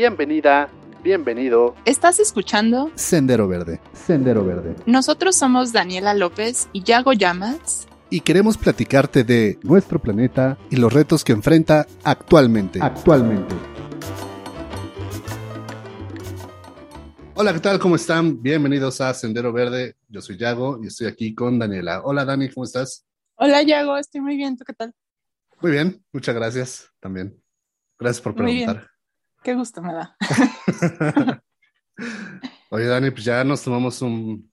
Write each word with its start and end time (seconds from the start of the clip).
Bienvenida, 0.00 0.70
bienvenido. 1.04 1.74
¿Estás 1.84 2.20
escuchando? 2.20 2.90
Sendero 2.94 3.46
Verde. 3.46 3.82
Sendero 3.92 4.42
Verde. 4.46 4.74
Nosotros 4.86 5.36
somos 5.36 5.74
Daniela 5.74 6.14
López 6.14 6.70
y 6.72 6.84
Yago 6.84 7.12
Llamas. 7.12 7.86
Y 8.08 8.22
queremos 8.22 8.56
platicarte 8.56 9.24
de 9.24 9.58
nuestro 9.62 9.98
planeta 9.98 10.56
y 10.70 10.76
los 10.76 10.90
retos 10.90 11.22
que 11.22 11.32
enfrenta 11.32 11.86
actualmente. 12.02 12.78
Actualmente. 12.80 13.54
Hola, 17.34 17.52
¿qué 17.52 17.60
tal? 17.60 17.78
¿Cómo 17.78 17.96
están? 17.96 18.40
Bienvenidos 18.40 19.02
a 19.02 19.12
Sendero 19.12 19.52
Verde. 19.52 19.96
Yo 20.08 20.22
soy 20.22 20.38
Yago 20.38 20.80
y 20.82 20.86
estoy 20.86 21.08
aquí 21.08 21.34
con 21.34 21.58
Daniela. 21.58 22.00
Hola, 22.04 22.24
Dani, 22.24 22.48
¿cómo 22.48 22.64
estás? 22.64 23.04
Hola, 23.34 23.62
Yago, 23.62 23.98
estoy 23.98 24.22
muy 24.22 24.38
bien. 24.38 24.56
¿Tú 24.56 24.64
qué 24.64 24.72
tal? 24.72 24.94
Muy 25.60 25.72
bien, 25.72 26.02
muchas 26.10 26.34
gracias 26.34 26.90
también. 27.00 27.38
Gracias 27.98 28.22
por 28.22 28.34
Muy 28.34 28.54
bien. 28.54 28.64
preguntar. 28.64 28.99
Qué 29.42 29.54
gusto 29.54 29.82
me 29.82 29.92
da. 29.94 30.16
Oye, 32.70 32.84
Dani, 32.86 33.10
pues 33.10 33.24
ya 33.24 33.42
nos 33.44 33.62
tomamos 33.62 34.00
un, 34.02 34.50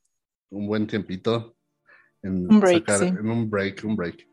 un 0.50 0.68
buen 0.68 0.88
tiempito 0.88 1.56
en 2.22 2.52
Un 2.52 2.60
break, 2.60 2.90
sí. 2.98 3.06
en 3.06 3.30
un 3.30 3.50
break, 3.50 3.84
un 3.84 3.96
break. 3.96 4.28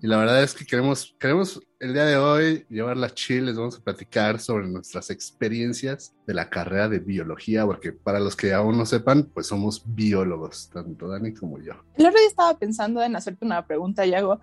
Y 0.00 0.06
la 0.06 0.18
verdad 0.18 0.42
es 0.42 0.54
que 0.54 0.64
queremos, 0.64 1.16
queremos 1.18 1.60
el 1.80 1.92
día 1.92 2.04
de 2.04 2.16
hoy 2.16 2.64
llevarla 2.70 3.10
chill, 3.10 3.46
les 3.46 3.56
vamos 3.56 3.76
a 3.76 3.82
platicar 3.82 4.38
sobre 4.38 4.68
nuestras 4.68 5.10
experiencias 5.10 6.14
de 6.26 6.34
la 6.34 6.48
carrera 6.48 6.88
de 6.88 7.00
biología, 7.00 7.66
porque 7.66 7.92
para 7.92 8.20
los 8.20 8.36
que 8.36 8.52
aún 8.52 8.78
no 8.78 8.86
sepan, 8.86 9.24
pues 9.24 9.48
somos 9.48 9.82
biólogos, 9.84 10.70
tanto 10.70 11.08
Dani 11.08 11.34
como 11.34 11.58
yo. 11.58 11.72
El 11.96 12.06
otro 12.06 12.18
día 12.18 12.28
estaba 12.28 12.56
pensando 12.56 13.02
en 13.02 13.16
hacerte 13.16 13.44
una 13.44 13.66
pregunta, 13.66 14.06
Yago. 14.06 14.40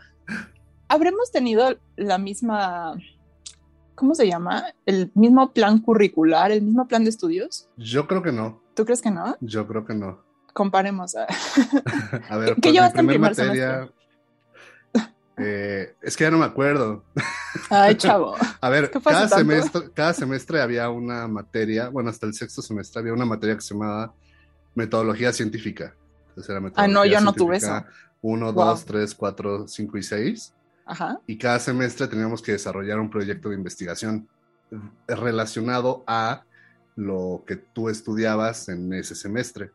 ¿Habremos 0.90 1.32
tenido 1.32 1.78
la 1.96 2.18
misma, 2.18 2.98
¿cómo 3.98 4.14
se 4.16 4.28
llama? 4.28 4.64
El 4.86 5.12
mismo 5.16 5.52
plan 5.52 5.80
curricular, 5.80 6.52
el 6.52 6.62
mismo 6.62 6.88
plan 6.88 7.04
de 7.04 7.10
estudios? 7.10 7.68
Yo 7.76 8.08
creo 8.08 8.22
que 8.22 8.32
no, 8.32 8.62
¿Tú 8.76 8.86
crees 8.86 9.02
que 9.02 9.10
no? 9.12 9.36
yo 9.42 9.68
creo 9.68 9.84
que 9.86 9.96
no. 9.96 10.24
Comparemos. 10.54 11.16
a- 11.16 11.26
A 12.30 12.38
ver, 12.38 12.50
¿Qué 12.56 12.62
pues, 12.62 12.74
llevaste 12.74 13.00
en 13.02 13.08
primer 13.08 13.32
materia, 13.32 13.90
eh, 15.38 15.96
es 16.02 16.16
que 16.16 16.24
ya 16.24 16.32
no 16.32 16.38
me 16.38 16.46
acuerdo. 16.46 17.04
Ay, 17.70 17.96
chavo. 17.96 18.36
A 18.62 18.70
ver, 18.70 18.90
¿Qué 18.92 19.00
fue 19.00 19.12
cada 19.12 19.28
tanto? 19.28 19.36
semestre, 19.52 19.92
cada 19.94 20.14
semestre 20.14 20.62
había 20.62 20.90
una 20.90 21.28
materia, 21.28 21.90
bueno, 21.90 22.10
hasta 22.10 22.26
el 22.28 22.34
sexto 22.34 22.62
semestre 22.62 23.02
había 23.02 23.14
una 23.14 23.26
materia 23.26 23.56
que 23.56 23.62
se 23.62 23.74
llamaba 23.74 24.14
metodología 24.76 25.34
científica. 25.34 25.96
Entonces 26.30 26.50
era 26.50 26.60
Ah, 26.60 26.62
no, 26.62 26.68
metodología 26.68 27.14
yo 27.14 27.22
no 27.26 27.34
tuve 27.34 27.60
científica 27.60 27.92
Uno, 28.22 28.54
Wow. 28.54 28.66
dos, 28.66 28.86
tres, 28.86 29.16
cuatro, 29.16 29.68
cinco 29.68 29.98
y 29.98 30.04
seis. 30.04 30.54
Ajá. 30.88 31.20
Y 31.28 31.38
cada 31.38 31.60
semestre 31.60 32.08
teníamos 32.08 32.42
que 32.42 32.54
desarrollar 32.54 33.00
un 33.00 33.10
proyecto 33.10 33.50
de 33.50 33.56
investigación 33.56 34.28
relacionado 35.08 36.04
a 36.08 36.44
lo 36.96 37.44
que 37.46 37.56
tú 37.58 37.90
estudiabas 37.90 38.70
en 38.70 38.92
ese 38.94 39.16
semestre. 39.16 39.72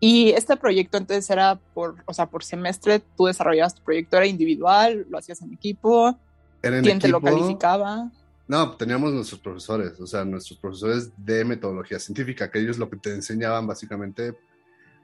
Y 0.00 0.30
este 0.30 0.56
proyecto 0.56 0.98
entonces 0.98 1.30
era 1.30 1.58
por, 1.72 1.96
o 2.06 2.12
sea, 2.12 2.26
por 2.26 2.44
semestre, 2.44 3.02
tú 3.16 3.26
desarrollabas 3.26 3.74
tu 3.74 3.82
proyecto, 3.82 4.16
era 4.16 4.26
individual, 4.26 5.06
lo 5.08 5.18
hacías 5.18 5.40
en 5.42 5.52
equipo, 5.52 6.18
Era 6.62 6.78
en 6.78 6.84
¿quién 6.84 6.98
te 6.98 7.08
lo 7.08 7.20
calificaba? 7.20 8.10
No, 8.46 8.76
teníamos 8.76 9.12
nuestros 9.12 9.40
profesores, 9.40 9.98
o 10.00 10.06
sea, 10.06 10.24
nuestros 10.24 10.58
profesores 10.58 11.10
de 11.16 11.44
metodología 11.44 11.98
científica, 11.98 12.50
que 12.50 12.58
ellos 12.58 12.76
lo 12.76 12.90
que 12.90 12.96
te 12.96 13.14
enseñaban 13.14 13.66
básicamente 13.66 14.36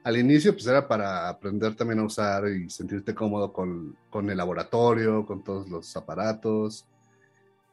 al 0.03 0.17
inicio, 0.17 0.53
pues 0.53 0.65
era 0.67 0.87
para 0.87 1.29
aprender 1.29 1.75
también 1.75 1.99
a 1.99 2.05
usar 2.05 2.47
y 2.47 2.69
sentirte 2.69 3.13
cómodo 3.13 3.53
con, 3.53 3.95
con 4.09 4.29
el 4.29 4.37
laboratorio, 4.37 5.25
con 5.25 5.43
todos 5.43 5.69
los 5.69 5.95
aparatos, 5.95 6.85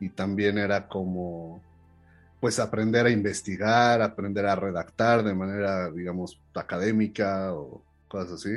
y 0.00 0.10
también 0.10 0.58
era 0.58 0.88
como, 0.88 1.62
pues 2.40 2.58
aprender 2.58 3.06
a 3.06 3.10
investigar, 3.10 4.02
aprender 4.02 4.46
a 4.46 4.56
redactar 4.56 5.22
de 5.24 5.34
manera, 5.34 5.90
digamos, 5.90 6.40
académica 6.54 7.54
o 7.54 7.82
cosas 8.08 8.34
así, 8.34 8.50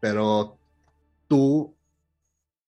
pero 0.00 0.58
tú, 1.28 1.74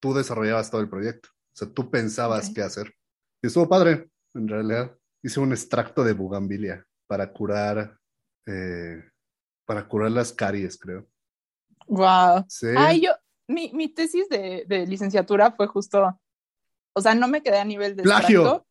tú 0.00 0.14
desarrollabas 0.14 0.70
todo 0.70 0.80
el 0.80 0.88
proyecto, 0.88 1.30
o 1.30 1.56
sea, 1.56 1.68
tú 1.68 1.90
pensabas 1.90 2.50
qué 2.54 2.62
hacer. 2.62 2.94
Y 3.42 3.48
estuvo 3.48 3.68
padre, 3.68 4.08
en 4.34 4.48
realidad. 4.48 4.96
Hice 5.22 5.40
un 5.40 5.52
extracto 5.52 6.02
de 6.02 6.14
bugambilia 6.14 6.84
para 7.06 7.32
curar, 7.32 7.98
eh, 8.46 9.02
para 9.64 9.86
curar 9.88 10.10
las 10.10 10.32
caries, 10.32 10.78
creo. 10.78 11.06
Wow. 11.86 12.44
Sí. 12.48 12.68
Ay, 12.76 13.00
yo, 13.02 13.12
mi, 13.48 13.70
mi 13.74 13.88
tesis 13.88 14.28
de, 14.28 14.64
de 14.66 14.86
licenciatura 14.86 15.52
fue 15.52 15.66
justo, 15.66 16.18
o 16.94 17.00
sea, 17.00 17.14
no 17.14 17.28
me 17.28 17.42
quedé 17.42 17.58
a 17.58 17.64
nivel 17.64 17.96
de 17.96 18.02
¡Plagio! 18.02 18.40
extracto. 18.40 18.66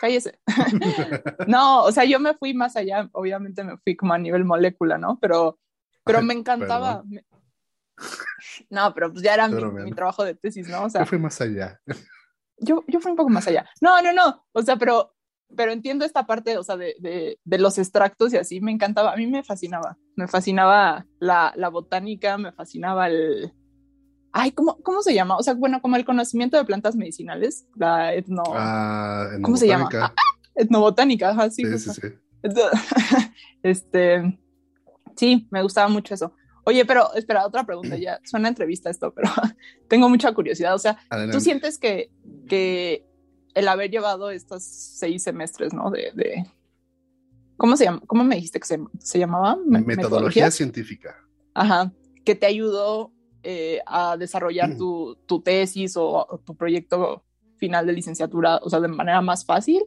Cállese. 0.00 0.38
no, 1.46 1.82
o 1.84 1.92
sea, 1.92 2.04
yo 2.04 2.20
me 2.20 2.34
fui 2.34 2.54
más 2.54 2.76
allá, 2.76 3.08
obviamente 3.12 3.64
me 3.64 3.76
fui 3.78 3.96
como 3.96 4.14
a 4.14 4.18
nivel 4.18 4.44
molécula, 4.44 4.98
¿no? 4.98 5.18
Pero, 5.20 5.58
pero 6.04 6.18
Ay, 6.20 6.24
me 6.24 6.34
encantaba. 6.34 7.02
Me- 7.04 7.24
No, 8.70 8.92
pero 8.94 9.12
pues 9.12 9.22
ya 9.22 9.34
era 9.34 9.48
mi, 9.48 9.92
trabajo 9.92 10.24
de 10.24 10.34
tesis, 10.34 10.68
¿no? 10.68 10.80
O 10.80 10.84
Yo 10.84 10.90
sea, 10.90 11.06
fui 11.06 11.18
más 11.18 11.40
allá. 11.40 11.80
yo, 12.58 12.82
yo 12.86 13.00
fui 13.00 13.10
un 13.10 13.16
poco 13.16 13.30
más 13.30 13.46
allá. 13.46 13.68
No, 13.80 14.00
no, 14.02 14.12
no. 14.12 14.46
O 14.52 14.62
sea, 14.62 14.76
pero, 14.76 15.13
pero 15.56 15.72
entiendo 15.72 16.04
esta 16.04 16.26
parte, 16.26 16.58
o 16.58 16.62
sea, 16.62 16.76
de, 16.76 16.94
de, 16.98 17.38
de 17.44 17.58
los 17.58 17.78
extractos 17.78 18.32
y 18.32 18.36
así 18.36 18.60
me 18.60 18.72
encantaba. 18.72 19.12
A 19.12 19.16
mí 19.16 19.26
me 19.26 19.42
fascinaba. 19.42 19.96
Me 20.16 20.28
fascinaba 20.28 21.06
la, 21.18 21.52
la 21.56 21.68
botánica, 21.68 22.38
me 22.38 22.52
fascinaba 22.52 23.08
el. 23.08 23.52
Ay, 24.32 24.50
¿cómo, 24.52 24.76
¿cómo 24.82 25.02
se 25.02 25.14
llama? 25.14 25.36
O 25.36 25.42
sea, 25.42 25.54
bueno, 25.54 25.80
como 25.80 25.96
el 25.96 26.04
conocimiento 26.04 26.56
de 26.56 26.64
plantas 26.64 26.96
medicinales, 26.96 27.66
la 27.76 28.14
etno, 28.14 28.42
Ah, 28.48 29.28
¿Cómo 29.42 29.56
se 29.56 29.68
llama? 29.68 29.84
botánica. 29.84 30.14
etnobotánica, 30.54 31.30
ajá, 31.30 31.50
sí. 31.50 31.64
Sí, 31.64 31.78
sí, 31.78 31.90
sí. 32.00 32.08
este, 33.62 34.38
sí, 35.16 35.46
me 35.50 35.62
gustaba 35.62 35.88
mucho 35.88 36.14
eso. 36.14 36.34
Oye, 36.64 36.84
pero 36.84 37.12
espera, 37.14 37.46
otra 37.46 37.64
pregunta, 37.64 37.96
ya 37.96 38.18
suena 38.24 38.48
entrevista 38.48 38.90
esto, 38.90 39.12
pero 39.14 39.28
tengo 39.88 40.08
mucha 40.08 40.32
curiosidad. 40.32 40.74
O 40.74 40.78
sea. 40.78 40.98
¿Tú 41.30 41.40
sientes 41.40 41.78
que, 41.78 42.10
que 42.48 43.06
el 43.54 43.68
haber 43.68 43.90
llevado 43.90 44.30
estos 44.30 44.62
seis 44.64 45.22
semestres, 45.22 45.72
¿no? 45.72 45.90
De, 45.90 46.10
de- 46.14 46.44
¿cómo 47.56 47.76
se 47.76 47.84
llama? 47.84 48.00
¿Cómo 48.06 48.24
me 48.24 48.34
dijiste 48.36 48.60
que 48.60 48.66
se, 48.66 48.78
se 48.98 49.18
llamaba? 49.18 49.56
Me- 49.64 49.80
Metodología 49.80 50.50
científica. 50.50 51.16
Ajá, 51.54 51.92
que 52.24 52.34
te 52.34 52.46
ayudó 52.46 53.12
eh, 53.42 53.80
a 53.86 54.16
desarrollar 54.16 54.76
tu, 54.76 55.16
tu 55.26 55.40
tesis 55.40 55.96
o, 55.96 56.26
o 56.28 56.38
tu 56.38 56.56
proyecto 56.56 57.24
final 57.58 57.86
de 57.86 57.92
licenciatura, 57.92 58.58
o 58.62 58.68
sea, 58.70 58.80
de 58.80 58.88
manera 58.88 59.20
más 59.20 59.44
fácil. 59.44 59.84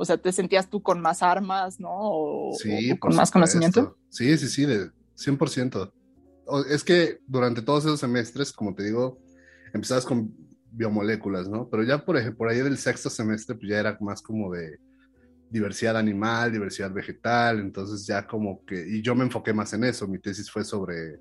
O 0.00 0.04
sea, 0.04 0.16
te 0.16 0.30
sentías 0.32 0.70
tú 0.70 0.80
con 0.80 1.00
más 1.00 1.22
armas, 1.24 1.80
¿no? 1.80 1.90
O, 1.92 2.54
Sí, 2.54 2.92
o 2.92 2.98
con 3.00 3.14
más 3.16 3.30
conocimiento. 3.32 3.96
Sí, 4.10 4.38
sí, 4.38 4.48
sí, 4.48 4.64
de 4.64 4.90
100%. 5.16 5.92
O- 6.46 6.60
Es 6.64 6.84
que 6.84 7.18
durante 7.26 7.62
todos 7.62 7.84
esos 7.84 7.98
semestres, 8.00 8.52
como 8.52 8.74
te 8.74 8.84
digo, 8.84 9.18
empezabas 9.74 10.06
con 10.06 10.32
biomoléculas, 10.70 11.48
¿no? 11.48 11.68
Pero 11.68 11.82
ya 11.82 12.04
por 12.04 12.16
ejemplo, 12.16 12.38
por 12.38 12.48
ahí 12.48 12.58
del 12.58 12.78
sexto 12.78 13.10
semestre, 13.10 13.56
pues 13.56 13.68
ya 13.68 13.78
era 13.80 13.96
más 14.00 14.22
como 14.22 14.52
de 14.52 14.78
diversidad 15.50 15.96
animal, 15.96 16.52
diversidad 16.52 16.92
vegetal, 16.92 17.60
entonces 17.60 18.06
ya 18.06 18.26
como 18.26 18.64
que, 18.64 18.86
y 18.86 19.02
yo 19.02 19.14
me 19.14 19.24
enfoqué 19.24 19.52
más 19.52 19.72
en 19.72 19.84
eso, 19.84 20.06
mi 20.06 20.18
tesis 20.18 20.50
fue 20.50 20.64
sobre, 20.64 21.20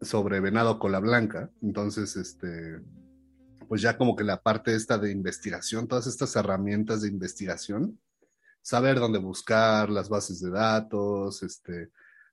sobre 0.00 0.40
venado 0.40 0.78
cola 0.78 0.98
blanca, 0.98 1.50
entonces, 1.62 2.16
este, 2.16 2.80
pues 3.68 3.82
ya 3.82 3.96
como 3.96 4.16
que 4.16 4.24
la 4.24 4.42
parte 4.42 4.74
esta 4.74 4.98
de 4.98 5.12
investigación, 5.12 5.86
todas 5.86 6.06
estas 6.06 6.34
herramientas 6.34 7.02
de 7.02 7.08
investigación, 7.08 8.00
saber 8.62 8.98
dónde 8.98 9.18
buscar, 9.18 9.90
las 9.90 10.08
bases 10.08 10.40
de 10.40 10.50
datos, 10.50 11.42
este, 11.42 11.90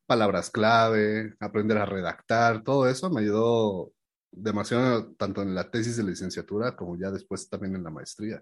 palabras 0.07 0.49
clave, 0.49 1.35
aprender 1.39 1.77
a 1.77 1.85
redactar, 1.85 2.63
todo 2.63 2.87
eso 2.87 3.09
me 3.11 3.21
ayudó 3.21 3.91
demasiado 4.37 5.13
tanto 5.15 5.41
en 5.41 5.55
la 5.55 5.69
tesis 5.69 5.97
de 5.97 6.03
licenciatura 6.03 6.75
como 6.75 6.97
ya 6.97 7.11
después 7.11 7.49
también 7.49 7.75
en 7.75 7.83
la 7.83 7.89
maestría. 7.89 8.41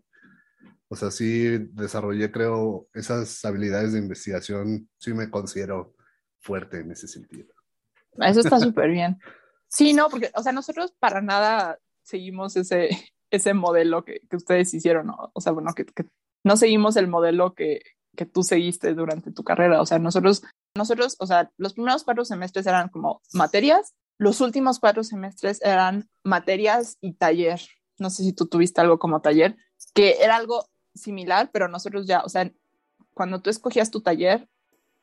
O 0.87 0.95
sea, 0.95 1.11
sí 1.11 1.57
desarrollé, 1.71 2.31
creo, 2.31 2.87
esas 2.93 3.43
habilidades 3.43 3.93
de 3.93 3.99
investigación, 3.99 4.89
sí 4.97 5.13
me 5.13 5.29
considero 5.29 5.95
fuerte 6.39 6.79
en 6.79 6.91
ese 6.91 7.07
sentido. 7.07 7.53
Eso 8.17 8.39
está 8.39 8.59
súper 8.59 8.91
bien. 8.91 9.17
Sí, 9.67 9.93
no, 9.93 10.09
porque, 10.09 10.31
o 10.35 10.43
sea, 10.43 10.51
nosotros 10.51 10.93
para 10.99 11.21
nada 11.21 11.79
seguimos 12.03 12.55
ese, 12.55 12.89
ese 13.31 13.53
modelo 13.53 14.05
que, 14.05 14.21
que 14.29 14.35
ustedes 14.35 14.73
hicieron, 14.73 15.07
¿no? 15.07 15.31
O 15.33 15.41
sea, 15.41 15.51
bueno, 15.51 15.73
que, 15.73 15.85
que 15.85 16.05
no 16.43 16.55
seguimos 16.55 16.95
el 16.95 17.07
modelo 17.07 17.53
que, 17.55 17.81
que 18.15 18.25
tú 18.25 18.43
seguiste 18.43 18.93
durante 18.93 19.31
tu 19.31 19.43
carrera. 19.43 19.81
O 19.81 19.85
sea, 19.85 19.99
nosotros, 19.99 20.43
nosotros, 20.75 21.15
o 21.19 21.27
sea, 21.27 21.51
los 21.57 21.73
primeros 21.73 22.03
cuatro 22.03 22.25
semestres 22.25 22.65
eran 22.65 22.89
como 22.89 23.21
materias, 23.33 23.93
los 24.17 24.41
últimos 24.41 24.79
cuatro 24.79 25.03
semestres 25.03 25.61
eran 25.61 26.09
materias 26.23 26.97
y 27.01 27.13
taller. 27.13 27.61
No 27.97 28.09
sé 28.09 28.23
si 28.23 28.33
tú 28.33 28.47
tuviste 28.47 28.81
algo 28.81 28.99
como 28.99 29.21
taller, 29.21 29.55
que 29.93 30.17
era 30.21 30.35
algo 30.35 30.65
similar, 30.93 31.49
pero 31.51 31.67
nosotros 31.67 32.07
ya, 32.07 32.21
o 32.21 32.29
sea, 32.29 32.51
cuando 33.13 33.41
tú 33.41 33.49
escogías 33.49 33.91
tu 33.91 34.01
taller, 34.01 34.47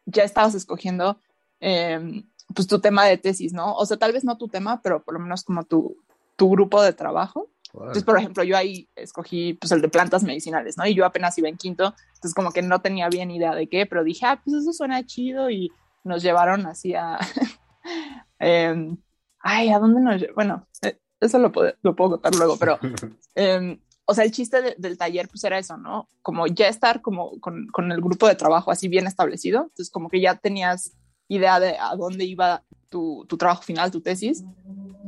ya 0.06 0.24
estabas 0.24 0.54
escogiendo 0.54 1.20
eh, 1.60 2.24
pues 2.54 2.66
tu 2.66 2.80
tema 2.80 3.06
de 3.06 3.18
tesis, 3.18 3.52
¿no? 3.52 3.74
O 3.74 3.86
sea, 3.86 3.96
tal 3.96 4.12
vez 4.12 4.24
no 4.24 4.36
tu 4.36 4.48
tema, 4.48 4.82
pero 4.82 5.02
por 5.02 5.14
lo 5.14 5.20
menos 5.20 5.44
como 5.44 5.64
tu, 5.64 5.96
tu 6.36 6.50
grupo 6.50 6.82
de 6.82 6.92
trabajo. 6.92 7.48
Entonces, 7.72 8.04
por 8.04 8.18
ejemplo, 8.18 8.44
yo 8.44 8.56
ahí 8.56 8.88
escogí 8.96 9.54
pues 9.54 9.72
el 9.72 9.80
de 9.80 9.88
plantas 9.88 10.22
medicinales, 10.22 10.76
¿no? 10.76 10.86
Y 10.86 10.94
yo 10.94 11.06
apenas 11.06 11.38
iba 11.38 11.48
en 11.48 11.56
quinto, 11.56 11.94
entonces 12.08 12.34
como 12.34 12.52
que 12.52 12.60
no 12.60 12.82
tenía 12.82 13.08
bien 13.08 13.30
idea 13.30 13.54
de 13.54 13.66
qué, 13.66 13.86
pero 13.86 14.04
dije, 14.04 14.26
ah, 14.26 14.42
pues 14.44 14.56
eso 14.56 14.74
suena 14.74 15.06
chido 15.06 15.48
y 15.48 15.72
nos 16.04 16.22
llevaron 16.22 16.66
así 16.66 16.94
a... 16.94 17.18
Em, 18.42 18.96
ay, 19.38 19.70
¿a 19.70 19.78
dónde 19.78 20.00
nos 20.00 20.20
Bueno, 20.34 20.66
eh, 20.82 20.98
eso 21.20 21.38
lo 21.38 21.52
puedo, 21.52 21.72
lo 21.82 21.94
puedo 21.94 22.10
contar 22.12 22.34
luego, 22.34 22.56
pero... 22.58 22.78
Eh, 23.34 23.80
o 24.04 24.12
sea, 24.12 24.24
el 24.24 24.30
chiste 24.30 24.74
del 24.76 24.98
taller 24.98 25.26
pues 25.26 25.42
era 25.42 25.58
eso, 25.58 25.78
¿no? 25.78 26.06
Como 26.20 26.46
ya 26.46 26.68
estar 26.68 27.00
como 27.00 27.40
con, 27.40 27.66
con, 27.68 27.90
el 27.90 28.02
grupo 28.02 28.28
de 28.28 28.34
trabajo 28.34 28.70
así 28.70 28.88
bien 28.88 29.06
establecido, 29.06 29.62
entonces 29.62 29.88
como 29.88 30.10
que 30.10 30.20
ya 30.20 30.34
tenías 30.34 30.92
idea 31.28 31.58
de 31.58 31.78
a 31.78 31.96
dónde 31.96 32.26
iba 32.26 32.62
tu, 32.90 33.24
tu 33.26 33.38
trabajo 33.38 33.62
final, 33.62 33.90
tu 33.90 34.02
tesis, 34.02 34.44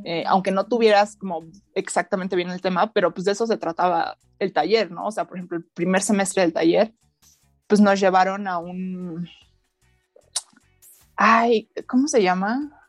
eh, 0.05 0.25
aunque 0.27 0.53
no 0.53 0.65
tuvieras 0.65 1.17
como 1.17 1.45
exactamente 1.75 2.35
bien 2.35 2.49
el 2.49 2.63
tema, 2.63 2.95
pero 2.95 3.13
pues 3.13 3.27
de 3.27 3.33
eso 3.33 3.47
se 3.47 3.59
trataba 3.59 4.17
el 4.39 4.55
taller, 4.55 4.91
¿no? 4.91 5.09
O 5.09 5.13
sea, 5.13 5.27
por 5.27 5.37
ejemplo, 5.37 5.59
el 5.59 5.65
primer 5.65 6.01
semestre 6.01 6.41
del 6.41 6.55
taller, 6.55 6.95
pues 7.67 7.83
nos 7.83 8.01
llevaron 8.01 8.47
a 8.47 8.57
un... 8.57 9.29
Ay, 11.15 11.69
¿cómo 11.87 12.09
se 12.09 12.23
llama? 12.23 12.84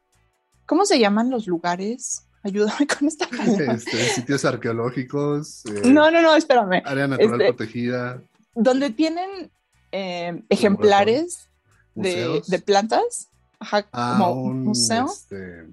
¿Cómo 0.66 0.86
se 0.86 1.00
llaman 1.00 1.30
los 1.30 1.48
lugares? 1.48 2.28
Ayúdame 2.44 2.88
con 3.00 3.08
esta 3.08 3.28
este, 3.74 3.98
sitios 4.10 4.46
arqueológicos. 4.46 5.66
Eh, 5.66 5.82
no, 5.92 6.12
no, 6.12 6.22
no, 6.22 6.36
espérame. 6.36 6.82
Área 6.86 7.08
natural 7.08 7.42
este, 7.42 7.54
protegida. 7.54 8.22
Donde 8.54 8.90
tienen 8.92 9.52
eh, 9.92 10.44
ejemplares 10.50 11.50
de, 11.94 12.42
de, 12.48 12.60
plantas. 12.60 13.30
Ajá, 13.60 13.88
ah, 13.92 14.16
como 14.20 14.44
un 14.44 14.64
museo. 14.64 15.08
Este... 15.08 15.68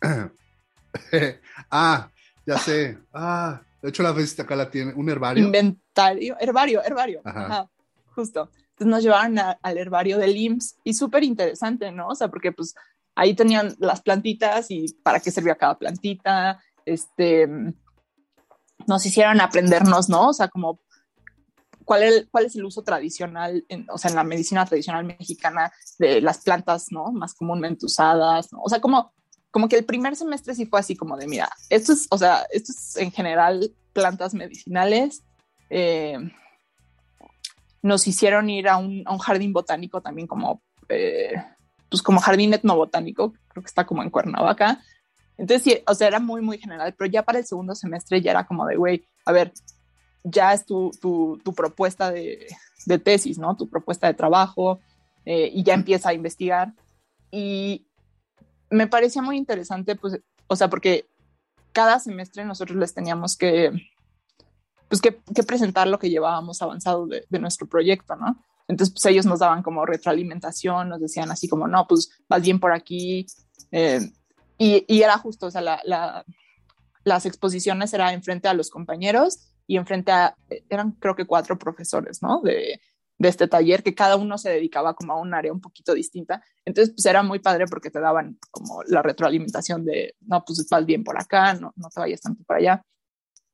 ah, 1.70 2.08
ya 2.46 2.58
sé. 2.58 2.98
Ah, 3.12 3.60
de 3.82 3.88
hecho 3.88 4.02
la 4.02 4.12
vez 4.12 4.38
acá 4.38 4.56
la 4.56 4.70
tiene, 4.70 4.92
un 4.94 5.08
herbario. 5.08 5.44
Inventario, 5.44 6.36
herbario, 6.38 6.82
herbario. 6.84 7.20
Ajá. 7.24 7.68
justo. 8.14 8.50
Entonces 8.70 8.86
nos 8.86 9.02
llevaron 9.02 9.38
al 9.60 9.78
herbario 9.78 10.18
del 10.18 10.36
IMSS 10.36 10.76
y 10.84 10.94
súper 10.94 11.22
interesante, 11.22 11.92
¿no? 11.92 12.08
O 12.08 12.14
sea, 12.14 12.28
porque 12.28 12.52
pues 12.52 12.74
ahí 13.20 13.34
tenían 13.34 13.76
las 13.80 14.00
plantitas 14.00 14.70
y 14.70 14.86
para 15.02 15.20
qué 15.20 15.30
servía 15.30 15.54
cada 15.54 15.78
plantita, 15.78 16.58
este, 16.86 17.46
nos 18.86 19.04
hicieron 19.04 19.42
aprendernos, 19.42 20.08
¿no? 20.08 20.28
O 20.28 20.32
sea, 20.32 20.48
como 20.48 20.80
cuál 21.84 22.02
es, 22.02 22.56
el 22.56 22.64
uso 22.64 22.82
tradicional, 22.82 23.62
o 23.92 23.98
sea, 23.98 24.08
en 24.08 24.16
la 24.16 24.24
medicina 24.24 24.64
tradicional 24.64 25.04
mexicana 25.04 25.70
de 25.98 26.22
las 26.22 26.38
plantas, 26.38 26.86
¿no? 26.92 27.12
Más 27.12 27.34
comúnmente 27.34 27.84
usadas, 27.84 28.50
¿no? 28.52 28.62
O 28.62 28.70
sea, 28.70 28.80
como, 28.80 29.12
como 29.50 29.68
que 29.68 29.76
el 29.76 29.84
primer 29.84 30.16
semestre 30.16 30.54
sí 30.54 30.64
fue 30.64 30.80
así 30.80 30.96
como 30.96 31.18
de, 31.18 31.26
mira, 31.26 31.50
esto 31.68 31.92
es, 31.92 32.06
o 32.10 32.16
sea, 32.16 32.46
esto 32.50 32.72
es 32.72 32.96
en 32.96 33.12
general 33.12 33.70
plantas 33.92 34.32
medicinales. 34.32 35.24
Eh, 35.68 36.16
nos 37.82 38.06
hicieron 38.06 38.48
ir 38.48 38.66
a 38.66 38.78
un, 38.78 39.02
a 39.04 39.12
un, 39.12 39.18
jardín 39.18 39.52
botánico 39.52 40.00
también 40.00 40.26
como 40.26 40.62
eh, 40.88 41.34
pues 41.90 42.02
como 42.02 42.20
jardín 42.20 42.54
etnobotánico, 42.54 43.34
creo 43.48 43.62
que 43.62 43.68
está 43.68 43.84
como 43.84 44.02
en 44.02 44.10
Cuernavaca. 44.10 44.80
Entonces, 45.36 45.62
sí, 45.62 45.82
o 45.86 45.94
sea, 45.94 46.08
era 46.08 46.20
muy, 46.20 46.40
muy 46.40 46.58
general, 46.58 46.94
pero 46.96 47.10
ya 47.10 47.22
para 47.22 47.38
el 47.38 47.46
segundo 47.46 47.74
semestre 47.74 48.22
ya 48.22 48.30
era 48.30 48.46
como 48.46 48.66
de, 48.66 48.76
güey, 48.76 49.04
a 49.24 49.32
ver, 49.32 49.52
ya 50.22 50.52
es 50.52 50.64
tu, 50.64 50.90
tu, 51.00 51.40
tu 51.44 51.54
propuesta 51.54 52.10
de, 52.10 52.46
de, 52.86 52.98
tesis, 52.98 53.38
¿no? 53.38 53.56
Tu 53.56 53.68
propuesta 53.68 54.06
de 54.06 54.14
trabajo 54.14 54.80
eh, 55.24 55.50
y 55.52 55.62
ya 55.62 55.74
empieza 55.74 56.10
a 56.10 56.14
investigar. 56.14 56.74
Y 57.30 57.86
me 58.70 58.86
parecía 58.86 59.22
muy 59.22 59.36
interesante, 59.36 59.96
pues, 59.96 60.20
o 60.46 60.56
sea, 60.56 60.68
porque 60.68 61.08
cada 61.72 61.98
semestre 61.98 62.44
nosotros 62.44 62.78
les 62.78 62.94
teníamos 62.94 63.36
que, 63.36 63.72
pues, 64.88 65.00
que, 65.00 65.20
que 65.34 65.42
presentar 65.42 65.88
lo 65.88 65.98
que 65.98 66.10
llevábamos 66.10 66.60
avanzado 66.62 67.06
de, 67.06 67.24
de 67.28 67.38
nuestro 67.38 67.66
proyecto, 67.66 68.14
¿no? 68.14 68.36
Entonces, 68.68 68.92
pues 68.92 69.06
ellos 69.06 69.26
nos 69.26 69.40
daban 69.40 69.62
como 69.62 69.84
retroalimentación, 69.86 70.88
nos 70.88 71.00
decían 71.00 71.30
así 71.30 71.48
como, 71.48 71.66
no, 71.66 71.86
pues 71.86 72.10
vas 72.28 72.42
bien 72.42 72.60
por 72.60 72.72
aquí. 72.72 73.26
Eh, 73.72 74.00
y, 74.58 74.84
y, 74.86 75.02
era 75.02 75.18
justo, 75.18 75.46
o 75.46 75.50
sea, 75.50 75.60
la, 75.60 75.80
la, 75.84 76.24
las 77.04 77.26
exposiciones 77.26 77.92
eran 77.94 78.14
enfrente 78.14 78.48
a 78.48 78.54
los 78.54 78.70
compañeros 78.70 79.48
y 79.66 79.76
enfrente 79.76 80.12
a, 80.12 80.36
eran 80.68 80.92
creo 80.92 81.16
que 81.16 81.26
cuatro 81.26 81.58
profesores, 81.58 82.22
¿no? 82.22 82.40
De, 82.42 82.80
de 83.20 83.28
este 83.28 83.46
taller, 83.48 83.82
que 83.82 83.94
cada 83.94 84.16
uno 84.16 84.38
se 84.38 84.48
dedicaba 84.48 84.94
como 84.94 85.12
a 85.12 85.20
un 85.20 85.34
área 85.34 85.52
un 85.52 85.60
poquito 85.60 85.92
distinta. 85.92 86.42
Entonces, 86.64 86.94
pues 86.94 87.04
era 87.04 87.22
muy 87.22 87.38
padre 87.38 87.66
porque 87.66 87.90
te 87.90 88.00
daban 88.00 88.38
como 88.50 88.82
la 88.84 89.02
retroalimentación 89.02 89.84
de, 89.84 90.14
no, 90.22 90.42
pues 90.42 90.66
vas 90.70 90.86
bien 90.86 91.04
por 91.04 91.20
acá, 91.20 91.52
no, 91.52 91.74
no 91.76 91.90
te 91.90 92.00
vayas 92.00 92.22
tanto 92.22 92.42
para 92.44 92.60
allá. 92.60 92.86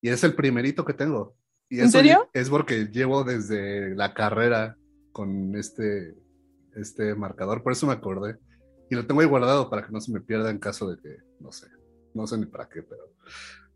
Y 0.02 0.11
es 0.11 0.23
el 0.25 0.35
primerito 0.35 0.85
que 0.85 0.92
tengo. 0.92 1.35
Y 1.68 1.80
¿En 1.80 1.90
serio? 1.90 2.28
Es 2.33 2.50
porque 2.50 2.87
llevo 2.87 3.25
desde 3.25 3.94
la 3.94 4.14
carrera 4.14 4.76
con 5.12 5.56
este, 5.56 6.14
este 6.76 7.14
marcador, 7.14 7.62
por 7.62 7.73
eso 7.73 7.87
me 7.87 7.92
acordé. 7.92 8.37
Y 8.90 8.94
lo 8.94 9.06
tengo 9.06 9.21
ahí 9.21 9.26
guardado 9.26 9.71
para 9.71 9.87
que 9.87 9.92
no 9.92 10.00
se 10.00 10.12
me 10.12 10.21
pierda 10.21 10.50
en 10.50 10.59
caso 10.59 10.88
de 10.90 11.00
que, 11.00 11.16
no 11.40 11.50
sé, 11.52 11.66
no 12.12 12.26
sé 12.26 12.38
ni 12.38 12.47
para 12.47 12.68
qué, 12.68 12.83
pero... 12.83 13.02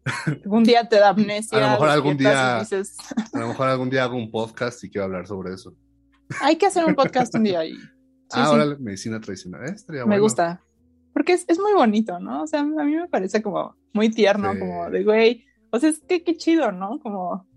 Algún 0.45 0.65
día 0.65 0.89
te 0.89 0.97
da 0.99 1.11
amnesia. 1.11 1.59
A 1.59 1.61
lo 1.61 1.71
mejor 1.71 1.89
algún 1.89 2.17
día, 2.17 2.61
a 2.61 3.39
lo 3.39 3.49
mejor 3.49 3.69
algún 3.69 3.91
día 3.91 4.05
hago 4.05 4.17
un 4.17 4.31
podcast 4.31 4.83
y 4.85 4.91
quiero 4.91 5.05
hablar 5.05 5.27
sobre 5.27 5.55
eso. 5.55 5.75
Hay 6.41 6.57
que 6.57 6.67
hacer 6.67 6.85
un 6.85 6.95
podcast 6.95 7.35
un 7.35 7.45
día 7.45 7.61
ahí. 7.61 7.75
Sí, 8.31 8.39
ah, 8.39 8.45
ahora 8.45 8.77
medicina 8.79 9.19
tradicional. 9.19 9.65
Eh, 9.65 10.05
me 10.07 10.21
gusta. 10.21 10.63
Porque 11.15 11.33
es, 11.33 11.47
es, 11.49 11.59
muy 11.59 11.73
bonito, 11.73 12.21
¿no? 12.21 12.43
O 12.43 12.47
sea, 12.47 12.61
a 12.61 12.63
mí 12.63 12.95
me 12.95 13.09
parece 13.09 13.41
como 13.41 13.75
muy 13.95 14.11
tierno, 14.11 14.51
como 14.59 14.91
de, 14.91 15.03
güey, 15.03 15.47
o 15.71 15.79
sea, 15.79 15.89
es 15.89 16.01
que 16.01 16.23
qué 16.23 16.37
chido, 16.37 16.71
¿no? 16.71 17.01
Como 17.01 17.48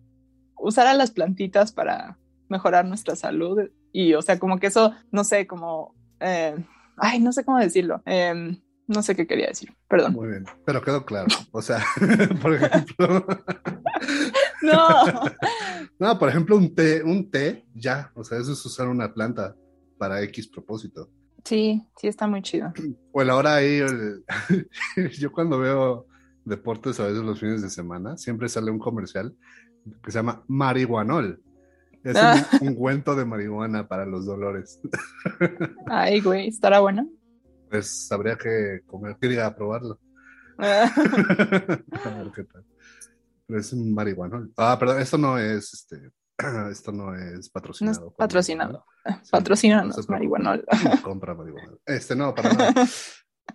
usar 0.61 0.87
a 0.87 0.93
las 0.93 1.11
plantitas 1.11 1.71
para 1.71 2.17
mejorar 2.49 2.85
nuestra 2.85 3.15
salud 3.15 3.59
y, 3.91 4.13
o 4.13 4.21
sea, 4.21 4.39
como 4.39 4.59
que 4.59 4.67
eso, 4.67 4.93
no 5.11 5.23
sé, 5.23 5.47
como, 5.47 5.95
eh, 6.19 6.55
ay, 6.97 7.19
no 7.19 7.31
sé 7.31 7.43
cómo 7.43 7.59
decirlo. 7.59 8.01
Em, 8.05 8.57
No 8.87 9.01
sé 9.01 9.15
qué 9.15 9.25
quería 9.25 9.47
decir, 9.47 9.73
perdón. 9.87 10.13
Muy 10.13 10.27
bien, 10.27 10.43
pero 10.65 10.81
quedó 10.81 11.05
claro. 11.05 11.27
O 11.51 11.61
sea, 11.61 11.79
por 12.41 12.55
ejemplo. 12.55 13.25
no. 14.63 14.87
no, 15.99 16.19
por 16.19 16.27
ejemplo, 16.27 16.57
un 16.57 16.75
té, 16.75 17.01
un 17.01 17.31
té, 17.31 17.65
ya. 17.73 18.11
O 18.15 18.23
sea, 18.25 18.37
eso 18.39 18.51
es 18.51 18.65
usar 18.65 18.89
una 18.89 19.13
planta 19.13 19.55
para 19.97 20.21
X 20.23 20.47
propósito. 20.49 21.09
Sí, 21.45 21.81
sí, 21.95 22.07
está 22.07 22.27
muy 22.27 22.41
chido. 22.41 22.73
O 23.13 23.23
la 23.23 23.35
hora 23.35 23.55
ahí, 23.55 23.81
yo 25.17 25.31
cuando 25.31 25.57
veo 25.57 26.05
deportes 26.45 26.99
a 26.99 27.07
veces 27.07 27.23
los 27.23 27.39
fines 27.39 27.61
de 27.61 27.69
semana, 27.69 28.17
siempre 28.17 28.49
sale 28.49 28.71
un 28.71 28.79
comercial 28.79 29.35
que 30.03 30.11
se 30.11 30.19
llama 30.19 30.43
marihuanol. 30.47 31.41
Es 32.03 32.15
un 32.15 32.21
ah. 32.21 32.49
ungüento 32.61 33.15
de 33.15 33.25
marihuana 33.25 33.87
para 33.87 34.05
los 34.05 34.25
dolores. 34.25 34.79
Ay, 35.87 36.19
güey, 36.21 36.47
¿estará 36.47 36.79
bueno? 36.79 37.07
Pues 37.69 38.11
habría 38.11 38.35
que 38.37 38.81
comer, 38.85 39.17
que 39.19 39.51
probarlo. 39.55 39.99
Ah. 40.57 40.91
a 40.95 42.09
ver 42.09 42.31
qué 42.35 42.43
tal. 42.43 42.65
Pero 43.47 43.59
es 43.59 43.73
un 43.73 43.93
marihuanol. 43.93 44.51
Ah, 44.57 44.77
perdón, 44.79 44.99
esto 44.99 45.17
no 45.17 45.37
es, 45.37 45.73
este, 45.73 46.11
esto 46.71 46.91
no 46.91 47.15
es 47.15 47.49
patrocinado. 47.49 47.99
No 47.99 48.07
es 48.07 48.13
patrocinado. 49.29 49.91
Sí, 49.93 50.01
marihuanol. 50.07 50.65
Compra 51.03 51.35
marihuanol. 51.35 51.79
Este 51.85 52.15
no, 52.15 52.33
para 52.33 52.53
nada. 52.53 52.73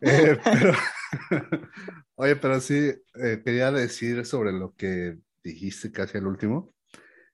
Eh, 0.00 0.38
pero, 0.42 0.72
oye, 2.16 2.36
pero 2.36 2.60
sí, 2.60 2.92
eh, 3.14 3.42
quería 3.44 3.70
decir 3.72 4.24
sobre 4.26 4.52
lo 4.52 4.74
que 4.74 5.18
dijiste 5.42 5.92
casi 5.92 6.18
al 6.18 6.26
último, 6.26 6.74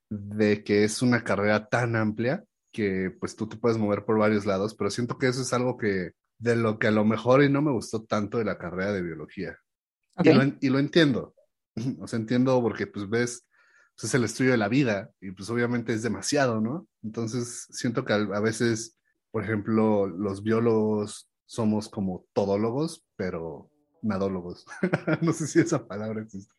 de 0.09 0.63
que 0.63 0.85
es 0.85 1.03
una 1.03 1.25
carrera 1.25 1.69
tan 1.69 1.97
amplia 1.97 2.45
que 2.71 3.15
pues 3.19 3.37
tú 3.37 3.49
te 3.49 3.57
puedes 3.57 3.79
mover 3.79 4.05
por 4.05 4.19
varios 4.19 4.47
lados, 4.47 4.75
pero 4.75 4.91
siento 4.91 5.19
que 5.19 5.29
eso 5.29 5.43
es 5.43 5.53
algo 5.53 5.77
que 5.77 6.13
de 6.39 6.57
lo 6.57 6.79
que 6.79 6.89
a 6.89 6.91
lo 6.91 7.05
mejor 7.05 7.43
y 7.43 7.51
no 7.51 7.63
me 7.63 7.73
gustó 7.73 8.05
tanto 8.05 8.39
de 8.39 8.45
la 8.45 8.59
carrera 8.59 8.93
de 8.93 9.03
biología. 9.03 9.59
Y, 10.23 10.33
lo, 10.33 10.43
y, 10.61 10.69
lo, 10.69 10.79
entiendo, 10.79 11.35
o 12.01 12.07
sea, 12.07 12.19
entiendo 12.19 12.61
porque 12.61 12.87
pues 12.87 13.09
ves, 13.09 13.47
pues, 13.95 14.05
es 14.05 14.15
el 14.15 14.25
estudio 14.25 14.51
de 14.53 14.57
la 14.59 14.69
vida 14.69 15.11
y 15.21 15.31
pues 15.31 15.49
obviamente 15.51 15.93
es 15.93 16.03
demasiado, 16.03 16.61
¿no? 16.61 16.87
Entonces 17.03 17.67
siento 17.71 18.05
que 18.05 18.13
a, 18.13 18.41
veces, 18.41 18.99
por 19.31 19.45
ejemplo, 19.45 20.07
los 20.07 20.43
biólogos 20.43 21.31
somos 21.47 21.89
como 21.89 22.25
todólogos, 22.33 23.05
pero 23.17 23.71
nadólogos. 24.03 24.67
no 25.21 25.33
sé 25.33 25.47
si 25.47 25.61
esa 25.61 25.87
palabra 25.87 26.23
existe. 26.23 26.53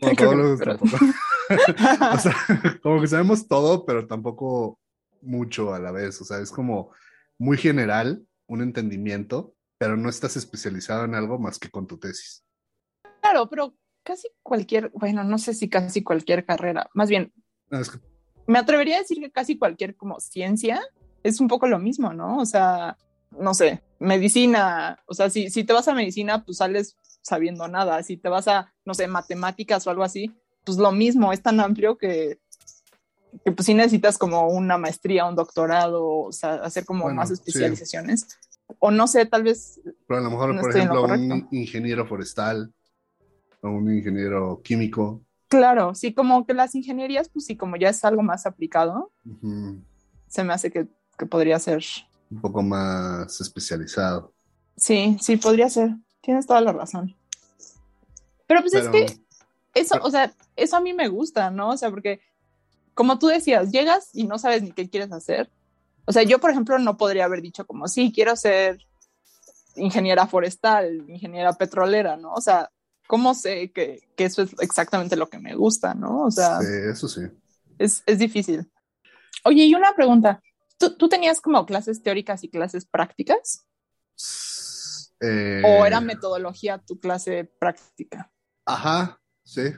Bueno, 0.00 0.16
todólogos 0.16 0.60
tampoco. 0.60 0.96
o 2.14 2.18
sea, 2.18 2.36
como 2.82 3.00
que 3.00 3.06
sabemos 3.08 3.48
todo, 3.48 3.84
pero 3.84 4.06
tampoco 4.06 4.78
mucho 5.20 5.74
a 5.74 5.78
la 5.78 5.92
vez. 5.92 6.20
O 6.20 6.24
sea, 6.24 6.38
es 6.38 6.50
como 6.50 6.92
muy 7.38 7.56
general 7.56 8.26
un 8.46 8.62
entendimiento, 8.62 9.54
pero 9.78 9.96
no 9.96 10.08
estás 10.08 10.36
especializado 10.36 11.04
en 11.04 11.14
algo 11.14 11.38
más 11.38 11.58
que 11.58 11.70
con 11.70 11.86
tu 11.86 11.98
tesis. 11.98 12.44
Claro, 13.20 13.48
pero 13.48 13.74
casi 14.02 14.28
cualquier, 14.42 14.90
bueno, 14.90 15.24
no 15.24 15.38
sé 15.38 15.54
si 15.54 15.68
casi 15.68 16.02
cualquier 16.02 16.44
carrera, 16.44 16.88
más 16.92 17.08
bien, 17.08 17.32
me 18.46 18.58
atrevería 18.58 18.96
a 18.96 19.00
decir 19.00 19.18
que 19.20 19.32
casi 19.32 19.58
cualquier 19.58 19.96
como 19.96 20.20
ciencia 20.20 20.80
es 21.22 21.40
un 21.40 21.48
poco 21.48 21.66
lo 21.66 21.78
mismo, 21.78 22.12
¿no? 22.12 22.38
O 22.38 22.46
sea, 22.46 22.98
no 23.30 23.54
sé, 23.54 23.82
medicina, 23.98 24.98
o 25.06 25.14
sea, 25.14 25.30
si, 25.30 25.50
si 25.50 25.64
te 25.64 25.72
vas 25.72 25.88
a 25.88 25.94
medicina, 25.94 26.44
pues 26.44 26.58
sales 26.58 26.96
sabiendo 27.22 27.66
nada, 27.68 28.02
si 28.02 28.16
te 28.16 28.28
vas 28.28 28.48
a, 28.48 28.72
no 28.84 28.94
sé, 28.94 29.06
matemáticas 29.06 29.86
o 29.86 29.90
algo 29.90 30.04
así, 30.04 30.34
pues 30.64 30.78
lo 30.78 30.92
mismo, 30.92 31.32
es 31.32 31.42
tan 31.42 31.60
amplio 31.60 31.96
que, 31.96 32.38
que 33.44 33.52
pues 33.52 33.66
sí 33.66 33.74
necesitas 33.74 34.18
como 34.18 34.48
una 34.48 34.78
maestría, 34.78 35.26
un 35.26 35.34
doctorado, 35.34 36.06
o 36.06 36.32
sea, 36.32 36.54
hacer 36.56 36.84
como 36.84 37.08
más 37.10 37.30
especializaciones. 37.30 38.26
O 38.78 38.90
no 38.90 39.06
sé, 39.06 39.26
tal 39.26 39.42
vez... 39.42 39.80
Pero 40.06 40.20
a 40.20 40.22
lo 40.22 40.30
mejor, 40.30 40.60
por 40.60 40.74
ejemplo, 40.74 41.04
un 41.04 41.48
ingeniero 41.50 42.06
forestal 42.06 42.72
o 43.60 43.68
un 43.68 43.94
ingeniero 43.94 44.60
químico. 44.62 45.22
Claro, 45.48 45.94
sí, 45.94 46.12
como 46.12 46.46
que 46.46 46.54
las 46.54 46.74
ingenierías, 46.74 47.28
pues 47.28 47.46
sí, 47.46 47.56
como 47.56 47.76
ya 47.76 47.90
es 47.90 48.04
algo 48.04 48.22
más 48.22 48.46
aplicado, 48.46 49.12
se 50.26 50.44
me 50.44 50.52
hace 50.52 50.70
que, 50.70 50.88
que 51.18 51.26
podría 51.26 51.58
ser 51.58 51.84
un 52.30 52.40
poco 52.40 52.62
más 52.62 53.40
especializado. 53.40 54.32
Sí, 54.76 55.16
sí, 55.20 55.36
podría 55.36 55.68
ser. 55.70 55.94
Tienes 56.20 56.46
toda 56.46 56.60
la 56.60 56.72
razón. 56.72 57.14
Pero 58.46 58.60
pues 58.60 58.74
es 58.74 58.88
que 58.88 59.06
eso, 59.74 59.98
o 60.02 60.10
sea, 60.10 60.32
eso 60.56 60.76
a 60.76 60.80
mí 60.80 60.92
me 60.92 61.08
gusta, 61.08 61.50
¿no? 61.50 61.70
O 61.70 61.76
sea, 61.76 61.90
porque 61.90 62.20
como 62.94 63.18
tú 63.18 63.26
decías, 63.26 63.70
llegas 63.70 64.10
y 64.12 64.24
no 64.24 64.38
sabes 64.38 64.62
ni 64.62 64.72
qué 64.72 64.88
quieres 64.88 65.12
hacer. 65.12 65.50
O 66.06 66.12
sea, 66.12 66.22
yo, 66.22 66.38
por 66.38 66.50
ejemplo, 66.50 66.78
no 66.78 66.96
podría 66.96 67.24
haber 67.24 67.42
dicho 67.42 67.66
como, 67.66 67.88
sí, 67.88 68.12
quiero 68.14 68.36
ser 68.36 68.78
ingeniera 69.76 70.26
forestal, 70.26 71.04
ingeniera 71.08 71.52
petrolera, 71.54 72.16
¿no? 72.16 72.32
O 72.32 72.40
sea, 72.40 72.70
¿cómo 73.06 73.34
sé 73.34 73.72
que, 73.72 74.08
que 74.16 74.24
eso 74.26 74.42
es 74.42 74.54
exactamente 74.60 75.16
lo 75.16 75.28
que 75.28 75.38
me 75.38 75.54
gusta, 75.54 75.94
¿no? 75.94 76.22
O 76.22 76.30
sea, 76.30 76.60
sí, 76.60 76.66
eso 76.90 77.08
sí. 77.08 77.22
Es, 77.78 78.02
es 78.06 78.18
difícil. 78.18 78.70
Oye, 79.44 79.64
y 79.64 79.74
una 79.74 79.92
pregunta, 79.94 80.40
¿Tú, 80.78 81.08
tenías 81.08 81.40
como 81.40 81.64
clases 81.66 82.02
teóricas 82.02 82.44
y 82.44 82.50
clases 82.50 82.84
prácticas? 82.84 83.66
Eh, 85.20 85.62
¿O 85.64 85.86
era 85.86 86.00
metodología 86.00 86.78
tu 86.78 86.98
clase 86.98 87.44
práctica? 87.58 88.30
Ajá, 88.66 89.20
sí. 89.44 89.72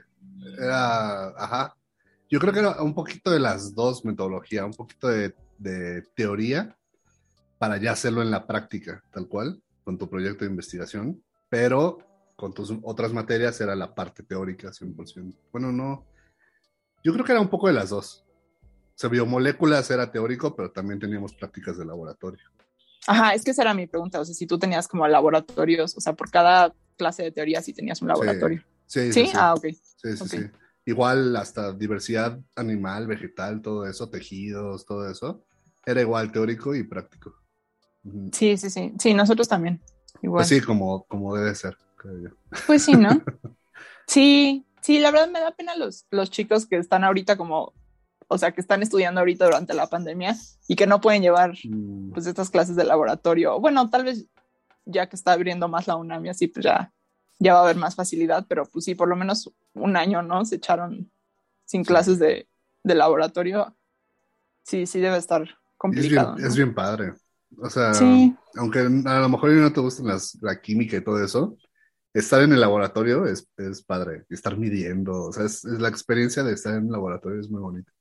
Era, 0.58 1.28
ajá. 1.36 1.76
Yo 2.28 2.40
creo 2.40 2.52
que 2.52 2.60
era 2.60 2.82
un 2.82 2.94
poquito 2.94 3.30
de 3.30 3.38
las 3.38 3.74
dos 3.74 4.04
metodologías, 4.04 4.64
un 4.64 4.74
poquito 4.74 5.08
de, 5.08 5.34
teoría 6.14 6.76
para 7.58 7.78
ya 7.78 7.92
hacerlo 7.92 8.20
en 8.20 8.30
la 8.30 8.46
práctica, 8.46 9.02
tal 9.10 9.28
cual, 9.28 9.62
con 9.84 9.96
tu 9.96 10.10
proyecto 10.10 10.44
de 10.44 10.50
investigación, 10.50 11.22
pero 11.48 11.98
con 12.36 12.52
tus 12.52 12.74
otras 12.82 13.12
materias 13.12 13.58
era 13.60 13.74
la 13.74 13.94
parte 13.94 14.22
teórica 14.22 14.68
100%. 14.68 15.34
Bueno, 15.52 15.72
no. 15.72 16.04
Yo 17.02 17.12
creo 17.14 17.24
que 17.24 17.32
era 17.32 17.40
un 17.40 17.48
poco 17.48 17.68
de 17.68 17.72
las 17.72 17.88
dos. 17.88 18.25
O 18.96 18.98
sea, 18.98 19.10
biomoléculas 19.10 19.90
era 19.90 20.10
teórico, 20.10 20.56
pero 20.56 20.70
también 20.70 20.98
teníamos 20.98 21.34
prácticas 21.34 21.76
de 21.76 21.84
laboratorio. 21.84 22.42
Ajá, 23.06 23.34
es 23.34 23.44
que 23.44 23.50
esa 23.50 23.60
era 23.60 23.74
mi 23.74 23.86
pregunta. 23.86 24.18
O 24.18 24.24
sea, 24.24 24.34
si 24.34 24.46
tú 24.46 24.58
tenías 24.58 24.88
como 24.88 25.06
laboratorios, 25.06 25.94
o 25.98 26.00
sea, 26.00 26.14
por 26.14 26.30
cada 26.30 26.74
clase 26.96 27.24
de 27.24 27.30
teoría 27.30 27.60
sí 27.60 27.74
tenías 27.74 28.00
un 28.00 28.08
laboratorio. 28.08 28.64
Sí, 28.86 29.12
sí. 29.12 29.26
¿Sí? 29.26 29.32
Ah, 29.34 29.52
ok. 29.52 29.66
Sí, 29.96 30.16
sí, 30.16 30.28
sí. 30.28 30.38
Igual 30.86 31.36
hasta 31.36 31.74
diversidad 31.74 32.40
animal, 32.54 33.06
vegetal, 33.06 33.60
todo 33.60 33.86
eso, 33.86 34.08
tejidos, 34.08 34.86
todo 34.86 35.10
eso, 35.10 35.44
era 35.84 36.00
igual 36.00 36.32
teórico 36.32 36.74
y 36.74 36.82
práctico. 36.82 37.34
Sí, 38.32 38.56
sí, 38.56 38.70
sí. 38.70 38.94
Sí, 38.98 39.12
nosotros 39.12 39.46
también. 39.46 39.82
Igual. 40.22 40.40
Pues 40.40 40.48
sí, 40.48 40.62
como, 40.62 41.04
como 41.04 41.36
debe 41.36 41.54
ser, 41.54 41.76
creo 41.96 42.18
yo. 42.18 42.30
Pues 42.66 42.82
sí, 42.82 42.94
¿no? 42.94 43.10
sí, 44.06 44.64
sí, 44.80 45.00
la 45.00 45.10
verdad 45.10 45.30
me 45.30 45.40
da 45.40 45.50
pena 45.50 45.76
los, 45.76 46.06
los 46.10 46.30
chicos 46.30 46.66
que 46.66 46.78
están 46.78 47.04
ahorita 47.04 47.36
como 47.36 47.74
o 48.28 48.38
sea, 48.38 48.52
que 48.52 48.60
están 48.60 48.82
estudiando 48.82 49.20
ahorita 49.20 49.44
durante 49.44 49.74
la 49.74 49.86
pandemia 49.86 50.36
y 50.66 50.76
que 50.76 50.86
no 50.86 51.00
pueden 51.00 51.22
llevar 51.22 51.54
mm. 51.62 52.12
pues 52.12 52.26
estas 52.26 52.50
clases 52.50 52.76
de 52.76 52.84
laboratorio. 52.84 53.60
Bueno, 53.60 53.88
tal 53.90 54.04
vez 54.04 54.26
ya 54.84 55.08
que 55.08 55.16
está 55.16 55.32
abriendo 55.32 55.68
más 55.68 55.86
la 55.86 55.96
UNAM 55.96 56.26
y 56.26 56.28
así, 56.30 56.46
pues 56.48 56.64
ya, 56.64 56.92
ya 57.38 57.54
va 57.54 57.60
a 57.60 57.62
haber 57.64 57.76
más 57.76 57.94
facilidad, 57.94 58.46
pero 58.48 58.66
pues 58.66 58.84
sí, 58.84 58.94
por 58.94 59.08
lo 59.08 59.16
menos 59.16 59.52
un 59.74 59.96
año, 59.96 60.22
¿no? 60.22 60.44
Se 60.44 60.56
echaron 60.56 61.10
sin 61.64 61.84
clases 61.84 62.18
de, 62.18 62.48
de 62.82 62.94
laboratorio. 62.94 63.76
Sí, 64.62 64.86
sí 64.86 65.00
debe 65.00 65.18
estar 65.18 65.46
complicado. 65.76 66.36
Es 66.38 66.56
bien, 66.56 66.74
padre. 66.74 67.14
O 67.58 67.70
sea, 67.70 67.92
aunque 68.56 68.80
a 68.80 69.20
lo 69.20 69.28
mejor 69.28 69.50
no 69.50 69.72
te 69.72 69.80
gustan 69.80 70.06
las, 70.06 70.36
la 70.40 70.60
química 70.60 70.96
y 70.96 71.04
todo 71.04 71.22
eso, 71.22 71.56
estar 72.12 72.42
en 72.42 72.52
el 72.52 72.60
laboratorio 72.60 73.26
es, 73.26 73.48
es 73.56 73.82
padre. 73.82 74.24
Estar 74.28 74.56
midiendo, 74.56 75.24
o 75.24 75.32
sea, 75.32 75.44
es, 75.44 75.64
la 75.64 75.88
experiencia 75.88 76.42
de 76.42 76.54
estar 76.54 76.74
en 76.74 76.86
el 76.86 76.92
laboratorio 76.92 77.40
es 77.40 77.50
muy 77.50 77.60
bonita. 77.60 77.92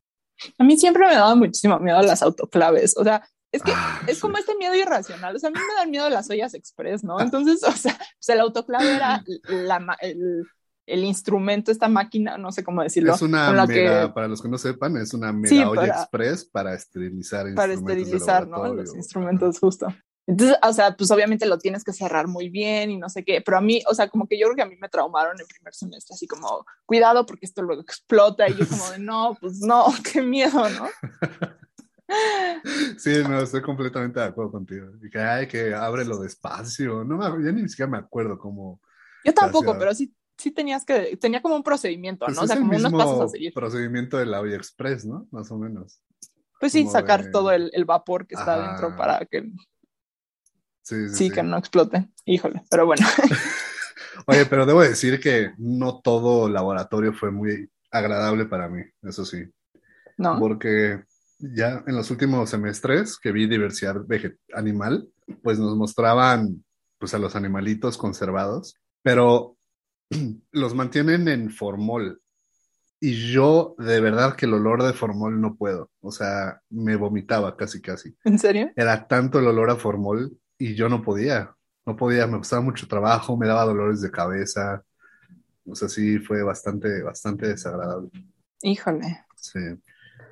A 0.57 0.63
mí 0.63 0.77
siempre 0.77 1.07
me 1.07 1.13
daba 1.13 1.35
muchísimo 1.35 1.79
miedo 1.79 2.01
las 2.01 2.21
autoclaves, 2.21 2.95
o 2.97 3.03
sea, 3.03 3.27
es 3.51 3.63
que 3.63 3.71
ah, 3.73 4.01
es 4.07 4.19
como 4.19 4.37
este 4.37 4.55
miedo 4.57 4.75
irracional, 4.75 5.35
o 5.35 5.39
sea, 5.39 5.47
a 5.47 5.51
mí 5.51 5.59
me 5.59 5.75
dan 5.75 5.89
miedo 5.89 6.09
las 6.09 6.29
ollas 6.29 6.53
express, 6.53 7.03
¿no? 7.03 7.19
Entonces, 7.21 7.63
o 7.63 7.71
sea, 7.71 7.95
pues 7.97 8.29
el 8.29 8.41
autoclave 8.41 8.95
era 8.95 9.23
la, 9.47 9.95
el, 10.01 10.45
el, 10.85 11.03
instrumento, 11.05 11.71
esta 11.71 11.87
máquina, 11.87 12.37
no 12.37 12.51
sé 12.51 12.63
cómo 12.63 12.83
decirlo. 12.83 13.15
Es 13.15 13.21
una 13.21 13.65
mega, 13.65 14.13
para 14.13 14.27
los 14.27 14.41
que 14.41 14.49
no 14.49 14.57
sepan, 14.57 14.97
es 14.97 15.13
una 15.13 15.31
mega 15.31 15.69
olla 15.69 16.01
express 16.01 16.43
para 16.43 16.73
esterilizar 16.73 17.53
Para 17.55 17.73
esterilizar, 17.73 18.47
¿no? 18.47 18.73
Los 18.73 18.93
instrumentos, 18.93 19.59
justo. 19.59 19.87
Entonces, 20.27 20.57
o 20.61 20.73
sea, 20.73 20.95
pues 20.95 21.11
obviamente 21.11 21.45
lo 21.45 21.59
tienes 21.59 21.83
que 21.83 21.93
cerrar 21.93 22.27
muy 22.27 22.49
bien 22.49 22.89
y 22.89 22.97
no 22.97 23.09
sé 23.09 23.23
qué, 23.23 23.41
pero 23.41 23.57
a 23.57 23.61
mí, 23.61 23.83
o 23.87 23.93
sea, 23.93 24.09
como 24.09 24.27
que 24.27 24.39
yo 24.39 24.47
creo 24.47 24.55
que 24.55 24.61
a 24.63 24.67
mí 24.67 24.75
me 24.79 24.89
traumaron 24.89 25.39
el 25.39 25.45
primer 25.45 25.73
semestre, 25.73 26.15
así 26.15 26.25
como, 26.25 26.65
cuidado 26.85 27.25
porque 27.25 27.45
esto 27.45 27.61
luego 27.61 27.81
explota 27.81 28.49
y 28.49 28.55
yo 28.55 28.67
como 28.67 28.89
de, 28.89 28.99
no, 28.99 29.37
pues 29.39 29.59
no, 29.59 29.85
qué 30.11 30.21
miedo, 30.21 30.67
¿no? 30.69 30.87
Sí, 32.97 33.23
no, 33.27 33.41
estoy 33.41 33.63
completamente 33.63 34.19
de 34.19 34.27
acuerdo 34.27 34.51
contigo. 34.51 34.91
Y 35.01 35.09
que, 35.09 35.19
ay, 35.19 35.47
que 35.47 35.73
ábrelo 35.73 36.19
despacio, 36.19 37.03
no, 37.03 37.19
ya 37.43 37.51
ni 37.51 37.67
siquiera 37.67 37.89
me 37.89 37.97
acuerdo 37.97 38.37
cómo. 38.37 38.79
Yo 39.23 39.33
tampoco, 39.33 39.75
pero 39.79 39.91
sí, 39.95 40.13
sí 40.37 40.51
tenías 40.51 40.85
que, 40.85 41.17
tenía 41.17 41.41
como 41.41 41.55
un 41.55 41.63
procedimiento, 41.63 42.25
pues 42.25 42.37
¿no? 42.37 42.43
o 42.43 42.47
sea, 42.47 42.57
como 42.57 42.77
unos 42.77 42.91
pasos 42.91 43.21
a 43.21 43.27
seguir. 43.27 43.53
procedimiento 43.53 44.17
de 44.17 44.27
la 44.27 44.39
olla 44.39 44.55
express, 44.55 45.05
¿no? 45.05 45.27
Más 45.31 45.49
o 45.51 45.57
menos. 45.57 45.99
Pues 46.59 46.71
sí, 46.71 46.87
sacar 46.87 47.31
todo 47.31 47.51
el, 47.51 47.69
el, 47.73 47.85
vapor 47.85 48.27
que 48.27 48.35
está 48.35 48.69
dentro 48.69 48.95
para 48.95 49.25
que 49.25 49.51
Sí, 50.85 51.09
sí, 51.09 51.15
Sí, 51.15 51.29
que 51.31 51.41
no 51.41 51.57
explote. 51.57 52.07
Híjole, 52.25 52.61
pero 52.69 52.85
bueno. 52.85 53.05
Oye, 54.27 54.45
pero 54.45 54.67
debo 54.67 54.81
decir 54.81 55.19
que 55.19 55.51
no 55.57 55.99
todo 55.99 56.47
laboratorio 56.47 57.11
fue 57.11 57.31
muy 57.31 57.67
agradable 57.89 58.45
para 58.45 58.69
mí, 58.69 58.83
eso 59.01 59.25
sí. 59.25 59.43
No. 60.17 60.39
Porque 60.39 61.03
ya 61.39 61.83
en 61.87 61.95
los 61.95 62.11
últimos 62.11 62.51
semestres 62.51 63.17
que 63.17 63.31
vi 63.31 63.47
diversidad 63.47 63.97
animal, 64.53 65.09
pues 65.41 65.57
nos 65.57 65.75
mostraban 65.75 66.63
pues 66.99 67.15
a 67.15 67.19
los 67.19 67.35
animalitos 67.35 67.97
conservados, 67.97 68.75
pero 69.01 69.57
los 70.51 70.75
mantienen 70.75 71.27
en 71.27 71.49
formol. 71.49 72.21
Y 72.99 73.31
yo 73.31 73.75
de 73.79 73.99
verdad 73.99 74.35
que 74.35 74.45
el 74.45 74.53
olor 74.53 74.83
de 74.83 74.93
formol 74.93 75.41
no 75.41 75.55
puedo, 75.55 75.89
o 75.99 76.11
sea, 76.11 76.61
me 76.69 76.95
vomitaba 76.95 77.57
casi 77.57 77.81
casi. 77.81 78.15
¿En 78.23 78.37
serio? 78.37 78.71
Era 78.75 79.07
tanto 79.07 79.39
el 79.39 79.47
olor 79.47 79.71
a 79.71 79.75
formol 79.75 80.37
y 80.57 80.75
yo 80.75 80.89
no 80.89 81.01
podía, 81.01 81.55
no 81.85 81.95
podía, 81.95 82.27
me 82.27 82.37
costaba 82.37 82.61
mucho 82.61 82.87
trabajo, 82.87 83.37
me 83.37 83.47
daba 83.47 83.65
dolores 83.65 84.01
de 84.01 84.11
cabeza. 84.11 84.83
O 85.65 85.75
sea, 85.75 85.89
sí 85.89 86.19
fue 86.19 86.43
bastante, 86.43 87.01
bastante 87.03 87.47
desagradable. 87.47 88.09
Híjole. 88.61 89.25
Sí. 89.35 89.59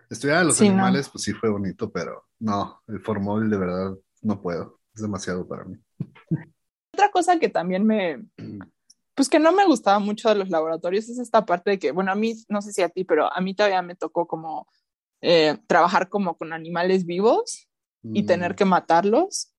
Estudiar 0.10 0.40
a 0.40 0.44
los 0.44 0.56
Sí, 0.56 0.68
no. 0.68 0.74
animales, 0.74 1.10
pues 1.10 1.24
sí 1.24 1.34
fue 1.34 1.50
bonito, 1.50 1.92
pero 1.92 2.26
no, 2.40 2.82
el 2.88 3.00
formol 3.02 3.50
de 3.50 3.58
verdad 3.58 3.94
no 4.22 4.42
puedo. 4.42 4.80
Es 4.96 5.02
demasiado 5.02 5.48
para 5.48 5.66
mí. 5.66 5.78
Otra 6.94 7.10
cosa 7.12 7.40
que 7.40 7.50
también 7.50 7.86
me, 7.86 8.24
pues 9.16 9.28
que 9.30 9.40
no 9.40 9.52
me 9.52 9.66
gustaba 9.66 10.00
mucho 10.00 10.30
de 10.30 10.36
los 10.36 10.50
laboratorios 10.50 11.10
es 11.10 11.18
esta 11.18 11.46
parte 11.46 11.72
de 11.72 11.80
que, 11.80 11.92
bueno, 11.92 12.12
a 12.12 12.16
mí, 12.16 12.36
no 12.50 12.62
sé 12.62 12.72
si 12.72 12.82
a 12.82 12.90
ti, 12.90 13.04
pero 13.04 13.32
a 13.32 13.42
mí 13.42 13.56
todavía 13.56 13.82
me 13.82 13.96
tocó 13.96 14.28
como 14.28 14.68
eh, 15.22 15.58
trabajar 15.68 16.10
como 16.10 16.38
con 16.38 16.54
animales 16.54 17.06
vivos 17.06 17.68
y 18.04 18.24
Mm, 18.24 18.28
tener 18.28 18.56
que 18.56 18.66
matarlos 18.66 19.53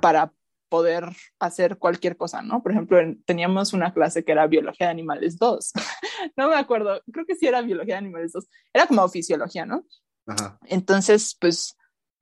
Para 0.00 0.32
poder 0.68 1.04
hacer 1.38 1.78
cualquier 1.78 2.16
cosa, 2.16 2.42
¿no? 2.42 2.62
Por 2.62 2.72
ejemplo, 2.72 2.98
en- 2.98 3.22
teníamos 3.24 3.72
una 3.72 3.92
clase 3.94 4.24
que 4.24 4.32
era 4.32 4.46
Biología 4.46 4.86
de 4.86 4.92
Animales 4.92 5.38
2. 5.38 5.72
no 6.36 6.48
me 6.48 6.56
acuerdo, 6.56 7.00
creo 7.12 7.24
que 7.26 7.36
sí 7.36 7.46
era 7.46 7.62
Biología 7.62 7.94
de 7.94 7.98
Animales 7.98 8.32
2. 8.32 8.46
Era 8.72 8.86
como 8.86 9.08
fisiología, 9.08 9.66
¿no? 9.66 9.84
Ajá, 10.26 10.58
Entonces, 10.66 11.36
pues 11.40 11.76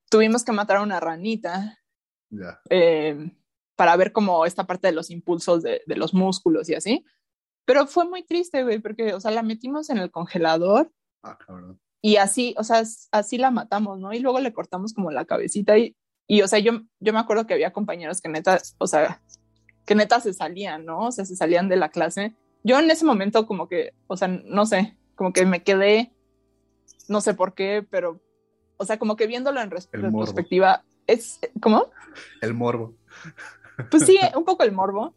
tuvimos 0.09 0.43
que 0.43 0.51
matar 0.51 0.77
a 0.77 0.81
una 0.81 0.99
ranita 0.99 1.79
ya. 2.29 2.59
eh, 2.69 3.31
para 3.75 3.95
ver 3.95 4.11
como 4.11 4.45
esta 4.45 4.65
parte 4.67 4.87
de 4.87 4.93
los 4.93 5.09
impulsos 5.09 5.63
de, 5.63 5.81
de 5.87 5.95
los 5.95 6.13
músculos 6.13 6.69
y 6.69 6.75
así. 6.75 7.05
Pero 7.65 7.87
fue 7.87 8.05
muy 8.07 8.23
triste, 8.23 8.63
güey, 8.63 8.79
porque, 8.79 9.13
o 9.13 9.19
sea, 9.19 9.31
la 9.31 9.41
metimos 9.41 9.89
en 9.89 9.97
el 9.97 10.11
congelador 10.11 10.91
Ah, 11.23 11.37
cabrón. 11.39 11.79
y 12.01 12.17
así, 12.17 12.53
o 12.57 12.63
sea, 12.63 12.83
así 13.11 13.37
la 13.37 13.49
matamos, 13.51 13.99
¿no? 13.99 14.13
Y 14.13 14.19
luego 14.19 14.39
le 14.41 14.53
cortamos 14.53 14.93
como 14.93 15.09
la 15.11 15.25
cabecita 15.25 15.77
y, 15.77 15.95
y 16.27 16.41
o 16.41 16.47
sea, 16.47 16.59
yo, 16.59 16.81
yo 16.99 17.13
me 17.13 17.19
acuerdo 17.19 17.45
que 17.45 17.53
había 17.53 17.73
compañeros 17.73 18.21
que 18.21 18.29
neta, 18.29 18.61
o 18.77 18.87
sea, 18.87 19.21
que 19.85 19.95
neta 19.95 20.19
se 20.19 20.33
salían, 20.33 20.85
¿no? 20.85 21.07
O 21.07 21.11
sea, 21.11 21.25
se 21.25 21.35
salían 21.35 21.67
de 21.69 21.75
la 21.75 21.89
clase. 21.89 22.35
Yo 22.63 22.79
en 22.79 22.89
ese 22.89 23.05
momento 23.05 23.45
como 23.45 23.67
que, 23.67 23.93
o 24.07 24.15
sea, 24.15 24.27
no 24.27 24.65
sé, 24.65 24.95
como 25.15 25.33
que 25.33 25.45
me 25.45 25.63
quedé, 25.63 26.13
no 27.07 27.21
sé 27.21 27.33
por 27.33 27.53
qué, 27.53 27.85
pero, 27.89 28.21
o 28.77 28.85
sea, 28.85 28.97
como 28.97 29.15
que 29.15 29.27
viéndolo 29.27 29.61
en 29.61 29.71
retrospectiva, 29.71 30.83
es, 31.07 31.39
¿cómo? 31.61 31.87
El 32.41 32.53
morbo. 32.53 32.95
Pues 33.91 34.05
sí, 34.05 34.17
un 34.35 34.45
poco 34.45 34.63
el 34.63 34.71
morbo, 34.71 35.13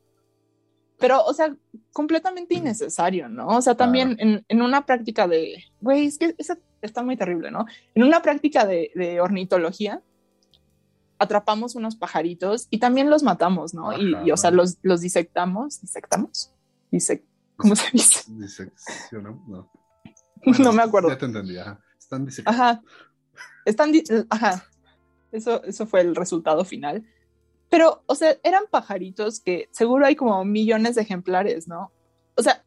pero, 0.99 1.23
o 1.25 1.33
sea, 1.33 1.55
completamente 1.93 2.55
innecesario, 2.55 3.29
¿no? 3.29 3.49
O 3.49 3.63
sea, 3.63 3.77
también 3.77 4.17
en, 4.19 4.45
en 4.49 4.63
una 4.63 4.87
práctica 4.87 5.29
de, 5.29 5.65
güey, 5.81 6.07
es 6.07 6.19
que 6.19 6.35
esa 6.39 6.59
está 6.83 7.03
muy 7.03 7.17
terrible, 7.17 7.51
¿no? 7.51 7.67
En 7.95 8.03
una 8.03 8.23
práctica 8.23 8.67
de, 8.67 8.91
de 8.95 9.21
ornitología, 9.21 10.03
atrapamos 11.19 11.75
unos 11.75 11.97
pajaritos 11.97 12.67
y 12.71 12.79
también 12.79 13.11
los 13.11 13.23
matamos, 13.23 13.75
¿no? 13.75 13.93
Y, 13.99 14.15
Ajá. 14.15 14.27
y, 14.27 14.31
o 14.31 14.37
sea, 14.37 14.51
los, 14.51 14.79
los 14.83 15.01
disectamos, 15.01 15.81
disectamos, 15.81 16.53
Disec 16.91 17.25
¿cómo 17.57 17.75
se 17.75 17.85
dice? 17.93 18.25
Diseccionó, 18.33 19.43
no. 19.49 19.71
no 20.59 20.73
me 20.73 20.83
acuerdo. 20.83 21.09
Ya 21.09 21.19
te 21.19 21.27
entendí, 21.27 21.57
ajá. 21.59 21.81
Están 21.99 22.25
diseccionando. 22.27 22.63
Ajá. 22.65 22.83
Están, 23.65 23.93
di- 23.93 24.05
ajá. 24.31 24.65
Eso, 25.33 25.63
eso 25.65 25.87
fue 25.87 26.01
el 26.03 26.15
resultado 26.15 26.65
final. 26.65 27.05
Pero, 27.69 28.03
o 28.07 28.15
sea, 28.15 28.37
eran 28.45 28.65
pajaritos 28.71 29.41
que 29.41 29.69
seguro 29.73 30.07
hay 30.07 30.15
como 30.15 30.45
millones 30.45 30.95
de 30.95 31.03
ejemplares, 31.03 31.67
¿no? 31.67 31.91
O 32.37 32.43
sea, 32.43 32.65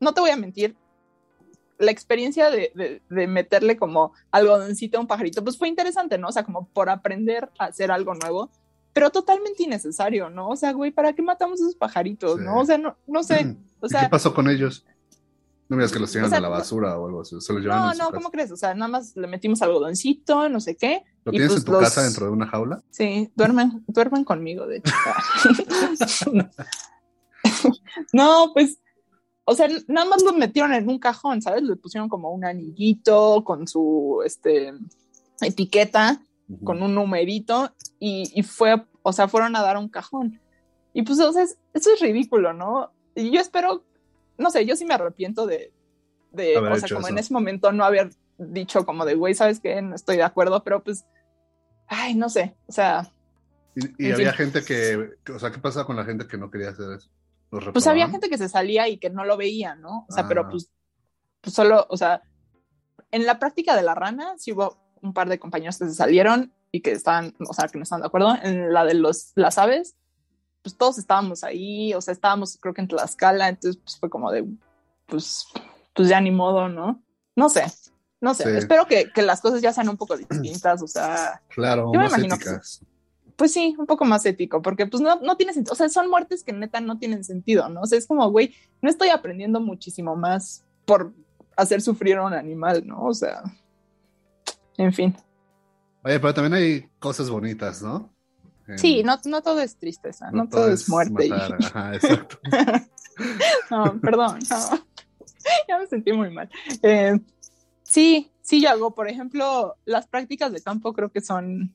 no 0.00 0.12
te 0.12 0.20
voy 0.20 0.30
a 0.30 0.36
mentir, 0.36 0.76
la 1.80 1.90
experiencia 1.90 2.50
de, 2.50 2.70
de, 2.74 3.02
de 3.08 3.26
meterle 3.26 3.76
como 3.76 4.12
algodoncito 4.30 4.98
a 4.98 5.00
un 5.00 5.06
pajarito, 5.08 5.42
pues 5.42 5.58
fue 5.58 5.66
interesante, 5.68 6.18
¿no? 6.18 6.28
O 6.28 6.32
sea, 6.32 6.44
como 6.44 6.68
por 6.68 6.88
aprender 6.90 7.50
a 7.58 7.64
hacer 7.66 7.90
algo 7.90 8.14
nuevo, 8.14 8.50
pero 8.92 9.10
totalmente 9.10 9.62
innecesario, 9.62 10.30
¿no? 10.30 10.48
O 10.48 10.56
sea, 10.56 10.72
güey, 10.72 10.90
¿para 10.90 11.12
qué 11.12 11.22
matamos 11.22 11.60
esos 11.60 11.74
pajaritos, 11.76 12.38
Sí. 12.38 12.44
no? 12.44 12.58
O 12.60 12.64
sea, 12.64 12.78
no, 12.78 12.96
no 13.06 13.22
sé. 13.22 13.56
O 13.80 13.86
¿Y 13.86 13.88
sea, 13.88 14.02
qué 14.02 14.08
pasó 14.08 14.32
con 14.34 14.48
ellos? 14.48 14.84
No 15.68 15.76
me 15.76 15.82
digas 15.82 15.92
que 15.92 16.00
los 16.00 16.10
tiran 16.10 16.26
o 16.26 16.28
sea, 16.28 16.38
a 16.38 16.40
la 16.40 16.48
basura 16.48 16.98
o 16.98 17.06
algo 17.06 17.20
así. 17.20 17.40
Se 17.40 17.52
los 17.52 17.62
llevan 17.62 17.78
no, 17.78 17.84
no, 17.92 17.98
casa. 17.98 18.10
¿cómo 18.12 18.30
crees? 18.32 18.50
O 18.50 18.56
sea, 18.56 18.74
nada 18.74 18.88
más 18.88 19.14
le 19.16 19.28
metimos 19.28 19.62
algodoncito, 19.62 20.48
no 20.48 20.58
sé 20.58 20.76
qué. 20.76 21.04
¿Lo 21.24 21.30
y 21.32 21.36
tienes 21.36 21.50
pues 21.50 21.60
en 21.60 21.64
tu 21.66 21.72
los- 21.72 21.80
casa 21.82 22.02
dentro 22.02 22.26
de 22.26 22.32
una 22.32 22.46
jaula? 22.48 22.82
Sí, 22.90 23.30
duermen, 23.36 23.84
duermen 23.86 24.24
conmigo, 24.24 24.66
de 24.66 24.78
hecho. 24.78 24.92
no, 28.12 28.50
pues, 28.52 28.78
o 29.44 29.54
sea, 29.54 29.68
nada 29.88 30.08
más 30.08 30.22
lo 30.22 30.32
metieron 30.32 30.72
en 30.74 30.88
un 30.88 30.98
cajón, 30.98 31.42
¿sabes? 31.42 31.62
Le 31.62 31.76
pusieron 31.76 32.08
como 32.08 32.30
un 32.30 32.44
anillito 32.44 33.42
con 33.44 33.66
su, 33.66 34.22
este, 34.24 34.72
etiqueta, 35.40 36.20
con 36.64 36.82
un 36.82 36.94
numerito, 36.94 37.72
y, 37.98 38.30
y 38.34 38.42
fue, 38.42 38.84
o 39.02 39.12
sea, 39.12 39.28
fueron 39.28 39.54
a 39.56 39.62
dar 39.62 39.76
un 39.76 39.88
cajón. 39.88 40.40
Y 40.92 41.02
pues, 41.02 41.20
o 41.20 41.32
sea, 41.32 41.42
es- 41.44 41.58
eso 41.74 41.90
es 41.94 42.00
ridículo, 42.00 42.52
¿no? 42.52 42.92
Y 43.14 43.30
yo 43.30 43.40
espero, 43.40 43.84
no 44.38 44.50
sé, 44.50 44.66
yo 44.66 44.74
sí 44.76 44.84
me 44.84 44.94
arrepiento 44.94 45.46
de, 45.46 45.72
de 46.32 46.56
Haber 46.56 46.72
o 46.72 46.76
sea, 46.76 46.88
como 46.96 47.08
en 47.08 47.18
ese 47.18 47.32
momento 47.32 47.70
no 47.72 47.84
haber 47.84 48.10
dicho 48.38 48.84
como 48.86 49.04
de, 49.04 49.14
güey, 49.14 49.34
¿sabes 49.34 49.60
qué? 49.60 49.80
No 49.82 49.94
estoy 49.94 50.16
de 50.16 50.22
acuerdo, 50.24 50.62
pero 50.64 50.82
pues, 50.82 51.04
ay, 51.86 52.14
no 52.14 52.28
sé, 52.28 52.54
o 52.66 52.72
sea, 52.72 53.12
Y, 53.98 54.10
había 54.10 54.32
fin. 54.32 54.46
gente 54.50 54.64
que- 54.64 55.10
o 55.32 55.38
sea, 55.38 55.50
¿qué 55.52 55.58
pasa 55.58 55.84
con 55.84 55.96
la 55.96 56.04
gente 56.04 56.26
que 56.26 56.36
no 56.36 56.50
quería 56.50 56.70
hacer 56.70 56.92
eso? 56.92 57.08
¿Los 57.50 57.64
pues 57.72 57.86
había 57.86 58.08
gente 58.08 58.28
que 58.28 58.38
se 58.38 58.48
salía 58.48 58.88
y 58.88 58.98
que 58.98 59.10
no 59.10 59.24
lo 59.24 59.36
veía, 59.36 59.74
¿no? 59.74 60.06
O 60.08 60.12
sea, 60.12 60.24
Ah. 60.24 60.28
pero 60.28 60.48
pues, 60.48 60.70
pues 61.40 61.54
solo, 61.54 61.86
o 61.88 61.96
sea, 61.96 62.22
en 63.10 63.26
la 63.26 63.38
práctica 63.38 63.74
de 63.76 63.82
la 63.82 63.94
rana 63.94 64.34
sí 64.38 64.52
hubo 64.52 64.78
un 65.02 65.12
par 65.12 65.28
de 65.28 65.38
compañeros 65.38 65.78
que 65.78 65.86
se 65.86 65.94
salieron 65.94 66.52
y 66.70 66.80
que 66.82 66.92
estaban, 66.92 67.34
o 67.48 67.52
sea, 67.52 67.66
que 67.68 67.78
no 67.78 67.82
estaban 67.82 68.02
de 68.02 68.06
acuerdo. 68.06 68.34
En 68.42 68.72
la 68.72 68.84
de 68.84 68.94
los, 68.94 69.32
las 69.34 69.58
aves, 69.58 69.96
pues 70.62 70.76
todos 70.76 70.98
estábamos 70.98 71.42
ahí, 71.42 71.92
o 71.94 72.00
sea, 72.00 72.12
estábamos 72.12 72.58
creo 72.60 72.74
que 72.74 72.82
en 72.82 72.88
Tlaxcala, 72.88 73.48
entonces 73.48 73.80
pues 73.82 73.98
fue 73.98 74.10
como 74.10 74.30
de, 74.30 74.44
pues, 75.06 75.46
pues 75.94 76.08
ya 76.08 76.20
ni 76.20 76.30
modo, 76.30 76.68
¿no? 76.68 77.02
No 77.34 77.48
sé, 77.48 77.64
no 78.20 78.34
sé, 78.34 78.44
Sí. 78.44 78.58
espero 78.58 78.86
que, 78.86 79.10
que 79.10 79.22
las 79.22 79.40
cosas 79.40 79.62
ya 79.62 79.72
sean 79.72 79.88
un 79.88 79.96
poco 79.96 80.16
distintas, 80.18 80.82
o 80.82 80.86
sea, 80.86 81.42
Claro, 81.48 81.90
Yo 81.92 81.98
me 81.98 82.06
imagino 82.06 82.36
que 82.36 82.44
éticas. 82.44 82.84
Pues 83.40 83.54
sí, 83.54 83.74
un 83.78 83.86
poco 83.86 84.04
más 84.04 84.26
ético, 84.26 84.60
porque 84.60 84.86
pues 84.86 85.02
no, 85.02 85.18
no 85.20 85.38
tiene 85.38 85.54
sentido, 85.54 85.72
o 85.72 85.74
sea, 85.74 85.88
son 85.88 86.10
muertes 86.10 86.44
que 86.44 86.52
neta 86.52 86.78
no 86.82 86.98
tienen 86.98 87.24
sentido, 87.24 87.70
¿no? 87.70 87.80
O 87.80 87.86
sea, 87.86 87.96
es 87.96 88.06
como, 88.06 88.30
güey, 88.30 88.54
no 88.82 88.90
estoy 88.90 89.08
aprendiendo 89.08 89.60
muchísimo 89.60 90.14
más 90.14 90.62
por 90.84 91.14
hacer 91.56 91.80
sufrir 91.80 92.18
a 92.18 92.26
un 92.26 92.34
animal, 92.34 92.86
¿no? 92.86 93.02
O 93.02 93.14
sea, 93.14 93.42
en 94.76 94.92
fin. 94.92 95.16
Oye, 96.04 96.20
pero 96.20 96.34
también 96.34 96.52
hay 96.52 96.90
cosas 96.98 97.30
bonitas, 97.30 97.80
¿no? 97.80 98.14
Sí, 98.76 99.02
no, 99.02 99.18
no 99.24 99.40
todo 99.40 99.60
es 99.60 99.74
tristeza, 99.78 100.30
no, 100.30 100.46
todo, 100.46 100.70
es 100.70 100.86
muerte. 100.90 101.24
y- 101.24 101.30
matar, 101.30 101.64
Ajá, 101.64 101.94
exacto. 101.94 102.38
no, 103.70 103.98
perdón, 104.02 104.40
no. 104.50 104.84
ya 105.66 105.78
me 105.78 105.86
sentí 105.86 106.12
muy 106.12 106.28
mal. 106.28 106.50
Eh, 106.82 107.18
sí, 107.84 108.30
sí, 108.42 108.60
Yago, 108.60 108.94
por 108.94 109.08
ejemplo, 109.08 109.76
las 109.86 110.06
prácticas 110.08 110.52
de 110.52 110.60
campo 110.60 110.92
creo 110.92 111.10
que 111.10 111.22
son 111.22 111.74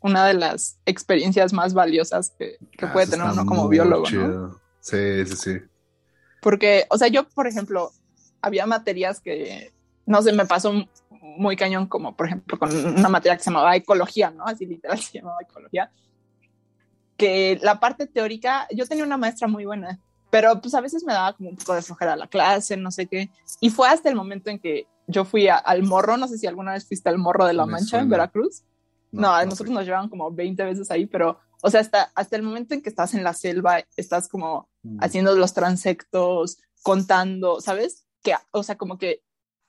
una 0.00 0.26
de 0.26 0.34
las 0.34 0.80
experiencias 0.86 1.52
más 1.52 1.74
valiosas 1.74 2.32
que, 2.38 2.58
que 2.72 2.86
Ah, 2.86 2.92
puede 2.92 3.06
tener 3.06 3.26
uno 3.26 3.44
como 3.46 3.68
biólogo, 3.68 4.06
¿no? 4.10 4.60
Sí, 4.80 5.26
sí, 5.26 5.36
sí. 5.36 5.58
Porque, 6.40 6.86
o 6.90 6.96
sea, 6.98 7.08
yo, 7.08 7.28
por 7.28 7.46
ejemplo, 7.46 7.90
había 8.40 8.64
materias 8.66 9.20
que, 9.20 9.72
no 10.06 10.22
sé, 10.22 10.32
me 10.32 10.46
pasó 10.46 10.72
muy 11.10 11.56
cañón, 11.56 11.86
como 11.86 12.16
por 12.16 12.26
ejemplo 12.26 12.58
con 12.58 12.74
una 12.74 13.08
materia 13.08 13.36
que 13.36 13.42
se 13.42 13.50
llamaba 13.50 13.74
ecología, 13.76 14.30
¿no? 14.30 14.44
Así 14.46 14.64
literal 14.66 14.98
se 15.00 15.18
llamaba 15.18 15.38
ecología. 15.42 15.90
Que 17.16 17.58
la 17.62 17.80
parte 17.80 18.06
teórica, 18.06 18.68
yo 18.70 18.86
tenía 18.86 19.04
una 19.04 19.16
maestra 19.16 19.48
muy 19.48 19.64
buena, 19.64 19.98
pero 20.30 20.60
pues 20.60 20.74
a 20.74 20.80
veces 20.80 21.02
me 21.04 21.12
daba 21.12 21.32
como 21.32 21.50
un 21.50 21.56
poco 21.56 21.74
de 21.74 21.82
flojera 21.82 22.14
la 22.14 22.28
clase, 22.28 22.76
no 22.76 22.92
sé 22.92 23.06
qué. 23.08 23.30
Y 23.60 23.70
fue 23.70 23.88
hasta 23.88 24.08
el 24.08 24.14
momento 24.14 24.50
en 24.50 24.60
que 24.60 24.86
yo 25.08 25.24
fui 25.24 25.48
a- 25.48 25.56
al 25.56 25.82
morro, 25.82 26.16
no 26.16 26.28
sé 26.28 26.38
si 26.38 26.46
alguna 26.46 26.72
vez 26.72 26.86
fuiste 26.86 27.08
al 27.08 27.18
morro 27.18 27.44
de 27.46 27.54
la 27.54 27.66
Me 27.66 27.72
Mancha 27.72 27.96
en 27.96 28.02
suena. 28.04 28.10
Veracruz. 28.10 28.62
No, 29.12 29.32
a 29.32 29.44
nosotros 29.44 29.70
nos 29.70 29.84
llevaban 29.84 30.08
como 30.08 30.30
20 30.30 30.62
veces 30.64 30.90
ahí, 30.90 31.06
pero, 31.06 31.38
o 31.62 31.70
sea, 31.70 31.80
hasta, 31.80 32.12
hasta 32.14 32.36
el 32.36 32.42
momento 32.42 32.74
en 32.74 32.82
que 32.82 32.88
estás 32.88 33.14
en 33.14 33.24
la 33.24 33.32
selva, 33.34 33.84
estás 33.96 34.28
como 34.28 34.68
Mm. 34.82 34.98
haciendo 35.02 35.34
los 35.36 35.54
transectos, 35.54 36.58
contando, 36.82 37.60
¿sabes? 37.60 38.06
Que, 38.22 38.34
o 38.52 38.62
sea, 38.62 38.76
como 38.76 38.96
que 38.96 39.22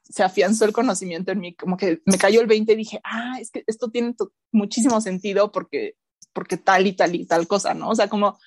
se 0.04 0.24
afianzó 0.24 0.66
el 0.66 0.74
conocimiento 0.74 1.32
en 1.32 1.40
mí, 1.40 1.56
como 1.56 1.78
que 1.78 2.02
me 2.06 2.18
cayó 2.18 2.42
el 2.42 2.48
20 2.48 2.74
y 2.74 2.76
dije, 2.76 3.02
ah, 3.04 3.38
es 3.40 3.52
que 3.52 3.64
esto 3.68 3.90
tiene 3.90 4.16
muchísimo 4.52 5.02
sentido 5.02 5.52
porque 5.52 5.96
porque 6.32 6.58
tal 6.58 6.86
y 6.86 6.94
tal 6.94 7.16
y 7.16 7.26
tal 7.26 7.48
cosa, 7.48 7.74
¿no? 7.74 7.90
O 7.90 7.96
sea, 7.96 8.08
como, 8.08 8.38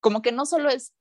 como 0.00 0.22
que 0.22 0.32
no 0.32 0.44
solo 0.44 0.68
es 0.68 0.92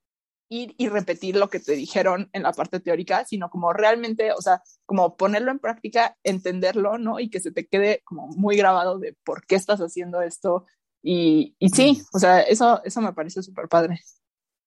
ir 0.50 0.76
y 0.78 0.90
repetir 0.90 1.36
lo 1.36 1.50
que 1.50 1.60
te 1.60 1.74
dijeron 1.74 2.30
en 2.34 2.44
la 2.44 2.54
parte 2.54 2.80
teórica, 2.80 3.26
sino 3.26 3.50
como 3.50 3.74
realmente, 3.74 4.32
o 4.32 4.42
sea, 4.42 4.62
como 4.86 5.18
ponerlo 5.18 5.52
en 5.52 5.60
práctica, 5.60 6.16
entenderlo, 6.24 6.98
¿no? 6.98 7.20
Y 7.20 7.30
que 7.30 7.40
se 7.40 7.52
te 7.52 7.68
quede 7.68 8.02
como 8.06 8.28
muy 8.28 8.56
grabado 8.58 9.00
de 9.00 9.16
por 9.24 9.46
qué 9.46 9.56
estás 9.56 9.80
haciendo 9.80 10.22
esto. 10.22 10.66
Y, 11.02 11.56
y 11.60 11.70
sí, 11.70 12.02
o 12.14 12.20
sea, 12.20 12.42
eso, 12.42 12.82
eso 12.84 13.02
me 13.02 13.14
parece 13.14 13.44
súper 13.44 13.68
padre. 13.68 14.02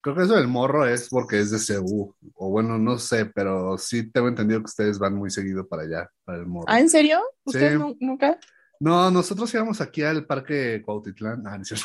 Creo 0.02 0.16
que 0.16 0.22
eso 0.22 0.36
del 0.36 0.48
morro 0.48 0.86
es 0.86 1.08
porque 1.10 1.40
es 1.40 1.50
de 1.50 1.58
CEU, 1.58 2.14
o 2.34 2.50
bueno, 2.50 2.78
no 2.78 2.98
sé, 2.98 3.26
pero 3.26 3.76
sí 3.76 4.10
tengo 4.10 4.28
entendido 4.28 4.60
que 4.60 4.66
ustedes 4.66 4.98
van 4.98 5.14
muy 5.14 5.30
seguido 5.30 5.68
para 5.68 5.82
allá, 5.82 6.10
para 6.24 6.38
el 6.38 6.46
morro. 6.46 6.64
¿Ah, 6.68 6.80
en 6.80 6.88
serio? 6.88 7.20
¿Ustedes 7.44 7.78
nunca? 8.00 8.38
No, 8.78 9.10
nosotros 9.10 9.52
íbamos 9.52 9.82
aquí 9.82 10.02
al 10.02 10.24
parque 10.24 10.80
Cuautitlán. 10.82 11.46
Ah, 11.46 11.56
no 11.56 11.62
es 11.62 11.68
cierto. 11.68 11.84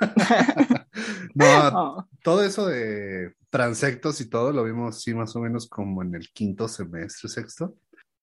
no, 1.34 1.68
oh. 1.68 2.08
todo 2.22 2.42
eso 2.42 2.66
de 2.66 3.34
transectos 3.50 4.20
y 4.20 4.28
todo 4.28 4.52
lo 4.52 4.64
vimos, 4.64 5.02
sí, 5.02 5.14
más 5.14 5.34
o 5.36 5.40
menos 5.40 5.68
como 5.68 6.02
en 6.02 6.14
el 6.14 6.28
quinto 6.30 6.68
semestre, 6.68 7.28
sexto. 7.28 7.76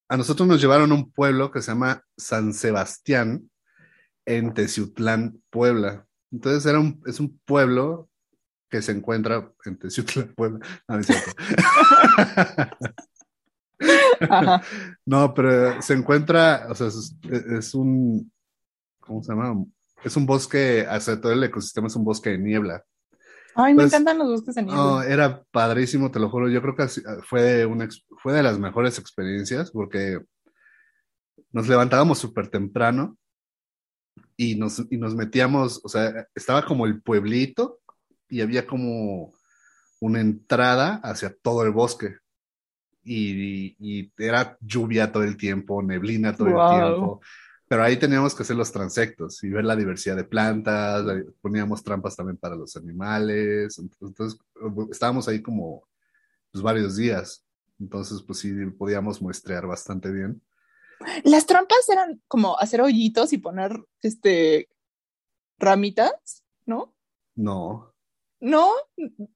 A 0.07 0.17
nosotros 0.17 0.47
nos 0.47 0.61
llevaron 0.61 0.91
a 0.91 0.95
un 0.95 1.11
pueblo 1.11 1.51
que 1.51 1.61
se 1.61 1.71
llama 1.71 2.03
San 2.17 2.53
Sebastián, 2.53 3.49
en 4.25 4.53
Teciutlán, 4.53 5.41
Puebla. 5.49 6.05
Entonces 6.31 6.65
era 6.65 6.79
un, 6.79 7.01
es 7.05 7.19
un 7.19 7.39
pueblo 7.45 8.09
que 8.69 8.81
se 8.81 8.91
encuentra 8.91 9.51
en 9.65 9.77
Teciutlán, 9.77 10.33
Puebla. 10.35 10.59
No, 10.87 10.99
es 10.99 11.07
cierto. 11.07 11.31
no, 15.05 15.33
pero 15.33 15.81
se 15.81 15.93
encuentra, 15.93 16.67
o 16.69 16.75
sea, 16.75 16.87
es, 16.87 17.73
un, 17.73 18.31
¿cómo 18.99 19.23
se 19.23 19.31
llama? 19.31 19.65
Es 20.03 20.17
un 20.17 20.25
bosque, 20.25 20.85
hacia 20.87 21.19
todo 21.19 21.31
el 21.31 21.43
ecosistema 21.43 21.87
es 21.87 21.95
un 21.95 22.03
bosque 22.03 22.31
de 22.31 22.37
niebla. 22.37 22.83
Ay, 23.55 23.73
me 23.73 23.83
encantan 23.83 24.17
los 24.17 24.27
bosques 24.29 24.55
de 24.55 24.63
niebla. 24.63 24.81
No, 24.81 25.03
era 25.03 25.43
padrísimo, 25.51 26.11
te 26.11 26.19
lo 26.19 26.29
juro. 26.29 26.49
Yo 26.49 26.61
creo 26.61 26.75
que 26.75 26.87
fue, 27.23 27.65
una, 27.65 27.87
fue 28.21 28.33
de 28.33 28.43
las 28.43 28.59
mejores 28.59 28.97
experiencias 28.99 29.71
porque 29.71 30.19
nos 31.51 31.67
levantábamos 31.67 32.17
súper 32.17 32.49
temprano 32.49 33.17
y 34.35 34.55
nos, 34.55 34.83
y 34.89 34.97
nos 34.97 35.15
metíamos, 35.15 35.81
o 35.83 35.89
sea, 35.89 36.27
estaba 36.33 36.65
como 36.65 36.85
el 36.85 37.01
pueblito 37.01 37.79
y 38.27 38.41
había 38.41 38.65
como 38.65 39.33
una 39.99 40.19
entrada 40.19 40.99
hacia 41.03 41.35
todo 41.41 41.63
el 41.63 41.71
bosque. 41.71 42.17
Y, 43.05 44.11
era 44.17 44.57
lluvia 44.61 45.11
todo 45.11 45.23
el 45.23 45.37
tiempo, 45.37 45.83
neblina 45.83 46.35
todo 46.35 46.47
el 46.47 46.79
tiempo. 46.79 47.21
Pero 47.73 47.85
ahí 47.85 47.97
teníamos 47.97 48.35
que 48.35 48.43
hacer 48.43 48.55
los 48.55 48.71
transectos 48.71 49.43
y 49.43 49.49
ver 49.49 49.65
la 49.65 49.75
diversidad 49.75 50.15
de 50.15 50.23
plantas, 50.23 51.03
poníamos 51.41 51.83
trampas 51.83 52.15
también 52.15 52.37
para 52.37 52.55
los 52.55 52.75
animales. 52.75 53.79
Entonces, 53.79 54.39
estábamos 54.91 55.27
ahí 55.27 55.41
como 55.41 55.83
pues, 56.51 56.61
varios 56.61 56.97
días. 56.97 57.43
Entonces, 57.79 58.21
pues 58.21 58.37
sí, 58.37 58.53
podíamos 58.77 59.23
muestrear 59.23 59.65
bastante 59.65 60.11
bien. 60.11 60.39
Las 61.23 61.47
trampas 61.47 61.89
eran 61.89 62.21
como 62.27 62.59
hacer 62.59 62.79
hoyitos 62.79 63.33
y 63.33 63.39
poner 63.39 63.83
este 64.03 64.69
ramitas, 65.57 66.43
¿no? 66.67 66.93
No. 67.33 67.91
No, 68.39 68.69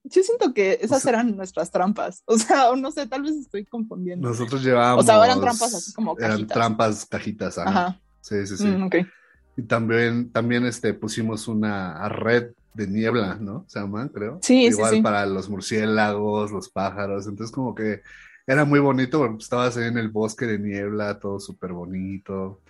yo 0.04 0.22
siento 0.22 0.54
que 0.54 0.78
esas 0.80 1.04
eran 1.06 1.36
nuestras 1.36 1.72
trampas. 1.72 2.22
O 2.26 2.38
sea, 2.38 2.70
no 2.76 2.92
sé, 2.92 3.08
tal 3.08 3.22
vez 3.22 3.32
estoy 3.32 3.64
confundiendo. 3.64 4.28
Nosotros 4.28 4.62
llevábamos. 4.62 5.02
O 5.02 5.06
sea, 5.08 5.24
eran 5.24 5.40
trampas 5.40 5.74
así 5.74 5.92
como 5.92 6.14
cajitas. 6.14 6.36
Eran 6.36 6.46
trampas, 6.46 7.04
cajitas. 7.04 7.58
Ajá. 7.58 8.00
Sí, 8.28 8.46
sí, 8.46 8.56
sí. 8.56 8.66
Mm, 8.66 8.90
y 9.56 9.62
también, 9.62 10.30
también 10.30 10.66
este, 10.66 10.92
pusimos 10.94 11.48
una 11.48 12.08
red 12.08 12.52
de 12.74 12.86
niebla, 12.86 13.38
¿no? 13.40 13.64
Se 13.68 13.80
llaman, 13.80 14.08
creo. 14.08 14.38
Sí, 14.42 14.66
Igual 14.66 14.90
sí, 14.90 14.96
sí. 14.96 15.02
para 15.02 15.26
los 15.26 15.48
murciélagos, 15.48 16.52
los 16.52 16.68
pájaros. 16.68 17.26
Entonces, 17.26 17.54
como 17.54 17.74
que 17.74 18.02
era 18.46 18.64
muy 18.64 18.80
bonito 18.80 19.18
porque 19.18 19.42
estabas 19.42 19.76
ahí 19.76 19.88
en 19.88 19.98
el 19.98 20.08
bosque 20.08 20.46
de 20.46 20.58
niebla, 20.58 21.18
todo 21.18 21.40
súper 21.40 21.72
bonito. 21.72 22.60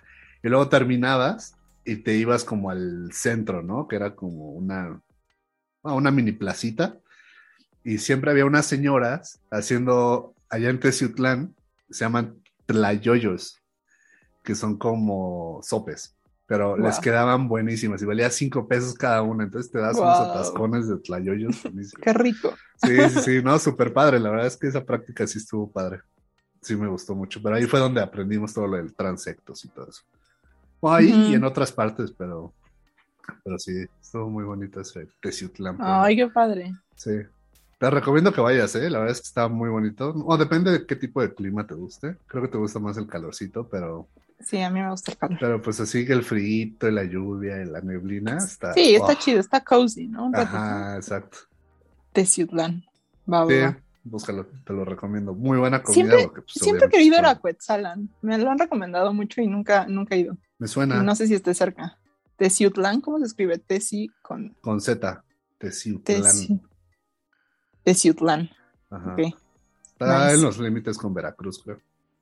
Y 0.41 0.47
luego 0.47 0.69
terminabas 0.69 1.55
y 1.83 1.97
te 1.97 2.15
ibas 2.15 2.43
como 2.43 2.69
al 2.69 3.11
centro, 3.11 3.61
¿no? 3.61 3.87
Que 3.87 3.97
era 3.97 4.15
como 4.15 4.51
una 4.51 5.01
a 5.83 5.93
una 5.93 6.11
mini 6.11 6.31
placita 6.31 6.97
y 7.83 7.97
siempre 7.99 8.31
había 8.31 8.45
unas 8.45 8.65
señoras 8.65 9.39
haciendo 9.51 10.33
allá 10.49 10.69
en 10.69 10.79
Teciutlán, 10.79 11.55
se 11.89 12.05
llaman 12.05 12.35
tlayoyos, 12.65 13.58
que 14.43 14.55
son 14.55 14.77
como 14.77 15.59
sopes, 15.63 16.15
pero 16.45 16.77
les 16.77 16.99
quedaban 16.99 17.47
buenísimas 17.47 18.01
y 18.01 18.05
valía 18.05 18.29
cinco 18.29 18.67
pesos 18.67 18.95
cada 18.95 19.21
una, 19.21 19.43
entonces 19.43 19.71
te 19.71 19.79
das 19.79 19.97
unos 19.97 20.19
atascones 20.19 20.87
de 20.87 20.97
tlayoyos. 20.97 21.61
Qué 22.01 22.13
rico. 22.13 22.53
Sí, 22.81 22.97
sí, 23.09 23.19
sí, 23.21 23.41
no, 23.43 23.59
súper 23.59 23.93
padre, 23.93 24.19
la 24.19 24.29
verdad 24.29 24.47
es 24.47 24.57
que 24.57 24.67
esa 24.67 24.83
práctica 24.83 25.27
sí 25.27 25.37
estuvo 25.37 25.71
padre, 25.71 26.01
sí 26.61 26.75
me 26.75 26.87
gustó 26.87 27.15
mucho, 27.15 27.41
pero 27.43 27.55
ahí 27.55 27.65
fue 27.65 27.79
donde 27.79 28.01
aprendimos 28.01 28.53
todo 28.53 28.67
lo 28.67 28.77
del 28.77 28.93
transectos 28.95 29.65
y 29.65 29.69
todo 29.69 29.89
eso. 29.89 30.03
ahí 30.83 31.09
y 31.31 31.33
en 31.35 31.43
otras 31.43 31.71
partes, 31.71 32.11
pero 32.11 32.53
pero 33.43 33.59
sí, 33.59 33.85
estuvo 34.01 34.29
muy 34.29 34.43
bonito 34.43 34.81
ese 34.81 35.07
Teciutlán. 35.21 35.77
Ay, 35.79 36.15
qué 36.15 36.27
padre. 36.27 36.73
Sí. 36.95 37.11
Te 37.77 37.89
recomiendo 37.89 38.33
que 38.33 38.41
vayas, 38.41 38.75
¿eh? 38.75 38.89
La 38.89 38.99
verdad 38.99 39.13
es 39.13 39.21
que 39.21 39.27
está 39.27 39.47
muy 39.47 39.69
bonito. 39.69 40.13
O 40.25 40.37
depende 40.37 40.71
de 40.71 40.85
qué 40.85 40.95
tipo 40.95 41.21
de 41.21 41.33
clima 41.33 41.65
te 41.65 41.75
guste. 41.75 42.17
Creo 42.27 42.43
que 42.43 42.49
te 42.49 42.57
gusta 42.57 42.79
más 42.79 42.97
el 42.97 43.07
calorcito, 43.07 43.67
pero... 43.69 44.07
Sí, 44.41 44.61
a 44.61 44.69
mí 44.69 44.79
me 44.79 44.89
gusta 44.89 45.11
el 45.11 45.17
calor. 45.17 45.37
Pero 45.39 45.61
pues 45.61 45.79
así 45.79 46.05
que 46.05 46.13
el 46.13 46.23
frío, 46.23 46.73
la 46.79 47.03
lluvia 47.03 47.61
y 47.61 47.65
la 47.65 47.81
neblina 47.81 48.37
está... 48.37 48.73
Sí, 48.73 48.95
está 48.95 49.17
chido, 49.17 49.39
está 49.39 49.63
cozy, 49.63 50.07
¿no? 50.07 50.31
Ajá, 50.33 50.95
exacto. 50.95 51.39
Teciutlán. 52.13 52.85
Va, 53.31 53.45
sí, 53.47 53.77
búscalo, 54.03 54.47
te 54.65 54.73
lo 54.73 54.85
recomiendo. 54.85 55.33
Muy 55.33 55.57
buena 55.57 55.83
comida. 55.83 56.17
Siempre, 56.17 56.41
pues, 56.41 56.53
siempre 56.53 56.87
he 56.87 56.89
querido 56.89 57.19
ir 57.19 57.25
a 57.25 57.35
Cuetzalan. 57.35 58.09
Me 58.21 58.37
lo 58.37 58.49
han 58.49 58.59
recomendado 58.59 59.13
mucho 59.13 59.41
y 59.41 59.47
nunca, 59.47 59.85
nunca 59.87 60.15
he 60.15 60.19
ido. 60.19 60.37
Me 60.57 60.67
suena. 60.67 61.03
no 61.03 61.15
sé 61.15 61.27
si 61.27 61.35
esté 61.35 61.53
cerca. 61.53 61.97
Teciutlán, 62.37 63.01
¿cómo 63.01 63.19
se 63.19 63.25
escribe? 63.25 63.57
Teci 63.57 64.09
con... 64.21 64.55
Con 64.61 64.79
Z, 64.79 65.23
Teciutlán. 65.57 66.61
Teciutlán. 67.83 68.49
Ajá. 68.89 69.15
Está 69.91 70.33
en 70.33 70.41
los 70.41 70.57
límites 70.57 70.97
con 70.97 71.13
Veracruz, 71.13 71.61
creo. 71.61 71.81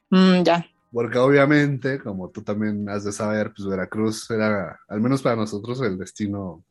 Mm, 0.10 0.41
ya. 0.43 0.65
Porque 0.91 1.17
obviamente, 1.17 2.00
como 2.00 2.30
tú 2.30 2.41
también 2.41 2.88
has 2.89 3.04
de 3.04 3.12
saber, 3.12 3.54
pues 3.54 3.67
Veracruz 3.67 4.30
era, 4.32 4.80
al 4.88 5.02
menos 5.02 5.21
para 5.21 5.36
nosotros, 5.36 5.82
el 5.82 5.97
destino, 5.97 6.63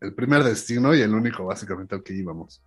el 0.00 0.14
primer 0.14 0.42
destino 0.42 0.94
y 0.94 1.00
el 1.00 1.14
único 1.14 1.44
básicamente 1.44 1.94
al 1.94 2.02
que 2.02 2.14
íbamos. 2.14 2.62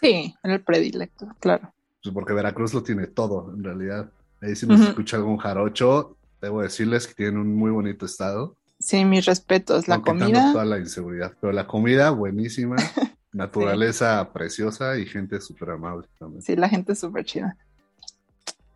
Sí, 0.00 0.34
en 0.42 0.50
el 0.50 0.62
predilecto, 0.62 1.28
claro. 1.40 1.72
Pues 2.02 2.14
porque 2.14 2.32
Veracruz 2.32 2.72
lo 2.72 2.82
tiene 2.82 3.08
todo, 3.08 3.52
en 3.54 3.62
realidad. 3.62 4.10
Ahí 4.40 4.56
si 4.56 4.66
nos 4.66 4.80
escucha 4.80 5.18
algún 5.18 5.36
jarocho, 5.36 6.16
debo 6.40 6.62
decirles 6.62 7.06
que 7.06 7.14
tienen 7.14 7.38
un 7.38 7.54
muy 7.54 7.70
bonito 7.70 8.06
estado. 8.06 8.56
Sí, 8.78 9.04
mis 9.04 9.26
respetos. 9.26 9.86
La 9.88 10.00
comida. 10.00 10.52
toda 10.52 10.64
la 10.64 10.78
inseguridad, 10.78 11.34
pero 11.38 11.52
la 11.52 11.66
comida 11.66 12.10
buenísima, 12.10 12.76
naturaleza 13.32 14.32
preciosa 14.32 14.96
y 14.98 15.04
gente 15.04 15.40
súper 15.40 15.70
amable 15.70 16.08
también. 16.18 16.40
Sí, 16.40 16.56
la 16.56 16.68
gente 16.70 16.92
es 16.92 17.00
súper 17.00 17.24
chida. 17.26 17.58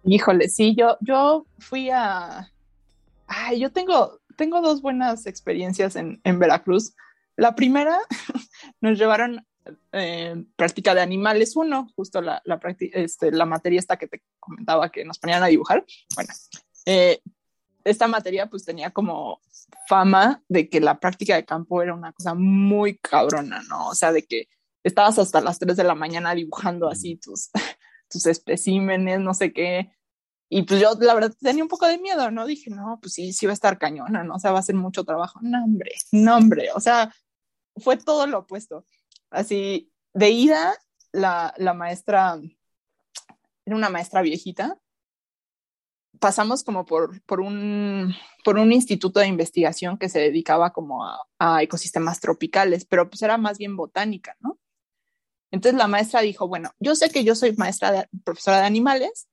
Híjole, 0.05 0.49
sí, 0.49 0.75
yo, 0.77 0.99
yo 1.01 1.47
fui 1.59 1.91
a. 1.91 2.51
Ay, 3.27 3.61
yo 3.61 3.73
tengo, 3.73 4.21
tengo 4.37 4.61
dos 4.61 4.83
buenas 4.83 5.27
experiencias 5.27 5.97
en, 5.97 6.21
en 6.25 6.39
Veracruz. 6.39 6.95
La 7.37 7.55
primera, 7.55 7.99
nos 8.81 8.99
llevaron 8.99 9.47
eh, 9.93 10.45
práctica 10.57 10.95
de 10.95 11.01
animales 11.01 11.57
uno, 11.57 11.89
justo 11.97 12.21
la, 12.21 12.43
la, 12.45 12.61
este, 12.93 13.33
la 13.33 13.47
materia 13.47 13.79
esta 13.79 13.97
que 13.97 14.07
te 14.07 14.23
comentaba 14.39 14.91
que 14.91 15.05
nos 15.05 15.19
ponían 15.19 15.43
a 15.43 15.47
dibujar. 15.47 15.85
Bueno, 16.15 16.33
eh, 16.85 17.21
esta 17.85 18.07
materia 18.07 18.47
pues 18.47 18.65
tenía 18.65 18.91
como 18.91 19.41
fama 19.89 20.43
de 20.49 20.69
que 20.69 20.81
la 20.81 21.01
práctica 21.01 21.35
de 21.35 21.45
campo 21.45 21.83
era 21.83 21.95
una 21.95 22.13
cosa 22.13 22.35
muy 22.35 22.99
cabrona, 22.99 23.63
¿no? 23.69 23.89
O 23.89 23.95
sea, 23.95 24.13
de 24.13 24.25
que 24.25 24.49
estabas 24.83 25.19
hasta 25.19 25.41
las 25.41 25.59
3 25.59 25.77
de 25.77 25.85
la 25.85 25.95
mañana 25.95 26.35
dibujando 26.35 26.89
así 26.89 27.17
tus, 27.17 27.51
tus 28.15 28.27
especímenes, 28.27 29.21
no 29.21 29.35
sé 29.35 29.53
qué. 29.53 29.93
Y 30.49 30.63
pues 30.63 30.81
yo 30.81 30.95
la 31.01 31.15
verdad 31.15 31.35
tenía 31.41 31.63
un 31.65 31.69
poco 31.69 31.87
de 31.87 31.99
miedo, 31.99 32.31
¿no? 32.31 32.47
Dije, 32.47 32.71
no, 32.71 32.99
pues 33.01 33.15
sí, 33.15 33.33
sí 33.33 33.47
va 33.47 33.53
a 33.53 33.55
estar 33.55 33.79
cañona, 33.79 34.25
¿no? 34.25 34.37
O 34.37 34.39
sea, 34.39 34.53
va 34.53 34.61
a 34.61 34.63
ser 34.63 34.77
mucho 34.77 35.05
trabajo. 35.05 35.41
No, 35.43 35.65
hombre, 35.65 35.93
no, 36.13 36.37
hombre. 36.37 36.69
O 36.75 36.81
sea, 36.81 37.13
fue 37.77 37.97
todo 37.97 38.27
lo 38.27 38.41
opuesto. 38.41 38.87
Así, 39.31 39.93
de 40.13 40.31
ida, 40.31 40.75
la, 41.13 41.55
la 41.59 41.75
maestra, 41.75 42.41
era 43.67 43.77
una 43.77 43.91
maestra 43.91 44.23
viejita, 44.23 44.79
pasamos 46.21 46.65
como 46.65 46.85
por, 46.85 47.21
por, 47.23 47.41
un, 47.41 48.15
por 48.45 48.59
un 48.59 48.73
instituto 48.73 49.21
de 49.21 49.27
investigación 49.27 49.99
que 49.99 50.09
se 50.09 50.21
dedicaba 50.21 50.73
como 50.73 51.05
a, 51.05 51.63
ecosistemas 51.63 52.21
tropicales, 52.21 52.87
pero 52.87 53.11
pues 53.11 53.21
era 53.23 53.37
más 53.37 53.59
bien 53.59 53.77
botánica, 53.77 54.37
¿no? 54.41 54.59
Entonces 55.55 55.79
la 55.79 55.87
maestra 55.87 56.21
dijo, 56.21 56.49
bueno, 56.49 56.73
yo 56.81 56.97
sé 56.97 57.11
que 57.11 57.23
yo 57.23 57.37
soy 57.37 57.55
maestra, 57.55 57.93
de, 57.93 58.09
profesora 58.25 58.59
de 58.59 58.67
animales, 58.67 59.29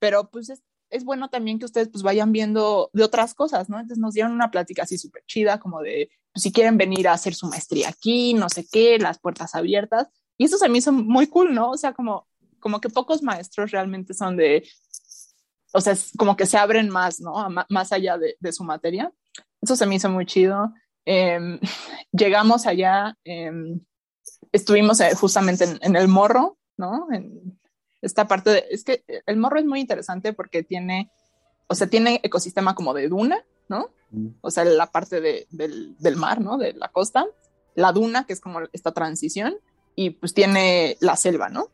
pero 0.00 0.28
pues 0.28 0.52
es 0.90 1.04
bueno 1.04 1.30
también 1.30 1.60
que 1.60 1.66
ustedes 1.66 1.88
pues 1.88 2.02
vayan 2.02 2.32
viendo 2.32 2.90
de 2.92 3.04
otras 3.04 3.32
cosas, 3.32 3.68
¿no? 3.68 3.76
Entonces 3.78 3.98
nos 3.98 4.14
dieron 4.14 4.32
una 4.32 4.50
plática 4.50 4.82
así 4.82 4.98
súper 4.98 5.22
chida, 5.24 5.60
como 5.60 5.82
de, 5.82 6.10
pues, 6.32 6.42
si 6.42 6.50
quieren 6.52 6.76
venir 6.76 7.06
a 7.06 7.12
hacer 7.12 7.32
su 7.32 7.46
maestría 7.46 7.90
aquí, 7.90 8.34
no 8.34 8.48
sé 8.48 8.66
qué, 8.68 8.98
las 8.98 9.20
puertas 9.20 9.54
abiertas. 9.54 10.08
Y 10.36 10.46
eso 10.46 10.58
se 10.58 10.68
me 10.68 10.78
hizo 10.78 10.90
muy 10.90 11.28
cool, 11.28 11.54
¿no? 11.54 11.70
O 11.70 11.76
sea, 11.76 11.92
como, 11.92 12.26
como 12.58 12.80
que 12.80 12.88
pocos 12.88 13.22
maestros 13.22 13.70
realmente 13.70 14.14
son 14.14 14.36
de, 14.36 14.68
o 15.72 15.80
sea, 15.80 15.94
como 16.18 16.36
que 16.36 16.46
se 16.46 16.58
abren 16.58 16.90
más, 16.90 17.20
¿no? 17.20 17.36
más 17.68 17.92
allá 17.92 18.18
de, 18.18 18.52
su 18.52 18.64
materia. 18.64 19.12
Eso 19.62 19.76
se 19.76 19.86
me 19.86 19.94
hizo 19.94 20.10
muy 20.10 20.26
chido. 20.26 20.74
Eh, 21.04 21.60
llegamos 22.10 22.66
allá, 22.66 23.16
eh, 23.24 23.52
estuvimos 24.52 25.00
eh, 25.00 25.14
justamente 25.14 25.64
en, 25.64 25.78
en, 25.82 25.96
el 25.96 26.08
morro, 26.08 26.58
¿no? 26.76 27.08
En 27.12 27.58
esta 28.02 28.28
parte 28.28 28.50
de, 28.50 28.64
es 28.70 28.84
que 28.84 29.04
el 29.26 29.36
morro 29.36 29.58
es 29.58 29.64
muy 29.64 29.80
interesante 29.80 30.32
porque 30.32 30.62
tiene, 30.62 31.10
o 31.66 31.74
sea, 31.74 31.86
tiene 31.86 32.20
ecosistema 32.22 32.74
como 32.74 32.94
de 32.94 33.08
duna, 33.08 33.44
¿no? 33.68 33.90
Mm. 34.10 34.28
O 34.40 34.50
sea, 34.50 34.64
la 34.64 34.90
parte 34.90 35.20
de, 35.20 35.46
del, 35.50 35.96
del 35.98 36.16
mar, 36.16 36.40
¿no? 36.40 36.58
De 36.58 36.72
la 36.72 36.88
costa, 36.88 37.26
la 37.74 37.92
duna, 37.92 38.24
que 38.26 38.32
es 38.32 38.40
como 38.40 38.60
esta 38.72 38.92
transición, 38.92 39.56
y 39.94 40.10
pues 40.10 40.34
tiene 40.34 40.96
la 41.00 41.16
selva, 41.16 41.48
¿no? 41.48 41.68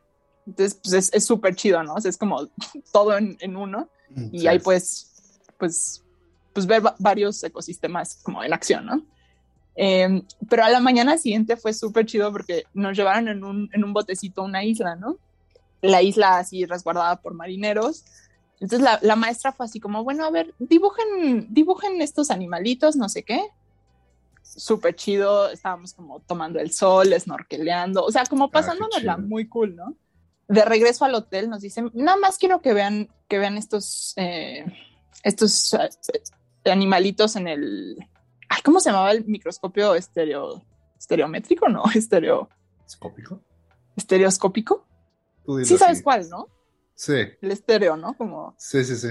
Entonces, 0.46 0.80
pues 0.82 1.10
es 1.12 1.24
súper 1.24 1.54
chido, 1.54 1.82
¿no? 1.82 1.94
O 1.94 2.00
sea, 2.00 2.08
es 2.08 2.16
como 2.16 2.48
todo 2.92 3.16
en, 3.16 3.36
en 3.40 3.56
uno 3.56 3.88
mm, 4.10 4.28
y 4.32 4.40
sí. 4.40 4.46
ahí 4.46 4.58
pues, 4.58 5.12
pues, 5.58 6.04
pues 6.52 6.66
ver 6.66 6.82
varios 6.98 7.42
ecosistemas 7.44 8.20
como 8.22 8.42
en 8.42 8.52
acción, 8.52 8.86
¿no? 8.86 9.04
Eh, 9.74 10.22
pero 10.48 10.64
a 10.64 10.68
la 10.68 10.80
mañana 10.80 11.16
siguiente 11.18 11.56
fue 11.56 11.72
súper 11.72 12.06
chido 12.06 12.30
porque 12.30 12.64
nos 12.74 12.96
llevaron 12.96 13.28
en 13.28 13.44
un, 13.44 13.70
en 13.72 13.84
un 13.84 13.92
botecito 13.92 14.42
a 14.42 14.44
una 14.44 14.64
isla, 14.64 14.96
¿no? 14.96 15.16
La 15.80 16.02
isla 16.02 16.38
así 16.38 16.64
resguardada 16.66 17.16
por 17.16 17.34
marineros. 17.34 18.04
Entonces 18.60 18.80
la, 18.80 18.98
la, 19.02 19.16
maestra 19.16 19.52
fue 19.52 19.66
así 19.66 19.80
como, 19.80 20.04
bueno, 20.04 20.24
a 20.24 20.30
ver, 20.30 20.54
dibujen, 20.58 21.52
dibujen 21.52 22.00
estos 22.00 22.30
animalitos, 22.30 22.96
no 22.96 23.08
sé 23.08 23.24
qué. 23.24 23.42
Súper 24.42 24.94
chido, 24.94 25.50
estábamos 25.50 25.94
como 25.94 26.20
tomando 26.20 26.60
el 26.60 26.70
sol, 26.70 27.12
snorkeleando, 27.18 28.04
o 28.04 28.10
sea, 28.12 28.24
como 28.26 28.50
pasándonosla 28.50 29.14
ah, 29.14 29.18
muy 29.18 29.48
cool, 29.48 29.74
¿no? 29.74 29.96
De 30.46 30.64
regreso 30.64 31.04
al 31.04 31.14
hotel 31.14 31.48
nos 31.48 31.62
dicen, 31.62 31.90
nada 31.94 32.18
más 32.18 32.36
quiero 32.38 32.60
que 32.60 32.74
vean, 32.74 33.08
que 33.28 33.38
vean 33.38 33.56
estos, 33.56 34.12
eh, 34.16 34.66
estos 35.24 35.72
eh, 35.74 36.70
animalitos 36.70 37.34
en 37.36 37.48
el, 37.48 37.96
Ay, 38.54 38.60
¿cómo 38.62 38.80
se 38.80 38.90
llamaba 38.90 39.12
el 39.12 39.24
microscopio 39.24 39.94
estereo, 39.94 40.62
estereométrico? 40.98 41.70
No, 41.70 41.84
estereo. 41.94 42.50
¿Escópico? 42.86 43.40
¿Estereoscópico? 43.96 44.84
Sí, 45.64 45.78
sabes 45.78 45.96
así. 45.96 46.02
cuál, 46.02 46.28
¿no? 46.28 46.48
Sí. 46.94 47.14
El 47.40 47.50
estéreo, 47.50 47.96
¿no? 47.96 48.14
Como. 48.14 48.54
Sí, 48.58 48.84
sí, 48.84 48.96
sí. 48.96 49.08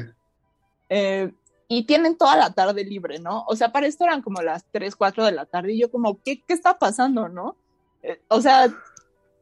Eh, 0.89 1.33
y 1.67 1.85
tienen 1.87 2.17
toda 2.17 2.37
la 2.37 2.53
tarde 2.53 2.83
libre, 2.83 3.17
¿no? 3.17 3.43
O 3.47 3.55
sea, 3.55 3.71
para 3.71 3.87
esto 3.87 4.03
eran 4.03 4.21
como 4.21 4.43
las 4.43 4.63
3, 4.71 4.95
4 4.95 5.25
de 5.25 5.31
la 5.31 5.47
tarde 5.47 5.73
y 5.73 5.79
yo 5.79 5.89
como, 5.89 6.21
¿qué, 6.21 6.43
qué 6.43 6.53
está 6.53 6.77
pasando, 6.77 7.27
no? 7.27 7.55
Eh, 8.03 8.21
o 8.27 8.41
sea, 8.41 8.71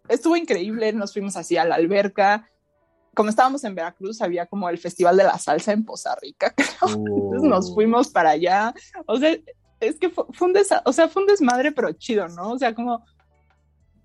estuvo 0.07 0.37
increíble, 0.37 0.93
nos 0.93 1.11
fuimos 1.11 1.35
así 1.35 1.57
a 1.57 1.65
la 1.65 1.75
alberca. 1.75 2.49
Como 3.13 3.31
estábamos 3.31 3.65
en 3.65 3.75
Veracruz, 3.75 4.21
había 4.21 4.45
como 4.45 4.69
el 4.69 4.77
Festival 4.77 5.17
de 5.17 5.25
la 5.25 5.37
Salsa 5.37 5.73
en 5.73 5.83
Poza 5.83 6.15
Rica, 6.21 6.53
creo. 6.55 6.69
Oh. 6.83 7.23
Entonces 7.25 7.49
nos 7.49 7.73
fuimos 7.73 8.07
para 8.07 8.29
allá. 8.29 8.73
O 9.05 9.17
sea, 9.17 9.37
es 9.79 9.97
que 9.97 10.09
fue, 10.09 10.25
fue 10.31 10.47
un 10.47 10.53
desa 10.53 10.81
o 10.85 10.93
sea, 10.93 11.07
fue 11.07 11.23
un 11.23 11.27
desmadre, 11.27 11.71
pero 11.71 11.91
chido, 11.93 12.27
¿no? 12.27 12.51
O 12.51 12.57
sea, 12.57 12.73
como, 12.73 13.03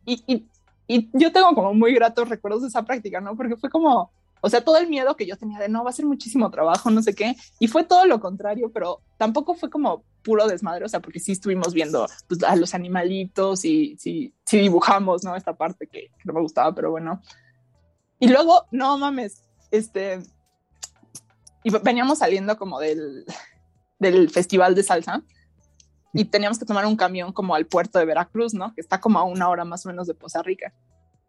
y, 0.05 0.23
y, 0.27 0.49
y, 0.87 1.11
yo 1.13 1.33
tengo 1.33 1.55
como 1.55 1.75
muy 1.75 1.95
gratos 1.95 2.29
recuerdos 2.29 2.63
de 2.63 2.69
esa 2.69 2.85
práctica, 2.85 3.21
¿no? 3.21 3.37
Porque 3.37 3.57
fue 3.57 3.71
como, 3.71 4.11
o 4.41 4.51
sea, 4.51 4.63
todo 4.63 4.77
el 4.77 4.89
miedo 4.89 5.17
que 5.17 5.27
yo 5.27 5.37
tenía 5.37 5.59
de 5.59 5.69
no, 5.69 5.85
va 5.85 5.91
a 5.91 5.95
ser 5.95 6.07
muchísimo 6.07 6.51
trabajo, 6.51 6.91
no 6.91 7.03
sé 7.03 7.15
qué, 7.15 7.35
y 7.59 7.69
fue 7.69 7.85
todo 7.85 8.07
lo 8.07 8.21
contrario, 8.21 8.71
pero 8.73 9.01
tampoco 9.17 9.55
fue 9.55 9.71
como 9.71 10.05
puro 10.23 10.47
desmadre, 10.47 10.85
o 10.85 10.89
sea, 10.89 11.01
porque 11.01 11.21
sí 11.21 11.33
estuvimos 11.33 11.75
viendo 11.75 12.07
pues, 12.29 12.43
a 12.45 12.57
los 12.57 12.75
animalitos 12.75 13.65
y 13.65 13.97
sí, 13.99 14.35
sí 14.45 14.59
dibujamos, 14.59 15.25
¿no? 15.25 15.37
Esta 15.37 15.55
parte 15.55 15.87
que, 15.87 16.09
que 16.09 16.25
no 16.25 16.33
me 16.33 16.41
gustaba, 16.41 16.75
pero 16.75 16.91
bueno. 16.91 17.21
Y 18.19 18.29
luego, 18.29 18.65
no 18.71 18.97
mames, 18.97 19.43
este, 19.71 20.21
y 21.65 21.71
veníamos 21.83 22.19
saliendo 22.19 22.57
como 22.57 22.79
del, 22.79 23.25
del 23.99 24.31
festival 24.31 24.75
de 24.75 24.83
salsa 24.83 25.23
y 26.15 26.25
teníamos 26.25 26.59
que 26.59 26.65
tomar 26.65 26.87
un 26.87 26.97
camión 26.97 27.33
como 27.33 27.55
al 27.55 27.67
puerto 27.67 27.99
de 27.99 28.05
Veracruz, 28.05 28.55
¿no? 28.55 28.73
Que 28.73 28.81
está 28.81 29.01
como 29.01 29.19
a 29.19 29.25
una 29.25 29.49
hora 29.49 29.65
más 29.65 29.85
o 29.85 29.89
menos 29.89 30.07
de 30.07 30.15
Poza 30.15 30.43
Rica. 30.43 30.73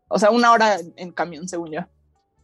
O 0.08 0.20
sea, 0.20 0.30
una 0.30 0.52
hora 0.52 0.78
en 0.96 1.12
camión, 1.12 1.48
según 1.48 1.72
yo. 1.72 1.82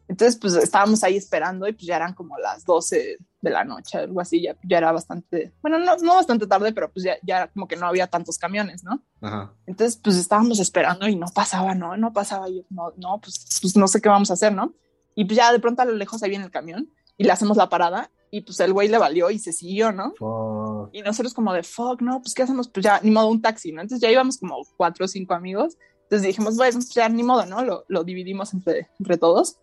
Entonces, 0.08 0.38
pues 0.38 0.56
estábamos 0.56 1.04
ahí 1.04 1.16
esperando 1.16 1.68
y 1.68 1.74
pues 1.74 1.86
ya 1.86 1.96
eran 1.96 2.14
como 2.14 2.38
las 2.38 2.66
12 2.66 3.18
de 3.42 3.50
la 3.50 3.64
noche, 3.64 3.98
algo 3.98 4.20
así, 4.20 4.42
ya, 4.42 4.58
ya 4.64 4.78
era 4.78 4.92
bastante, 4.92 5.54
bueno, 5.62 5.80
no, 5.80 5.96
no 5.98 6.16
bastante 6.16 6.48
tarde, 6.48 6.74
pero 6.74 6.92
pues 6.92 7.06
ya, 7.06 7.16
ya 7.24 7.48
como 7.48 7.68
que 7.68 7.78
no 7.78 7.88
había 7.88 8.08
tantos 8.08 8.38
camiones, 8.38 8.84
¿no? 8.84 9.02
Ajá. 9.22 9.54
Entonces, 9.66 9.98
pues 10.04 10.18
estábamos 10.18 10.60
esperando 10.60 11.08
y 11.08 11.16
no 11.16 11.28
pasaba, 11.34 11.76
¿no? 11.76 11.96
No 11.96 12.12
pasaba, 12.12 12.50
y 12.50 12.58
yo, 12.58 12.64
no, 12.70 12.92
no, 12.98 13.22
pues, 13.22 13.60
pues 13.62 13.78
no 13.78 13.88
sé 13.88 14.02
qué 14.02 14.10
vamos 14.10 14.30
a 14.32 14.34
hacer, 14.34 14.54
¿no? 14.54 14.74
Y 15.16 15.26
pues 15.26 15.38
ya 15.38 15.52
de 15.52 15.60
pronto 15.60 15.82
a 15.82 15.86
lo 15.86 15.94
lejos 15.94 16.22
ahí 16.22 16.30
viene 16.30 16.46
el 16.46 16.52
camión 16.52 16.90
y 17.18 17.24
le 17.24 17.32
hacemos 17.32 17.56
la 17.56 17.70
parada 17.70 18.12
y 18.34 18.42
pues 18.42 18.60
el 18.62 18.72
güey 18.72 18.88
le 18.88 18.98
valió 18.98 19.30
y 19.30 19.38
se 19.38 19.52
siguió, 19.52 19.92
¿no? 19.92 20.14
Fuck. 20.18 20.90
Y 20.94 21.02
nosotros 21.02 21.34
como 21.34 21.54
de, 21.54 21.64
fuck, 21.64 22.02
no, 22.02 22.22
pues 22.22 22.34
¿qué 22.34 22.44
hacemos? 22.44 22.70
Pues 22.70 22.84
ya, 22.84 23.02
ni 23.04 23.12
modo, 23.12 23.28
un 23.28 23.42
taxi, 23.42 23.74
¿no? 23.74 23.82
Entonces 23.82 24.02
ya 24.02 24.10
íbamos 24.10 24.38
como 24.38 24.56
cuatro 24.78 25.04
o 25.04 25.08
cinco 25.08 25.34
amigos. 25.34 25.78
Entonces 26.04 26.26
dijimos, 26.26 26.56
bueno, 26.56 26.74
pues 26.74 26.90
ya 26.94 27.10
ni 27.10 27.24
modo, 27.24 27.46
¿no? 27.46 27.64
Lo, 27.66 27.84
lo 27.90 28.06
dividimos 28.06 28.54
entre, 28.54 28.90
entre 29.00 29.18
todos. 29.18 29.58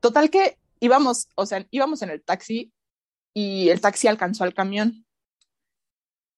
Total 0.00 0.28
que 0.28 0.58
íbamos, 0.80 1.28
o 1.36 1.46
sea, 1.46 1.64
íbamos 1.70 2.02
en 2.02 2.10
el 2.10 2.22
taxi 2.22 2.72
y 3.32 3.68
el 3.68 3.80
taxi 3.80 4.08
alcanzó 4.08 4.42
al 4.42 4.52
camión. 4.52 5.06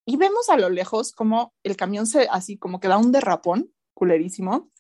Y 0.05 0.17
vemos 0.17 0.51
a 0.51 0.59
lo 0.59 0.69
lejos 0.69 1.13
como 1.13 1.55
el 1.63 1.77
camión 1.77 2.07
se, 2.07 2.29
así 2.31 2.59
como 2.59 2.81
que 2.81 2.89
da 2.89 2.99
un 2.99 3.13
derrapón 3.13 3.73
culerísimo. 3.95 4.71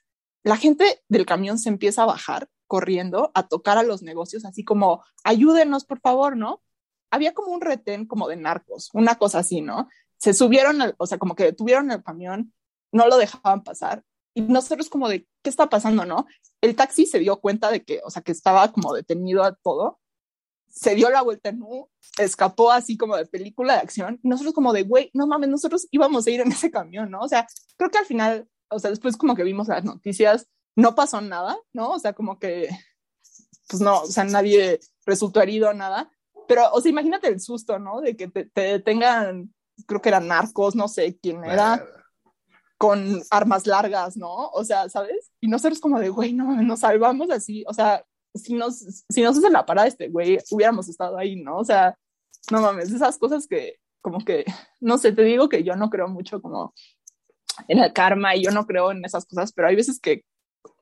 La 0.42 0.58
gente 0.58 1.02
del 1.08 1.24
camión 1.24 1.58
se 1.58 1.70
empieza 1.70 2.02
a 2.02 2.06
bajar 2.06 2.48
corriendo 2.68 3.32
a 3.34 3.48
tocar 3.48 3.78
a 3.78 3.82
los 3.82 4.02
negocios, 4.02 4.44
así 4.44 4.62
como, 4.62 5.02
ayúdenos, 5.24 5.84
por 5.84 5.98
favor, 6.00 6.36
¿no? 6.36 6.62
Había 7.10 7.34
como 7.34 7.52
un 7.52 7.60
retén 7.60 8.06
como 8.06 8.28
de 8.28 8.36
narcos, 8.36 8.90
una 8.92 9.16
cosa 9.16 9.40
así, 9.40 9.60
¿no? 9.62 9.88
Se 10.18 10.34
subieron, 10.34 10.80
al, 10.82 10.94
o 10.98 11.06
sea, 11.06 11.18
como 11.18 11.34
que 11.34 11.44
detuvieron 11.44 11.90
el 11.90 12.04
camión, 12.04 12.52
no 12.92 13.08
lo 13.08 13.16
dejaban 13.16 13.64
pasar. 13.64 14.04
Y 14.34 14.42
nosotros 14.42 14.88
como 14.88 15.08
de, 15.08 15.26
¿qué 15.42 15.50
está 15.50 15.68
pasando, 15.68 16.04
no? 16.04 16.26
El 16.60 16.76
taxi 16.76 17.06
se 17.06 17.18
dio 17.18 17.40
cuenta 17.40 17.70
de 17.72 17.82
que, 17.82 18.00
o 18.04 18.10
sea, 18.10 18.22
que 18.22 18.32
estaba 18.32 18.70
como 18.70 18.92
detenido 18.94 19.42
a 19.42 19.54
todo, 19.56 19.98
se 20.68 20.94
dio 20.94 21.10
la 21.10 21.22
vuelta 21.22 21.48
en 21.48 21.62
U, 21.62 21.88
escapó 22.18 22.70
así 22.70 22.96
como 22.96 23.16
de 23.16 23.26
película 23.26 23.74
de 23.74 23.80
acción, 23.80 24.20
y 24.22 24.28
nosotros 24.28 24.54
como 24.54 24.72
de, 24.72 24.82
güey, 24.82 25.10
no 25.14 25.26
mames, 25.26 25.48
nosotros 25.48 25.88
íbamos 25.90 26.26
a 26.26 26.30
ir 26.30 26.40
en 26.40 26.52
ese 26.52 26.70
camión, 26.70 27.10
¿no? 27.10 27.20
O 27.20 27.28
sea, 27.28 27.46
creo 27.76 27.90
que 27.90 27.98
al 27.98 28.06
final, 28.06 28.48
o 28.68 28.78
sea, 28.78 28.90
después 28.90 29.16
como 29.16 29.34
que 29.34 29.44
vimos 29.44 29.68
las 29.68 29.84
noticias, 29.84 30.46
no 30.78 30.94
pasó 30.94 31.20
nada, 31.20 31.58
¿no? 31.72 31.90
O 31.90 31.98
sea, 31.98 32.12
como 32.12 32.38
que, 32.38 32.68
pues 33.68 33.82
no, 33.82 34.02
o 34.02 34.06
sea, 34.06 34.22
nadie 34.22 34.78
resultó 35.04 35.42
herido, 35.42 35.74
nada. 35.74 36.08
Pero, 36.46 36.70
o 36.72 36.80
sea, 36.80 36.88
imagínate 36.88 37.26
el 37.26 37.40
susto, 37.40 37.80
¿no? 37.80 38.00
De 38.00 38.16
que 38.16 38.28
te, 38.28 38.44
te 38.44 38.78
tengan, 38.78 39.52
creo 39.86 40.00
que 40.00 40.08
eran 40.08 40.28
narcos, 40.28 40.76
no 40.76 40.86
sé 40.86 41.18
quién 41.20 41.44
era, 41.44 41.84
con 42.78 43.20
armas 43.28 43.66
largas, 43.66 44.16
¿no? 44.16 44.50
O 44.50 44.62
sea, 44.62 44.88
¿sabes? 44.88 45.32
Y 45.40 45.48
nosotros 45.48 45.80
como 45.80 45.98
de, 45.98 46.10
güey, 46.10 46.32
no, 46.32 46.62
nos 46.62 46.78
salvamos 46.78 47.28
así, 47.30 47.64
o 47.66 47.74
sea, 47.74 48.04
si 48.36 48.54
nos, 48.54 48.78
si 49.08 49.20
nos 49.20 49.36
hacen 49.36 49.52
la 49.52 49.66
parada 49.66 49.88
este 49.88 50.08
güey, 50.08 50.38
hubiéramos 50.52 50.88
estado 50.88 51.18
ahí, 51.18 51.42
¿no? 51.42 51.58
O 51.58 51.64
sea, 51.64 51.98
no 52.52 52.60
mames, 52.60 52.92
esas 52.92 53.18
cosas 53.18 53.48
que, 53.48 53.80
como 54.00 54.24
que, 54.24 54.44
no 54.80 54.96
sé, 54.96 55.10
te 55.10 55.24
digo 55.24 55.48
que 55.48 55.64
yo 55.64 55.74
no 55.74 55.90
creo 55.90 56.06
mucho 56.06 56.40
como 56.40 56.72
en 57.66 57.80
el 57.80 57.92
karma 57.92 58.36
y 58.36 58.44
yo 58.44 58.52
no 58.52 58.64
creo 58.64 58.92
en 58.92 59.04
esas 59.04 59.26
cosas, 59.26 59.52
pero 59.52 59.66
hay 59.66 59.74
veces 59.74 59.98
que 59.98 60.22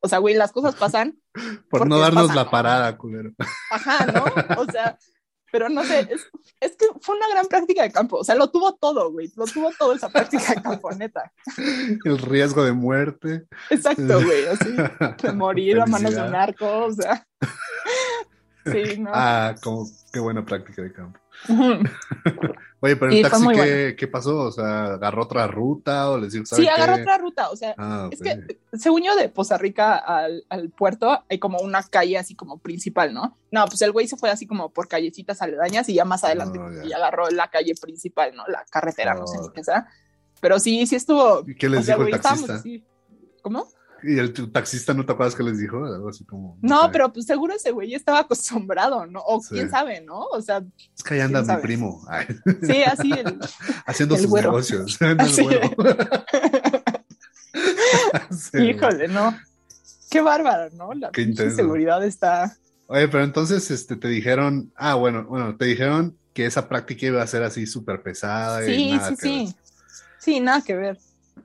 o 0.00 0.08
sea, 0.08 0.18
güey, 0.18 0.34
las 0.34 0.52
cosas 0.52 0.74
pasan. 0.74 1.18
Por 1.70 1.86
no 1.86 1.98
darnos 1.98 2.28
pasan, 2.28 2.36
la 2.36 2.50
parada, 2.50 2.96
culero. 2.96 3.32
Ajá, 3.70 4.06
¿no? 4.06 4.24
O 4.62 4.64
sea, 4.70 4.98
pero 5.52 5.68
no 5.68 5.84
sé, 5.84 6.00
es, 6.10 6.28
es, 6.60 6.76
que 6.76 6.86
fue 7.00 7.16
una 7.16 7.28
gran 7.28 7.46
práctica 7.46 7.82
de 7.82 7.92
campo. 7.92 8.18
O 8.18 8.24
sea, 8.24 8.34
lo 8.34 8.50
tuvo 8.50 8.74
todo, 8.74 9.10
güey. 9.12 9.32
Lo 9.36 9.46
tuvo 9.46 9.70
todo 9.78 9.94
esa 9.94 10.08
práctica 10.08 10.54
de 10.54 10.62
campo, 10.62 10.90
neta. 10.92 11.32
El 12.04 12.18
riesgo 12.18 12.64
de 12.64 12.72
muerte. 12.72 13.46
Exacto, 13.70 14.22
güey. 14.22 14.46
Así, 14.46 14.76
de 15.22 15.32
morir 15.32 15.80
a 15.80 15.86
manos 15.86 16.14
de 16.14 16.22
un 16.22 16.30
narco, 16.32 16.84
o 16.84 16.92
sea. 16.92 17.26
Sí, 18.66 18.98
¿no? 18.98 19.10
Ah, 19.12 19.54
como 19.62 19.86
qué 20.12 20.20
buena 20.20 20.44
práctica 20.44 20.82
de 20.82 20.92
campo. 20.92 21.18
Oye, 22.80 22.96
pero 22.96 23.10
el 23.10 23.22
taxi, 23.22 23.38
¿qué, 23.38 23.54
bueno. 23.54 23.96
¿qué, 23.96 24.08
pasó? 24.08 24.38
O 24.38 24.52
sea, 24.52 24.94
¿agarró 24.94 25.22
otra 25.22 25.46
ruta 25.46 26.10
o 26.10 26.18
les 26.18 26.32
dijo, 26.32 26.44
Sí, 26.44 26.68
agarró 26.68 27.02
otra 27.02 27.18
ruta. 27.18 27.50
O 27.50 27.56
sea, 27.56 27.74
ah, 27.78 28.08
es 28.10 28.20
okay. 28.20 28.38
que 28.46 28.60
según 28.74 29.02
yo 29.02 29.16
de 29.16 29.28
Poza 29.28 29.56
Rica 29.56 29.96
al, 29.96 30.44
al, 30.48 30.70
puerto 30.70 31.24
hay 31.28 31.38
como 31.38 31.58
una 31.60 31.82
calle 31.82 32.18
así 32.18 32.34
como 32.34 32.58
principal, 32.58 33.14
¿no? 33.14 33.38
No, 33.50 33.64
pues 33.66 33.80
el 33.82 33.92
güey 33.92 34.08
se 34.08 34.16
fue 34.16 34.30
así 34.30 34.46
como 34.46 34.72
por 34.72 34.88
callecitas 34.88 35.40
aledañas 35.40 35.88
y 35.88 35.94
ya 35.94 36.04
más 36.04 36.24
adelante 36.24 36.58
oh, 36.58 36.84
y 36.84 36.92
agarró 36.92 37.30
la 37.30 37.48
calle 37.48 37.74
principal, 37.80 38.34
¿no? 38.34 38.46
La 38.46 38.64
carretera, 38.70 39.14
oh. 39.16 39.20
no 39.20 39.26
sé 39.26 39.38
ni 39.40 39.48
qué 39.50 39.64
sea. 39.64 39.86
Pero 40.40 40.58
sí, 40.58 40.86
sí 40.86 40.96
estuvo. 40.96 41.44
¿Y 41.46 41.54
qué 41.54 41.68
les 41.68 41.80
o 41.80 41.82
sea, 41.82 41.94
dijo 41.94 42.04
güey, 42.04 42.14
el 42.14 42.20
taxista? 42.20 42.62
¿Cómo? 43.42 43.68
Y 44.02 44.18
el 44.18 44.32
taxista 44.52 44.92
no 44.94 45.04
te 45.06 45.12
acuerdas 45.12 45.34
que 45.34 45.42
les 45.42 45.58
dijo, 45.58 45.84
algo 45.84 46.08
así 46.10 46.24
como. 46.24 46.58
No, 46.62 46.82
sé. 46.84 46.88
pero 46.92 47.12
pues 47.12 47.26
seguro 47.26 47.54
ese 47.54 47.70
güey 47.70 47.94
estaba 47.94 48.20
acostumbrado, 48.20 49.06
¿no? 49.06 49.20
O 49.26 49.40
Sí. 49.40 49.54
quién 49.54 49.70
sabe, 49.70 50.00
¿no? 50.02 50.20
O 50.26 50.40
sea, 50.42 50.62
Es 50.96 51.02
que 51.02 51.14
ahí 51.14 51.20
anda 51.20 51.38
¿quién 51.40 51.42
mi 51.42 51.46
sabe? 51.46 51.62
primo, 51.62 52.04
ay, 52.08 52.26
sí, 52.62 52.82
así 52.82 53.12
el... 53.12 53.38
haciendo 53.86 54.14
El 54.16 54.20
sus 54.20 54.30
güero. 54.30 54.50
negocios. 54.50 54.98
Así. 55.18 55.46
Sí. 58.30 58.58
Híjole, 58.58 59.08
no. 59.08 59.34
Qué 60.10 60.20
bárbaro, 60.20 60.70
¿no? 60.74 60.92
La 60.92 61.10
Qué 61.10 61.32
seguridad 61.54 62.04
está... 62.04 62.54
Oye, 62.86 63.08
pero 63.08 63.24
entonces 63.24 63.70
este, 63.70 63.96
te 63.96 64.08
dijeron, 64.08 64.72
ah, 64.76 64.94
bueno, 64.94 65.24
bueno, 65.24 65.56
te 65.56 65.64
dijeron 65.64 66.16
que 66.32 66.46
esa 66.46 66.68
práctica 66.68 67.06
iba 67.06 67.22
a 67.22 67.26
ser 67.26 67.42
así 67.42 67.66
súper 67.66 68.02
pesada 68.02 68.64
y 68.64 68.74
Sí, 68.76 68.92
nada 68.92 69.08
sí, 69.08 69.16
que 69.16 69.28
ver. 69.28 69.46
sí. 69.48 69.56
Sí, 70.18 70.40
nada 70.40 70.60
que 70.62 70.74
ver. 70.76 70.98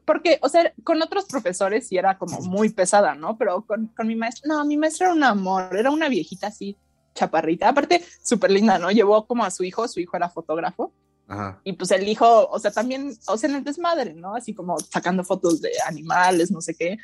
Porque, 0.06 0.39
o 0.41 0.49
sea, 0.49 0.73
con 0.84 1.01
otros 1.01 1.25
profesores 1.25 1.88
sí 1.88 1.97
era 1.97 2.17
como 2.17 2.39
muy 2.41 2.69
pesada, 2.69 3.15
¿no? 3.15 3.38
Pero 3.38 3.65
con, 3.65 3.88
con 3.88 4.08
mi 4.08 4.15
maestra, 4.15 4.47
no, 4.47 4.65
mi 4.65 4.77
maestra 4.77 5.08
era 5.08 5.15
un 5.15 5.23
amor, 5.23 5.75
era 5.75 5.91
una 5.91 6.10
viejita 6.10 6.47
así, 6.47 6.77
chaparrita. 7.13 7.69
Aparte, 7.69 8.04
súper 8.23 8.51
linda, 8.51 8.80
¿no? 8.80 8.91
Llevó 8.91 9.25
como 9.27 9.43
a 9.43 9.51
su 9.51 9.63
hijo, 9.63 9.88
su 9.88 9.99
hijo 9.99 10.17
era 10.17 10.30
fotógrafo. 10.30 10.93
Ajá. 11.27 11.62
Y 11.63 11.73
pues 11.73 11.91
el 11.91 12.08
hijo, 12.08 12.47
o 12.47 12.60
sea, 12.60 12.71
también, 12.71 13.13
o 13.27 13.38
sea, 13.38 13.49
en 13.49 13.58
el 13.58 13.63
desmadre, 13.63 14.13
¿no? 14.13 14.36
Así 14.36 14.54
como 14.54 14.77
sacando 14.80 15.23
fotos 15.23 15.62
de 15.62 15.71
animales, 15.88 16.51
no 16.51 16.62
sé 16.62 16.75
qué. 16.75 16.97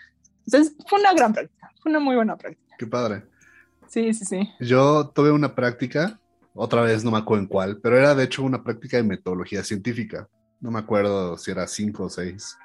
Entonces, 0.46 0.76
fue 0.88 1.00
una 1.00 1.14
gran 1.14 1.34
práctica, 1.34 1.72
fue 1.82 1.92
una 1.92 2.00
muy 2.00 2.16
buena 2.16 2.38
práctica. 2.38 2.76
Qué 2.78 2.88
padre. 2.88 3.24
Sí, 3.88 4.14
sí, 4.14 4.26
sí. 4.26 4.50
Yo 4.60 5.10
tuve 5.14 5.32
una 5.32 5.56
práctica, 5.56 6.20
otra 6.54 6.82
vez 6.82 7.04
no 7.04 7.12
me 7.12 7.18
acuerdo 7.18 7.44
en 7.44 7.48
cuál, 7.48 7.80
pero 7.80 7.98
era 7.98 8.16
de 8.16 8.24
hecho 8.24 8.44
una 8.44 8.64
práctica 8.64 8.98
de 8.98 9.04
metodología 9.04 9.64
científica. 9.64 10.28
No 10.60 10.72
me 10.72 10.80
acuerdo 10.80 11.38
si 11.38 11.52
era 11.52 11.68
cinco 11.68 12.06
o 12.06 12.10
seis. 12.10 12.58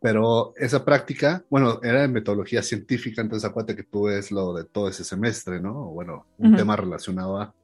Pero 0.00 0.52
esa 0.56 0.84
práctica, 0.84 1.44
bueno, 1.48 1.80
era 1.82 2.02
de 2.02 2.08
metodología 2.08 2.62
científica, 2.62 3.22
entonces 3.22 3.48
acuérdate 3.48 3.76
que 3.76 3.82
tú 3.82 4.04
ves 4.04 4.30
lo 4.30 4.54
de 4.54 4.64
todo 4.64 4.88
ese 4.88 5.04
semestre, 5.04 5.60
¿no? 5.60 5.86
Bueno, 5.86 6.26
un 6.38 6.54
tema 6.54 6.76
relacionado 6.76 7.40
a... 7.40 7.54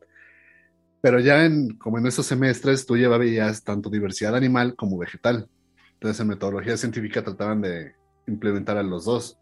Pero 1.01 1.21
ya 1.21 1.45
en, 1.45 1.77
como 1.77 1.99
en 1.99 2.07
esos 2.07 2.27
semestres, 2.27 2.87
tú 2.87 2.97
llevabas 2.97 3.63
tanto 3.63 3.91
diversidad 3.91 4.35
animal 4.35 4.75
como 4.77 4.99
vegetal. 4.99 5.49
Entonces 5.95 6.21
en 6.21 6.29
metodología 6.29 6.77
científica 6.77 7.23
trataban 7.23 7.61
de 7.61 7.95
implementar 8.27 8.79
a 8.79 8.83
los 8.83 9.05
dos. 9.05 9.39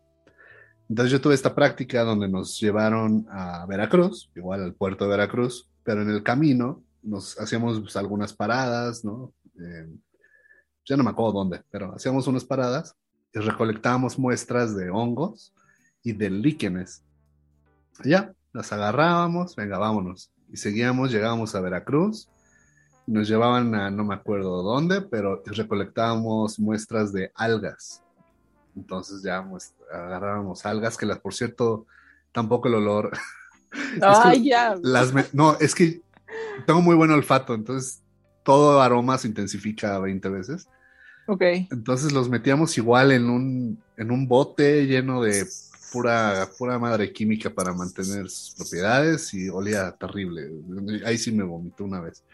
Entonces 0.89 1.13
yo 1.13 1.21
tuve 1.21 1.35
esta 1.35 1.55
práctica 1.55 2.03
donde 2.03 2.29
nos 2.29 2.59
llevaron 2.59 3.27
a 3.31 3.65
Veracruz, 3.67 4.31
igual 4.35 4.65
al 4.65 4.75
puerto 4.75 5.05
de 5.05 5.11
Veracruz, 5.11 5.69
pero 5.85 6.03
en 6.03 6.11
el 6.11 6.23
camino 6.25 6.83
nos 7.03 7.39
hacíamos 7.39 7.81
pues, 7.81 7.97
algunas 7.97 8.33
paradas, 8.33 9.05
¿no? 9.05 9.33
Eh, 9.59 9.87
ya 10.91 10.97
no 10.97 11.05
me 11.05 11.11
acuerdo 11.11 11.35
dónde, 11.35 11.63
pero 11.71 11.95
hacíamos 11.95 12.27
unas 12.27 12.45
paradas 12.45 12.97
y 13.33 13.39
recolectábamos 13.39 14.19
muestras 14.19 14.77
de 14.77 14.91
hongos 14.91 15.55
y 16.03 16.13
de 16.13 16.31
líquenes. 16.31 17.05
Ya, 18.03 18.33
las 18.53 18.73
agarrábamos, 18.73 19.55
venga, 19.55 19.79
vámonos. 19.79 20.33
Y 20.49 20.57
seguíamos, 20.57 21.13
llegábamos 21.13 21.55
a 21.55 21.61
Veracruz, 21.61 22.29
nos 23.07 23.29
llevaban 23.29 23.73
a 23.77 23.89
no 23.93 24.03
me 24.03 24.17
acuerdo 24.17 24.65
dónde, 24.65 25.01
pero 25.01 25.45
recolectábamos 25.47 26.59
muestras 26.59 27.13
de 27.13 27.31
algas. 27.37 28.03
Entonces 28.75 29.23
ya 29.23 29.49
agarrábamos 29.93 30.67
algas, 30.67 30.97
que 30.97 31.07
las, 31.07 31.21
por 31.21 31.35
cierto, 31.35 31.87
tampoco 32.33 32.67
el 32.67 32.75
olor. 32.75 33.13
Es 33.73 34.01
que 34.01 34.05
Ay, 34.05 34.49
ya. 34.49 34.75
las 34.83 35.33
no, 35.33 35.57
es 35.61 35.77
que 35.77 36.03
tengo 36.67 36.83
muy 36.83 36.97
buen 36.97 37.13
olfato, 37.13 37.55
entonces 37.55 38.03
todo 38.43 38.81
aroma 38.81 39.17
se 39.17 39.29
intensifica 39.29 39.97
20 40.01 40.29
veces. 40.29 40.69
Ok. 41.33 41.43
Entonces 41.71 42.13
los 42.13 42.29
metíamos 42.29 42.77
igual 42.77 43.13
en 43.13 43.31
un, 43.31 43.83
en 43.97 44.11
un 44.11 44.27
bote 44.27 44.87
lleno 44.87 45.23
de 45.23 45.47
pura, 45.93 46.49
pura 46.59 46.79
madre 46.79 47.13
química 47.13 47.51
para 47.51 47.73
mantener 47.73 48.29
sus 48.29 48.55
propiedades 48.57 49.33
y 49.35 49.49
olía 49.49 49.93
terrible. 49.93 50.51
Ahí 51.05 51.19
sí 51.19 51.31
me 51.33 51.45
vomitó 51.45 51.85
una 51.85 52.01
vez. 52.01 52.25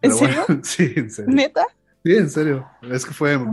¿En 0.00 0.10
Pero 0.10 0.16
serio? 0.16 0.44
bueno, 0.46 0.62
sí, 0.64 0.92
en 0.96 1.10
serio. 1.10 1.34
¿Neta? 1.34 1.66
Sí, 2.04 2.12
en 2.16 2.30
serio. 2.30 2.66
Es 2.82 3.04
que 3.04 3.12
fue 3.12 3.36
No 3.38 3.44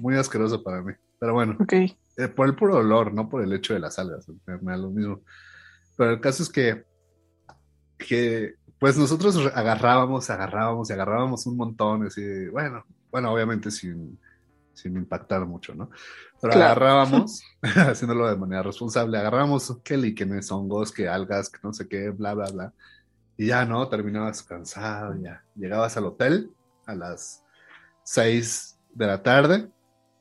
muy, 0.00 0.16
asqueroso 0.16 0.62
para 0.62 0.82
mí. 0.82 0.92
Pero 1.18 1.32
bueno, 1.32 1.56
Ok. 1.60 1.72
eh, 1.72 2.28
por 2.34 2.46
el 2.46 2.54
puro 2.54 2.76
olor, 2.76 3.14
no 3.14 3.28
por 3.30 3.42
el 3.42 3.52
hecho 3.52 3.72
de 3.72 3.80
las 3.80 3.98
algas. 3.98 4.26
Me, 4.46 4.58
me 4.58 4.72
da 4.72 4.76
lo 4.76 4.90
mismo. 4.90 5.22
Pero 5.96 6.10
el 6.10 6.20
caso 6.20 6.42
es 6.42 6.48
que, 6.50 6.84
que 7.96 8.54
pues 8.78 8.98
nosotros 8.98 9.36
agarrábamos, 9.54 10.28
agarrábamos 10.28 10.90
y 10.90 10.92
agarrábamos 10.92 11.46
un 11.46 11.56
montón. 11.56 12.06
Así, 12.06 12.48
bueno, 12.48 12.84
bueno, 13.10 13.32
obviamente 13.32 13.70
sin, 13.70 14.18
sin 14.74 14.96
impactar 14.96 15.46
mucho, 15.46 15.74
¿no? 15.74 15.90
Pero 16.40 16.52
Claro. 16.52 16.64
agarrábamos, 16.66 17.42
haciéndolo 17.62 18.28
de 18.28 18.36
manera 18.36 18.62
responsable, 18.62 19.16
agarrábamos 19.18 19.78
que 19.82 19.96
líquenes, 19.96 20.50
hongos, 20.52 20.92
que 20.92 21.08
algas, 21.08 21.48
que 21.48 21.58
no 21.62 21.72
sé 21.72 21.88
qué, 21.88 22.10
bla, 22.10 22.34
bla, 22.34 22.50
bla. 22.50 22.72
Y 23.36 23.46
ya, 23.46 23.64
¿no? 23.64 23.88
Terminabas 23.88 24.42
cansado, 24.42 25.16
ya. 25.20 25.42
Llegabas 25.56 25.96
al 25.96 26.04
hotel 26.06 26.50
a 26.86 26.94
las 26.94 27.42
6 28.04 28.78
de 28.94 29.06
la 29.06 29.22
tarde 29.22 29.68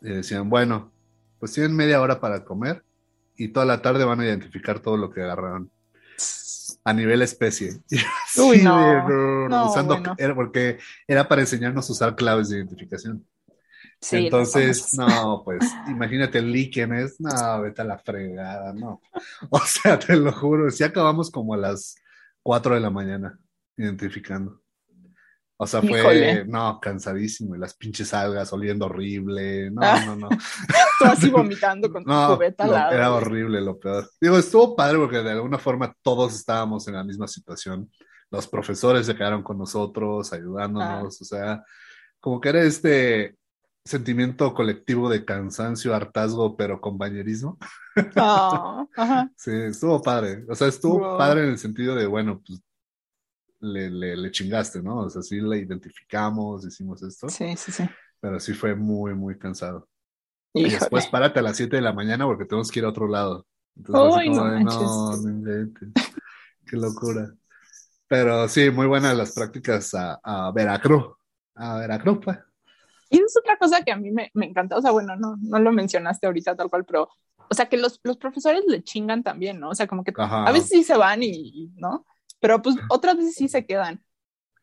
y 0.01 0.09
decían, 0.09 0.49
bueno, 0.49 0.91
pues 1.39 1.51
tienen 1.53 1.75
media 1.75 2.01
hora 2.01 2.19
para 2.19 2.43
comer 2.45 2.83
y 3.35 3.49
toda 3.49 3.65
la 3.65 3.81
tarde 3.81 4.05
van 4.05 4.21
a 4.21 4.25
identificar 4.25 4.79
todo 4.79 4.97
lo 4.97 5.09
que 5.11 5.21
agarraron 5.21 5.69
a 6.85 6.93
nivel 6.93 7.21
especie. 7.21 7.81
Uy, 8.37 8.57
de, 8.59 8.63
no. 8.63 9.49
No, 9.49 9.69
usando- 9.69 9.95
bueno. 9.97 10.15
era 10.17 10.33
porque 10.35 10.79
era 11.07 11.27
para 11.27 11.41
enseñarnos 11.41 11.89
a 11.89 11.93
usar 11.93 12.15
claves 12.15 12.49
de 12.49 12.57
identificación. 12.57 13.25
Sí, 14.03 14.17
Entonces, 14.25 14.93
no, 14.97 15.41
pues 15.45 15.63
imagínate 15.87 16.41
líquenes, 16.41 17.15
no, 17.21 17.61
vete 17.61 17.81
a 17.81 17.85
la 17.85 17.97
fregada, 17.97 18.73
no. 18.73 19.01
O 19.49 19.59
sea, 19.59 19.97
te 19.97 20.15
lo 20.17 20.31
juro, 20.33 20.69
si 20.71 20.83
acabamos 20.83 21.31
como 21.31 21.53
a 21.53 21.57
las 21.57 21.95
4 22.41 22.75
de 22.75 22.81
la 22.81 22.89
mañana 22.89 23.39
identificando. 23.77 24.61
O 25.55 25.65
sea, 25.67 25.81
fue, 25.81 25.99
Híjole. 25.99 26.45
no, 26.45 26.79
cansadísimo, 26.81 27.55
y 27.55 27.59
las 27.59 27.75
pinches 27.75 28.13
algas 28.13 28.51
oliendo 28.51 28.87
horrible, 28.87 29.71
no, 29.71 29.79
Ah. 29.81 30.03
no, 30.05 30.15
no. 30.17 30.29
Tú 30.99 31.05
así 31.05 31.29
vomitando 31.29 31.89
con 31.91 32.03
tu 32.03 32.09
No, 32.09 32.35
cubeta 32.35 32.65
al 32.65 32.71
lado. 32.71 32.91
era 32.93 33.13
horrible 33.13 33.61
lo 33.61 33.79
peor. 33.79 34.09
Digo, 34.19 34.37
estuvo 34.37 34.75
padre 34.75 34.97
porque 34.97 35.19
de 35.19 35.31
alguna 35.31 35.59
forma 35.59 35.95
todos 36.01 36.35
estábamos 36.35 36.85
en 36.89 36.95
la 36.95 37.03
misma 37.05 37.27
situación. 37.27 37.89
Los 38.29 38.47
profesores 38.47 39.05
se 39.05 39.15
quedaron 39.15 39.43
con 39.43 39.57
nosotros, 39.57 40.33
ayudándonos, 40.33 41.15
Ah. 41.15 41.17
o 41.21 41.25
sea, 41.25 41.63
como 42.19 42.41
que 42.41 42.49
era 42.49 42.61
este 42.63 43.37
sentimiento 43.85 44.53
colectivo 44.53 45.09
de 45.09 45.25
cansancio, 45.25 45.93
hartazgo, 45.95 46.55
pero 46.57 46.81
compañerismo. 46.81 47.57
Ah, 48.15 48.87
ajá. 48.95 49.29
Sí, 49.37 49.51
estuvo 49.51 50.01
padre. 50.01 50.45
O 50.49 50.55
sea, 50.55 50.67
estuvo 50.67 50.99
Wow. 50.99 51.17
padre 51.17 51.43
en 51.43 51.49
el 51.51 51.57
sentido 51.57 51.95
de, 51.95 52.07
bueno, 52.07 52.41
pues 52.45 52.61
le, 53.59 53.89
le, 53.89 54.15
le 54.17 54.31
chingaste, 54.31 54.81
¿no? 54.81 54.97
O 54.99 55.09
sea, 55.09 55.21
sí 55.21 55.39
le 55.41 55.59
identificamos, 55.59 56.65
hicimos 56.65 57.01
esto, 57.03 57.27
Sí, 57.27 57.55
sí, 57.57 57.71
sí. 57.71 57.83
pero 58.19 58.39
sí 58.39 58.53
fue 58.53 58.75
muy, 58.75 59.13
muy 59.15 59.37
cansado. 59.37 59.87
Y 60.53 60.69
después 60.69 61.07
párate 61.07 61.39
a 61.39 61.43
las 61.43 61.57
7 61.57 61.77
de 61.77 61.81
la 61.81 61.93
mañana 61.93 62.25
porque 62.25 62.45
tenemos 62.45 62.71
que 62.71 62.79
ir 62.79 62.85
a 62.85 62.89
otro 62.89 63.07
lado. 63.07 63.47
Entonces, 63.75 64.21
como 64.23 64.43
no 64.43 64.45
manches. 64.45 64.79
no, 64.79 65.17
no 65.17 65.29
inventes. 65.29 65.89
Qué 66.65 66.77
locura. 66.77 67.33
Pero 68.07 68.47
sí, 68.49 68.69
muy 68.71 68.87
buenas 68.87 69.17
las 69.17 69.33
prácticas 69.33 69.93
a, 69.95 70.19
a 70.23 70.51
Veracruz. 70.53 71.15
A 71.55 71.77
Veracruz, 71.79 72.19
pues. 72.23 72.37
Y 73.13 73.17
es 73.19 73.37
otra 73.37 73.57
cosa 73.57 73.83
que 73.83 73.91
a 73.91 73.95
mí 73.95 74.09
me, 74.09 74.31
me 74.33 74.47
encanta, 74.47 74.75
o 74.75 74.81
sea, 74.81 74.89
bueno, 74.91 75.15
no, 75.15 75.35
no 75.39 75.59
lo 75.59 75.71
mencionaste 75.71 76.25
ahorita 76.25 76.55
tal 76.55 76.69
cual, 76.71 76.83
pero, 76.83 77.09
o 77.47 77.53
sea, 77.53 77.67
que 77.69 77.77
los, 77.77 77.99
los 78.03 78.17
profesores 78.17 78.63
le 78.67 78.81
chingan 78.83 79.21
también, 79.21 79.59
¿no? 79.59 79.69
O 79.69 79.75
sea, 79.75 79.85
como 79.85 80.03
que 80.03 80.11
Ajá. 80.17 80.45
a 80.47 80.51
veces 80.51 80.69
sí 80.69 80.83
se 80.83 80.97
van 80.97 81.21
y, 81.21 81.27
y, 81.29 81.71
¿no? 81.75 82.07
Pero 82.39 82.61
pues 82.63 82.75
otras 82.89 83.15
veces 83.15 83.35
sí 83.35 83.47
se 83.47 83.67
quedan. 83.67 84.03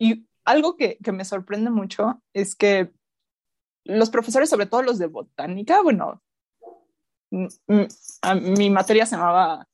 Y 0.00 0.26
algo 0.44 0.76
que, 0.76 0.98
que 0.98 1.12
me 1.12 1.24
sorprende 1.24 1.70
mucho 1.70 2.20
es 2.32 2.56
que 2.56 2.92
los 3.84 4.10
profesores, 4.10 4.50
sobre 4.50 4.66
todo 4.66 4.82
los 4.82 4.98
de 4.98 5.06
botánica, 5.06 5.80
bueno, 5.82 6.20
a- 8.22 8.34
mi 8.34 8.68
materia 8.70 9.06
se 9.06 9.14
llamaba 9.16 9.68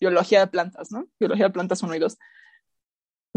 biología 0.00 0.40
de 0.40 0.46
plantas, 0.46 0.92
¿no? 0.92 1.06
Biología 1.18 1.46
de 1.46 1.52
plantas 1.52 1.82
1 1.82 1.94
y 1.94 1.98
2. 1.98 2.16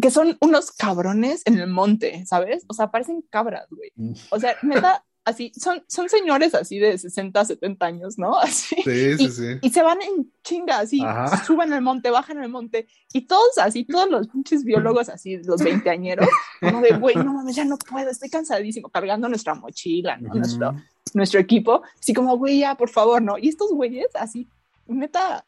Que 0.01 0.12
son 0.12 0.38
unos 0.41 0.71
cabrones 0.71 1.41
en 1.45 1.58
el 1.58 1.67
monte, 1.67 2.25
¿sabes? 2.25 2.65
O 2.67 2.73
sea, 2.73 2.91
parecen 2.91 3.23
cabras, 3.29 3.67
güey. 3.69 3.91
Mm. 3.95 4.13
O 4.29 4.39
sea, 4.39 4.55
neta, 4.62 5.05
así, 5.23 5.51
son, 5.58 5.84
son 5.88 6.10
señores 6.10 6.53
así 6.53 6.79
de 6.79 6.97
60, 6.97 7.45
70 7.45 7.86
años, 7.86 8.17
¿no? 8.19 8.38
Así. 8.39 8.75
Sí, 8.84 9.17
sí, 9.17 9.23
Y- 9.23 9.29
sí. 9.31 9.48
Y 9.62 9.69
se 9.69 9.81
van 9.81 10.02
en 10.02 10.31
chinga, 10.43 10.79
así, 10.79 11.02
Ajá. 11.04 11.43
suben 11.46 11.71
al 11.73 11.81
monte, 11.81 12.10
bajan 12.12 12.37
al 12.39 12.50
monte, 12.50 12.87
y 13.13 13.21
todos 13.21 13.58
así, 13.58 13.85
todos 13.85 14.10
los 14.12 14.27
pinches 14.27 14.63
biólogos 14.63 15.10
así, 15.10 15.37
los 15.37 15.62
veinteañeros, 15.63 16.27
como 16.60 16.81
de, 16.81 16.91
güey, 16.98 17.15
no 17.15 17.33
mames, 17.33 17.56
ya 17.56 17.65
no 17.65 17.77
puedo, 17.77 18.10
estoy 18.12 18.29
cansadísimo, 18.29 18.89
cargando 18.89 19.27
nuestra 19.29 19.56
mochila, 19.56 20.17
¿no? 20.17 20.35
Nuestro, 20.35 20.75
nuestro 21.15 21.39
equipo, 21.39 21.81
así 22.00 22.13
como, 22.13 22.37
güey, 22.37 22.60
ya, 22.60 22.75
por 22.75 22.89
favor, 22.89 23.21
¿no? 23.21 23.37
Y 23.39 23.48
estos 23.50 23.71
güeyes, 23.71 24.08
así, 24.13 24.48
neta, 24.85 25.46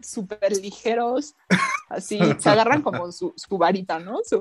súper 0.00 0.56
ligeros, 0.56 1.34
así, 1.88 2.18
se 2.38 2.48
agarran 2.50 2.82
como 2.82 3.10
su, 3.12 3.32
su 3.36 3.58
varita, 3.58 3.98
¿no? 3.98 4.18
Su, 4.24 4.40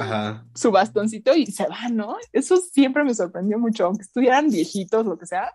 Ajá. 0.00 0.44
su 0.54 0.70
bastoncito 0.70 1.34
y 1.34 1.46
se 1.46 1.66
van, 1.66 1.96
¿no? 1.96 2.16
Eso 2.32 2.56
siempre 2.58 3.04
me 3.04 3.14
sorprendió 3.14 3.58
mucho, 3.58 3.86
aunque 3.86 4.02
estuvieran 4.02 4.50
viejitos, 4.50 5.06
lo 5.06 5.18
que 5.18 5.26
sea, 5.26 5.50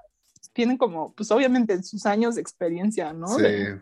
tienen 0.53 0.77
como, 0.77 1.13
pues 1.13 1.31
obviamente 1.31 1.81
sus 1.83 2.05
años 2.05 2.35
de 2.35 2.41
experiencia, 2.41 3.13
¿no? 3.13 3.27
Sí. 3.27 3.41
De- 3.43 3.81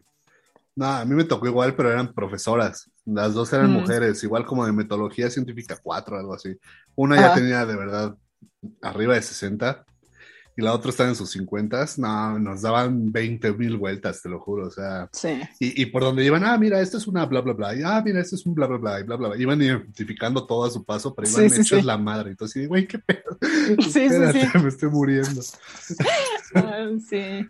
No, 0.76 0.86
a 0.86 1.06
mí 1.06 1.16
me 1.16 1.24
tocó 1.24 1.48
igual, 1.48 1.76
pero 1.76 1.92
eran 1.92 2.14
profesoras. 2.14 2.92
Las 3.04 3.34
dos 3.34 3.52
eran 3.52 3.72
Mm. 3.72 3.74
mujeres, 3.80 4.24
igual 4.24 4.46
como 4.46 4.64
de 4.64 4.72
metodología 4.74 5.28
científica 5.32 5.76
4, 5.82 6.20
algo 6.20 6.36
así. 6.36 6.56
Una 6.96 7.16
ya 7.16 7.28
Ajá. 7.28 7.36
tenía 7.36 7.66
de 7.66 7.76
verdad 7.76 8.16
arriba 8.84 9.16
de 9.16 9.24
60 9.24 9.84
y 10.58 10.62
la 10.64 10.74
otra 10.74 10.90
estaba 10.90 11.08
en 11.08 11.16
sus 11.16 11.30
50. 11.30 11.86
No, 11.98 12.40
nos 12.40 12.64
daban 12.64 13.12
20 13.12 13.54
mil 13.54 13.78
vueltas, 13.78 14.22
te 14.24 14.28
lo 14.28 14.40
juro. 14.40 14.66
O 14.68 14.72
sea, 14.72 15.08
sí. 15.14 15.40
y, 15.60 15.84
y 15.84 15.86
por 15.86 16.02
donde 16.02 16.26
iban, 16.26 16.44
ah, 16.44 16.58
mira, 16.58 16.82
esto 16.82 16.98
es 16.98 17.06
una 17.06 17.26
bla, 17.28 17.42
bla, 17.42 17.54
bla. 17.54 17.76
Y, 17.76 17.84
ah, 17.84 18.02
mira, 18.04 18.20
esto 18.20 18.36
es 18.36 18.46
un 18.48 18.56
bla, 18.56 18.66
bla, 18.66 18.78
bla. 18.78 19.00
Y 19.00 19.04
bla, 19.04 19.16
bla, 19.18 19.28
bla. 19.30 19.38
Iban 19.38 19.62
identificando 19.62 20.48
todo 20.48 20.66
a 20.66 20.72
su 20.72 20.84
paso, 20.84 21.14
pero 21.14 21.30
iban 21.30 21.44
Sí, 21.44 21.50
sí, 21.58 21.62
hechos 21.62 21.80
sí. 21.82 21.86
la 21.86 21.98
madre. 22.00 22.32
Entonces, 22.32 22.68
güey, 22.68 22.88
qué 22.88 22.98
pedo. 22.98 23.38
Espérate, 23.78 24.60
me 24.60 24.70
estoy 24.70 24.90
muriendo. 24.90 25.42
Ah, 26.56 26.88
sí. 27.08 27.48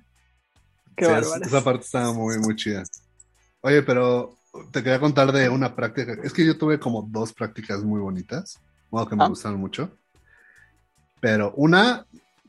Qué 0.95 1.05
bárbaro. 1.05 1.43
Esa 1.43 1.63
parte 1.63 1.85
estaba 1.85 2.11
muy, 2.11 2.37
muy 2.39 2.55
chida. 2.55 2.83
Oye, 3.61 3.83
pero 3.83 4.35
te 4.71 4.83
quería 4.83 4.99
contar 4.99 5.31
de 5.31 5.47
una 5.49 5.75
práctica. 5.75 6.17
Es 6.23 6.33
que 6.33 6.45
yo 6.45 6.57
tuve 6.57 6.79
como 6.79 7.03
dos 7.03 7.31
prácticas 7.31 7.83
muy 7.83 8.01
bonitas, 8.01 8.59
bueno, 8.89 9.07
que 9.07 9.15
me 9.15 9.23
Ah. 9.23 9.27
gustaron 9.27 9.59
mucho. 9.59 9.91
Pero 11.21 11.53
una, 11.55 12.05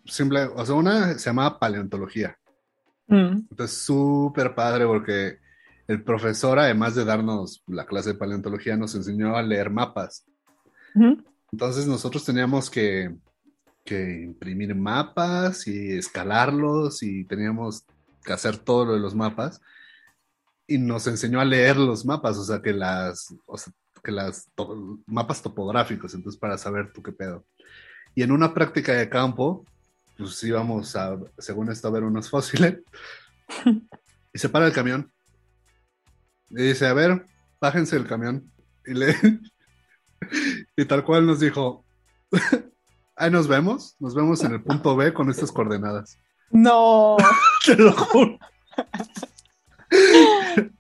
simple, 0.08 0.44
o 0.44 0.64
sea, 0.66 0.74
una 0.74 1.18
se 1.18 1.30
llamaba 1.30 1.58
paleontología. 1.58 2.36
Mm, 3.06 3.46
Entonces, 3.50 3.78
súper 3.78 4.54
padre 4.54 4.86
porque 4.86 5.38
el 5.86 6.02
profesor, 6.02 6.58
además 6.58 6.94
de 6.94 7.04
darnos 7.04 7.62
la 7.66 7.86
clase 7.86 8.12
de 8.12 8.18
paleontología, 8.18 8.76
nos 8.76 8.94
enseñó 8.94 9.36
a 9.36 9.42
leer 9.42 9.70
mapas. 9.70 10.24
Entonces 11.52 11.86
nosotros 11.86 12.24
teníamos 12.24 12.68
que, 12.68 13.14
que 13.84 14.20
imprimir 14.22 14.74
mapas 14.74 15.66
y 15.66 15.92
escalarlos 15.96 17.02
y 17.02 17.24
teníamos 17.24 17.84
que 18.22 18.32
hacer 18.34 18.58
todo 18.58 18.84
lo 18.84 18.92
de 18.94 19.00
los 19.00 19.14
mapas. 19.14 19.60
Y 20.66 20.76
nos 20.76 21.06
enseñó 21.06 21.40
a 21.40 21.46
leer 21.46 21.78
los 21.78 22.04
mapas, 22.04 22.36
o 22.36 22.44
sea, 22.44 22.60
que 22.60 22.74
las, 22.74 23.34
o 23.46 23.56
sea, 23.56 23.72
que 24.04 24.12
las 24.12 24.50
to- 24.54 24.98
mapas 25.06 25.40
topográficos, 25.40 26.12
entonces 26.12 26.38
para 26.38 26.58
saber 26.58 26.92
tú 26.92 27.02
qué 27.02 27.12
pedo. 27.12 27.46
Y 28.14 28.22
en 28.22 28.30
una 28.32 28.52
práctica 28.52 28.92
de 28.92 29.08
campo, 29.08 29.64
pues 30.18 30.42
íbamos 30.42 30.96
a, 30.96 31.16
según 31.38 31.70
esto, 31.70 31.88
a 31.88 31.92
ver 31.92 32.02
unos 32.02 32.28
fósiles. 32.30 32.80
y 34.32 34.38
se 34.38 34.48
para 34.48 34.66
el 34.66 34.72
camión. 34.72 35.10
Y 36.50 36.62
dice, 36.62 36.86
a 36.86 36.92
ver, 36.92 37.26
bájense 37.60 37.96
del 37.96 38.06
camión. 38.06 38.50
Y 38.84 38.94
le, 38.94 39.14
y 40.76 40.84
tal 40.84 41.04
cual 41.04 41.26
nos 41.26 41.40
dijo, 41.40 41.84
ahí 43.16 43.30
nos 43.30 43.46
vemos, 43.46 43.96
nos 43.98 44.14
vemos 44.14 44.42
en 44.42 44.52
el 44.52 44.62
punto 44.62 44.96
B 44.96 45.14
con 45.14 45.30
estas 45.30 45.52
coordenadas. 45.52 46.18
No. 46.50 47.16
Te 47.64 47.76
lo 47.76 47.92
juro. 47.92 48.38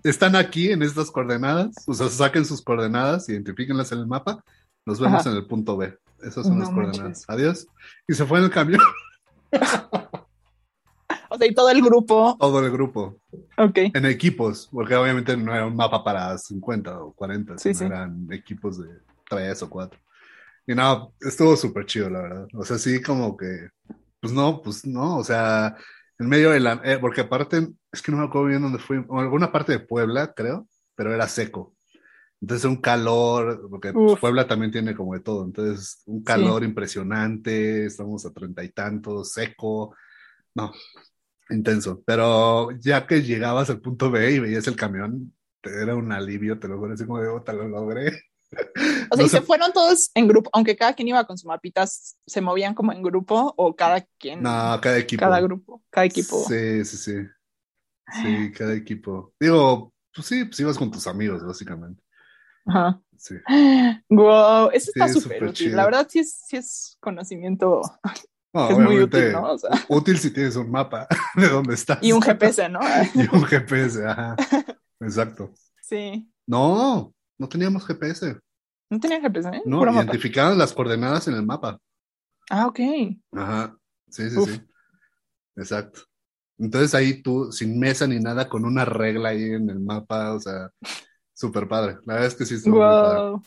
Están 0.02 0.36
aquí 0.36 0.70
en 0.70 0.82
estas 0.82 1.10
coordenadas, 1.10 1.74
o 1.86 1.94
sea, 1.94 2.08
saquen 2.08 2.44
sus 2.44 2.62
coordenadas, 2.62 3.28
identifíquenlas 3.28 3.92
en 3.92 4.00
el 4.00 4.06
mapa, 4.06 4.42
nos 4.84 5.00
vemos 5.00 5.20
Ajá. 5.20 5.30
en 5.30 5.36
el 5.36 5.46
punto 5.46 5.76
B. 5.76 5.96
Esas 6.22 6.46
son 6.46 6.58
No 6.58 6.64
las 6.64 6.70
coordenadas. 6.74 7.24
Adiós. 7.28 7.66
Y 8.06 8.14
se 8.14 8.26
fue 8.26 8.38
en 8.38 8.46
el 8.46 8.50
camión 8.50 8.80
O 11.30 11.36
sea, 11.36 11.46
y 11.46 11.54
todo 11.54 11.70
el 11.70 11.82
grupo. 11.82 12.36
todo 12.38 12.64
el 12.64 12.70
grupo, 12.70 13.18
Ok. 13.58 13.78
en 13.94 14.06
equipos, 14.06 14.68
porque 14.72 14.94
obviamente 14.96 15.36
no 15.36 15.54
era 15.54 15.66
un 15.66 15.76
mapa 15.76 16.02
para 16.02 16.36
50 16.38 17.00
o 17.02 17.12
40, 17.12 17.58
Sí, 17.58 17.74
sino 17.74 17.74
sí. 17.74 17.84
eran 17.84 18.26
equipos 18.32 18.78
de 18.78 18.88
3 19.28 19.62
o 19.62 19.68
4. 19.70 20.00
Y 20.66 20.74
no, 20.74 21.12
estuvo 21.20 21.56
súper 21.56 21.86
chido, 21.86 22.08
la 22.10 22.22
verdad. 22.22 22.48
O 22.54 22.64
sea, 22.64 22.78
sí, 22.78 23.02
como 23.02 23.36
que, 23.36 23.68
pues 24.20 24.32
no, 24.32 24.60
pues 24.62 24.86
no, 24.86 25.18
o 25.18 25.24
sea, 25.24 25.76
en 26.18 26.28
medio 26.28 26.50
de 26.50 26.60
la, 26.60 26.80
eh, 26.84 26.98
porque 26.98 27.22
aparte, 27.22 27.68
es 27.92 28.02
que 28.02 28.10
no 28.12 28.18
me 28.18 28.24
acuerdo 28.24 28.48
bien 28.48 28.62
dónde 28.62 28.78
fui, 28.78 29.04
o 29.08 29.20
alguna 29.20 29.52
parte 29.52 29.72
de 29.72 29.80
Puebla, 29.80 30.32
creo, 30.34 30.66
pero 30.94 31.12
era 31.14 31.28
seco. 31.28 31.74
Entonces 32.40 32.64
un 32.66 32.76
calor, 32.80 33.68
porque 33.68 33.92
pues, 33.92 34.12
Uf. 34.12 34.20
Puebla 34.20 34.46
también 34.46 34.70
tiene 34.70 34.94
como 34.94 35.14
de 35.14 35.20
todo, 35.20 35.44
entonces 35.44 36.02
un 36.06 36.22
calor 36.22 36.62
impresionante, 36.64 37.86
estamos 37.86 38.24
a 38.26 38.32
treinta 38.32 38.62
y 38.62 38.68
tantos, 38.70 39.32
seco, 39.32 39.94
no, 40.54 40.72
intenso. 41.50 42.02
Pero 42.06 42.70
ya 42.78 43.06
que 43.06 43.22
llegabas 43.22 43.70
al 43.70 43.80
punto 43.80 44.10
B 44.10 44.32
y 44.32 44.38
veías 44.40 44.66
el 44.68 44.76
camión, 44.76 45.34
te 45.60 45.70
era 45.82 45.96
un 45.96 46.12
alivio, 46.12 46.58
te 46.58 46.68
lo 46.68 46.78
juro, 46.78 46.94
así 46.94 47.04
como 47.06 47.20
de, 47.20 47.28
"Oh, 47.28 47.42
te 47.42 47.52
lo 47.52 47.66
logré. 47.68 48.08
O 49.10 49.16
sea, 49.16 49.16
No 49.16 49.26
y 49.26 49.28
se 49.28 49.42
fueron 49.42 49.72
todos 49.72 50.10
en 50.14 50.28
grupo, 50.28 50.48
aunque 50.52 50.76
cada 50.76 50.94
quien 50.94 51.08
iba 51.08 51.26
con 51.26 51.36
su 51.36 51.48
mapitas, 51.48 52.16
se 52.26 52.40
movían 52.40 52.74
como 52.74 52.92
en 52.92 53.02
grupo 53.02 53.52
o 53.56 53.74
cada 53.74 54.06
quien, 54.18 54.42
No, 54.42 54.78
cada 54.80 54.98
equipo. 54.98 55.20
cada 55.20 55.40
grupo, 55.40 55.82
cada 55.90 56.06
equipo. 56.06 56.44
Sí, 56.48 56.84
sí, 56.84 56.96
sí. 56.96 57.14
Sí, 58.22 58.52
cada 58.52 58.74
equipo. 58.74 59.34
Digo, 59.38 59.92
pues 60.14 60.26
sí, 60.26 60.44
pues 60.44 60.58
ibas 60.60 60.78
con 60.78 60.90
tus 60.90 61.06
amigos, 61.06 61.44
básicamente. 61.44 62.02
Ajá. 62.68 63.00
Sí. 63.16 63.34
Wow, 64.08 64.70
eso 64.72 64.90
está 64.92 65.08
Sí, 65.08 65.14
súper 65.14 65.22
súper 65.22 65.42
útil. 65.44 65.54
chido. 65.54 65.76
La 65.76 65.84
verdad 65.84 66.06
sí 66.08 66.20
es, 66.20 66.32
sí 66.46 66.56
es 66.56 66.96
conocimiento 67.00 67.82
No, 68.52 68.70
es 68.70 68.78
muy 68.78 69.00
útil, 69.00 69.32
¿no? 69.32 69.52
O 69.52 69.58
sea, 69.58 69.70
útil 69.88 70.18
si 70.18 70.30
tienes 70.32 70.56
un 70.56 70.70
mapa 70.70 71.06
de 71.34 71.48
dónde 71.48 71.74
estás. 71.74 71.98
y 72.02 72.12
un 72.12 72.22
GPS, 72.22 72.68
¿no? 72.68 72.80
Y 73.14 73.34
un 73.34 73.44
GPS, 73.44 74.06
ajá. 74.06 74.36
Exacto. 75.00 75.52
Sí. 75.82 76.30
No, 76.46 77.12
no 77.38 77.48
teníamos 77.48 77.86
GPS. 77.86 78.38
No 78.90 78.98
tenía 79.00 79.20
GPS, 79.20 79.48
¿eh? 79.48 79.62
No, 79.66 79.82
identificaban 79.92 80.56
las 80.58 80.72
coordenadas 80.72 81.28
en 81.28 81.34
el 81.34 81.44
mapa. 81.44 81.78
Ah, 82.50 82.66
ok. 82.66 82.80
Ajá. 83.32 83.76
Sí, 84.08 84.30
sí, 84.30 84.36
Uf. 84.38 84.50
sí. 84.50 84.60
Exacto. 85.56 86.02
Entonces 86.58 86.94
ahí 86.94 87.22
tú, 87.22 87.52
sin 87.52 87.78
mesa 87.78 88.06
ni 88.06 88.18
nada, 88.20 88.48
con 88.48 88.64
una 88.64 88.84
regla 88.84 89.30
ahí 89.30 89.44
en 89.44 89.70
el 89.70 89.80
mapa, 89.80 90.34
o 90.34 90.40
sea, 90.40 90.70
súper 91.38 91.68
padre. 91.68 91.98
La 92.04 92.14
verdad 92.14 92.26
es 92.28 92.34
que 92.34 92.44
sí 92.44 92.54
estuvo 92.56 92.74
muy 92.76 92.82
padre. 92.84 93.18
Wow, 93.30 93.42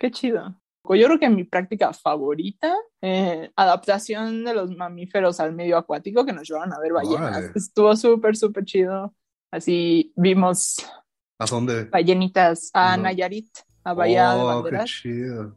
qué 0.00 0.10
chido. 0.10 0.54
Yo 0.86 1.06
creo 1.06 1.18
que 1.18 1.30
mi 1.30 1.44
práctica 1.44 1.92
favorita, 1.92 2.74
eh, 3.00 3.50
adaptación 3.56 4.44
de 4.44 4.54
los 4.54 4.70
mamíferos 4.70 5.40
al 5.40 5.54
medio 5.54 5.76
acuático 5.78 6.24
que 6.26 6.32
nos 6.32 6.48
llevaron 6.48 6.72
a 6.74 6.78
ver 6.78 6.92
ballenas. 6.92 7.20
Órale. 7.38 7.52
Estuvo 7.54 7.94
súper, 7.96 8.36
súper 8.36 8.64
chido. 8.64 9.14
Así 9.50 10.12
vimos 10.16 10.76
¿A 11.38 11.46
dónde? 11.46 11.84
ballenitas 11.86 12.70
a 12.74 12.96
No. 12.96 13.04
Nayarit, 13.04 13.48
a 13.82 13.92
Bahía 13.94 14.30
de 14.34 14.40
Oh, 14.40 14.48
qué 14.48 14.54
Banderas. 14.54 14.90
chido. 14.90 15.56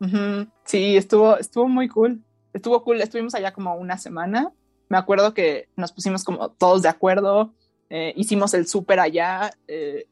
Ujú. 0.00 0.46
Sí, 0.64 0.96
estuvo, 0.96 1.36
estuvo 1.38 1.68
muy 1.68 1.88
cool. 1.88 2.22
Estuvo 2.52 2.82
cool. 2.84 3.00
Estuvimos 3.00 3.34
allá 3.34 3.52
como 3.52 3.74
una 3.74 3.96
semana. 3.98 4.52
Me 4.90 4.96
acuerdo 4.98 5.34
que 5.34 5.68
nos 5.76 5.92
pusimos 5.92 6.24
como 6.24 6.50
todos 6.50 6.82
de 6.82 6.88
acuerdo. 6.88 7.54
eh, 7.90 8.12
hicimos 8.16 8.52
el 8.52 8.66
súper 8.66 9.00
allá. 9.00 9.50
eh, 9.66 10.06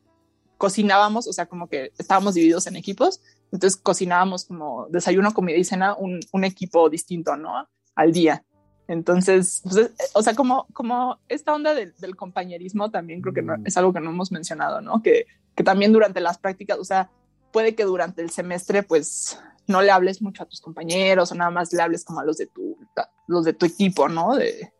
cocinábamos, 0.58 1.26
o 1.26 1.32
sea, 1.32 1.46
como 1.46 1.68
que 1.68 1.92
estábamos 1.98 2.34
divididos 2.34 2.66
en 2.66 2.76
equipos. 2.76 3.20
Entonces 3.52 3.76
cocinábamos 3.80 4.44
como 4.44 4.86
desayuno, 4.90 5.32
comida 5.34 5.56
y 5.56 5.64
cena, 5.64 5.94
un, 5.94 6.20
un 6.32 6.44
equipo 6.44 6.88
distinto, 6.90 7.36
¿no? 7.36 7.68
Al 7.94 8.12
día. 8.12 8.44
Entonces, 8.88 9.62
pues, 9.64 9.76
eh, 9.76 9.90
o 10.14 10.22
sea, 10.22 10.34
como, 10.34 10.66
como 10.72 11.18
esta 11.28 11.52
onda 11.54 11.74
del, 11.74 11.94
del 11.98 12.14
compañerismo 12.16 12.90
también 12.90 13.20
creo 13.20 13.34
que 13.34 13.42
no- 13.42 13.56
Mm. 13.58 13.66
es 13.66 13.76
algo 13.76 13.92
que 13.92 14.00
no 14.00 14.10
hemos 14.10 14.30
mencionado, 14.32 14.80
¿no? 14.80 15.02
Que, 15.02 15.26
que 15.54 15.64
también 15.64 15.92
durante 15.92 16.20
las 16.20 16.38
prácticas, 16.38 16.78
o 16.78 16.84
sea, 16.84 17.10
puede 17.52 17.74
que 17.74 17.84
durante 17.84 18.22
el 18.22 18.30
semestre, 18.30 18.82
pues, 18.82 19.38
no 19.66 19.82
le 19.82 19.90
hables 19.90 20.22
mucho 20.22 20.42
a 20.44 20.46
tus 20.46 20.60
compañeros 20.60 21.32
o 21.32 21.34
nada 21.34 21.50
más 21.50 21.72
le 21.72 21.82
hables 21.82 22.04
como 22.04 22.20
a 22.20 22.24
los 22.24 22.36
de 22.36 22.46
tu, 22.46 22.76
los 23.26 23.44
de 23.44 23.52
tu 23.52 23.66
equipo, 23.66 24.08
¿no? 24.08 24.36
De 24.36 24.72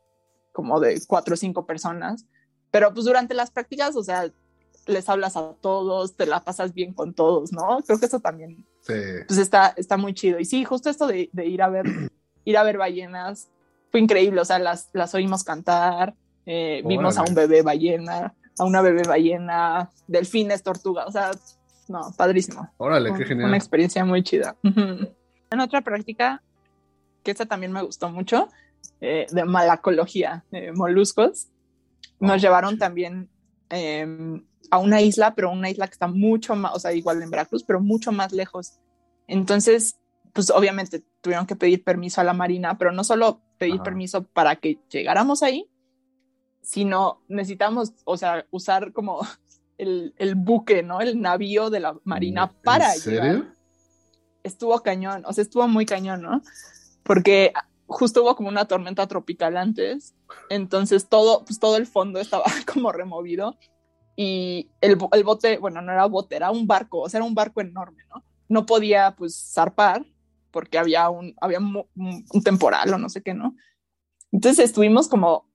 como 0.53 0.79
de 0.79 1.03
cuatro 1.09 1.35
o 1.35 1.37
cinco 1.37 1.67
personas. 1.67 2.25
Pero 2.71 2.93
pues 2.95 3.05
durante 3.07 3.35
las 3.35 3.51
prácticas, 3.51 3.97
o 3.97 4.05
sea, 4.05 4.31
les 4.87 5.09
hablas 5.09 5.37
a 5.37 5.53
todos, 5.61 6.15
te 6.17 6.27
la 6.27 6.41
pasas 6.45 6.73
bien 6.73 6.93
con 6.95 7.13
todos, 7.15 7.53
¿no? 7.53 7.79
Creo 7.87 7.99
que 7.99 8.07
eso 8.07 8.21
también 8.21 8.65
Sí. 8.83 8.95
pues 9.27 9.39
está, 9.41 9.75
está 9.77 9.97
muy 9.97 10.15
chido. 10.15 10.39
Y 10.39 10.45
sí, 10.45 10.65
justo 10.65 10.89
esto 10.89 11.07
de, 11.09 11.29
de 11.33 11.47
ir 11.47 11.61
a 11.63 11.69
ver, 11.69 11.87
ir 12.45 12.57
a 12.57 12.63
ver 12.63 12.79
ballenas 12.79 13.49
fue 13.91 13.99
increíble. 14.01 14.41
O 14.41 14.45
sea, 14.45 14.59
las, 14.61 14.91
las 14.93 15.13
oímos 15.15 15.43
cantar, 15.43 16.15
eh, 16.47 16.83
vimos 16.87 17.19
a 17.19 17.23
un 17.23 17.35
bebé 17.35 17.63
ballena, 17.63 18.33
a 18.59 18.65
una 18.65 18.83
bebé 18.83 19.03
ballena, 19.03 19.91
delfines, 20.07 20.63
tortuga. 20.63 21.05
O 21.07 21.11
sea, 21.11 21.33
no, 21.89 22.13
padrísimo. 22.17 22.71
Órale, 22.77 23.09
qué 23.11 23.17
Una 23.17 23.27
genial. 23.27 23.55
experiencia 23.55 24.05
muy 24.05 24.23
chida. 24.23 24.57
En 25.49 25.61
otra 25.61 25.81
práctica, 25.81 26.43
que 27.23 27.31
esta 27.31 27.47
también 27.47 27.71
me 27.71 27.81
gustó 27.81 28.11
mucho, 28.11 28.49
eh, 29.01 29.27
de 29.31 29.45
malacología, 29.45 30.45
de 30.51 30.73
moluscos, 30.73 31.47
nos 32.19 32.33
Oh, 32.33 32.37
llevaron 32.37 32.79
también 32.79 33.29
eh, 33.71 34.41
a 34.71 34.79
una 34.79 35.01
isla, 35.01 35.35
pero 35.35 35.51
una 35.51 35.71
isla 35.71 35.87
que 35.87 35.93
está 35.93 36.07
mucho 36.07 36.55
más, 36.57 36.75
o 36.75 36.79
sea, 36.79 36.93
igual 36.93 37.23
en 37.23 37.31
Veracruz, 37.31 37.65
pero 37.65 37.81
mucho 37.81 38.13
más 38.13 38.33
lejos. 38.33 38.79
Entonces, 39.27 39.99
pues 40.33 40.51
obviamente 40.51 41.03
tuvieron 41.21 41.47
que 41.47 41.57
pedir 41.57 41.83
permiso 41.83 42.21
a 42.21 42.25
la 42.25 42.35
Marina, 42.35 42.79
pero 42.79 42.93
no 42.93 43.05
solo 43.05 43.41
pedir 43.59 43.77
Ajá. 43.77 43.85
permiso 43.85 44.23
para 44.25 44.57
que 44.57 44.79
llegáramos 44.91 45.43
ahí, 45.43 45.69
sino 46.63 47.23
necesitamos, 47.29 47.93
o 48.05 48.17
sea, 48.17 48.47
usar 48.51 48.93
como 48.93 49.21
el, 49.79 50.15
el 50.19 50.35
buque, 50.35 50.83
¿no? 50.83 51.01
El 51.01 51.21
navío 51.21 51.71
de 51.71 51.81
la 51.81 51.97
Marina 52.05 52.53
para 52.63 52.95
¿En 52.95 53.01
serio? 53.01 53.23
llegar. 53.23 53.55
Estuvo 54.43 54.79
cañón, 54.81 55.25
o 55.27 55.33
sea, 55.33 55.43
estuvo 55.43 55.67
muy 55.67 55.87
cañón, 55.87 56.23
¿no? 56.23 56.43
Porque 57.03 57.53
justo 57.87 58.23
hubo 58.23 58.37
como 58.37 58.49
una 58.49 58.67
tormenta 58.67 59.07
tropical 59.07 59.57
antes, 59.57 60.15
entonces 60.51 61.09
todo, 61.09 61.45
pues 61.45 61.59
todo 61.59 61.77
el 61.77 61.87
fondo 61.87 62.21
estaba 62.21 62.45
como 62.73 62.93
removido 62.93 63.57
y 64.17 64.71
el, 64.81 64.99
el, 65.13 65.25
bote, 65.25 65.59
bueno, 65.59 65.83
no 65.83 65.93
era 65.93 66.07
bote, 66.07 66.37
era 66.37 66.51
un 66.51 66.67
barco, 66.67 67.03
o 67.03 67.09
sea, 67.09 67.19
era 67.19 67.27
un 67.27 67.35
barco 67.35 67.61
enorme, 67.61 68.03
¿no? 68.15 68.25
No 68.49 68.67
podía 68.67 69.15
pues 69.17 69.53
zarpar 69.53 70.05
porque 70.51 70.79
había 70.79 71.11
un, 71.11 71.35
había 71.41 71.59
un, 71.59 71.85
un 71.95 72.43
temporal 72.43 72.93
o 72.95 72.99
no 72.99 73.09
sé 73.09 73.23
qué, 73.23 73.35
¿no? 73.35 73.55
Entonces 74.33 74.65
estuvimos 74.65 75.09
como, 75.09 75.47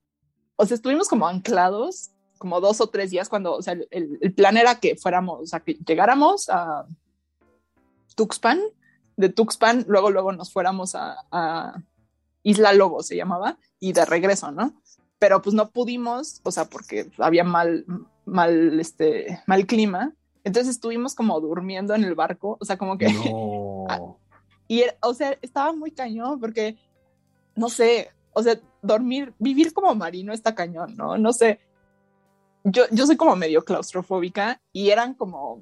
o 0.55 0.66
sea, 0.66 0.76
estuvimos 0.76 1.07
como 1.09 1.28
anclados 1.28 2.12
como 2.41 2.59
dos 2.59 2.82
o 2.82 2.88
tres 2.88 3.12
días 3.12 3.30
cuando, 3.30 3.53
o 3.55 3.62
sea, 3.62 3.74
el, 3.74 4.18
el 4.20 4.34
plan 4.34 4.57
era 4.57 4.80
que 4.80 4.95
fuéramos, 4.95 5.41
o 5.41 5.45
sea, 5.45 5.59
que 5.59 5.76
llegáramos 5.76 6.49
a 6.49 6.88
Tuxpan, 8.16 8.59
de 9.16 9.30
Tuxpan, 9.30 9.86
luego, 9.88 10.09
luego 10.09 10.32
nos 10.32 10.51
fuéramos 10.51 10.95
a, 10.95 11.18
a 11.32 11.84
Isla 12.41 12.74
Lobo, 12.74 13.03
se 13.03 13.16
llamaba, 13.16 13.59
y 13.80 13.93
de 13.93 14.05
regreso, 14.05 14.51
¿no? 14.51 14.82
Pero 15.20 15.43
pues 15.43 15.53
no 15.53 15.70
pudimos, 15.70 16.41
o 16.41 16.51
sea, 16.51 16.66
porque 16.66 17.12
había 17.20 17.43
mal, 17.43 17.86
mal, 18.26 18.80
este, 18.80 19.42
mal 19.48 19.66
clima. 19.66 20.14
Entonces 20.44 20.76
estuvimos 20.76 21.16
como 21.16 21.40
durmiendo 21.40 21.94
en 21.94 22.04
el 22.04 22.16
barco, 22.16 22.58
o 22.60 22.66
sea, 22.66 22.78
como 22.78 22.98
que... 22.98 23.12
No. 23.14 24.18
y, 24.68 24.84
o 25.02 25.14
sea, 25.14 25.38
estaba 25.42 25.74
muy 25.74 25.92
cañón 25.92 26.40
porque, 26.40 26.78
no 27.56 27.70
sé, 27.70 28.10
o 28.34 28.42
sea, 28.42 28.60
dormir, 28.82 29.34
vivir 29.40 29.74
como 29.74 29.94
marino 29.94 30.34
está 30.34 30.56
cañón, 30.56 30.96
¿no? 30.96 31.18
No 31.18 31.34
sé. 31.34 31.60
Yo, 32.64 32.84
yo 32.92 33.06
soy 33.06 33.18
como 33.18 33.36
medio 33.36 33.64
claustrofóbica 33.64 34.62
y 34.72 34.90
eran 34.90 35.14
como, 35.14 35.62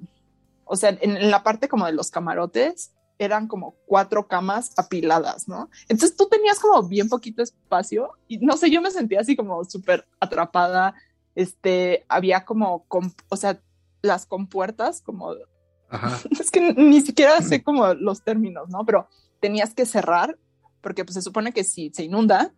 o 0.65 0.75
sea, 0.75 0.89
en, 0.89 1.17
en 1.17 1.31
la 1.31 1.43
parte 1.43 1.67
como 1.67 1.85
de 1.85 1.93
los 1.93 2.11
camarotes, 2.11 2.93
eran 3.19 3.47
como 3.47 3.75
cuatro 3.85 4.27
camas 4.27 4.71
apiladas, 4.77 5.47
¿no? 5.47 5.69
Entonces 5.89 6.15
tú 6.15 6.27
tenías 6.29 6.57
como 6.57 6.81
bien 6.83 7.09
poquito 7.09 7.43
espacio 7.43 8.11
y 8.29 8.37
no 8.37 8.55
sé, 8.55 8.71
yo 8.71 8.81
me 8.81 8.91
sentía 8.91 9.19
así 9.19 9.35
como 9.35 9.63
súper 9.65 10.07
atrapada, 10.21 10.95
este, 11.39 12.05
había 12.09 12.43
como, 12.43 12.85
o 13.29 13.37
sea, 13.37 13.61
las 14.01 14.25
compuertas 14.25 15.01
como, 15.01 15.35
Ajá. 15.89 16.19
es 16.37 16.51
que 16.51 16.73
ni 16.73 16.99
siquiera 16.99 17.41
sé 17.41 17.63
como 17.63 17.93
los 17.93 18.23
términos, 18.23 18.67
¿no? 18.69 18.85
Pero 18.85 19.07
tenías 19.39 19.73
que 19.73 19.85
cerrar 19.85 20.37
porque 20.81 21.05
pues 21.05 21.13
se 21.13 21.21
supone 21.21 21.53
que 21.53 21.63
si 21.63 21.91
se 21.93 22.03
inunda, 22.03 22.53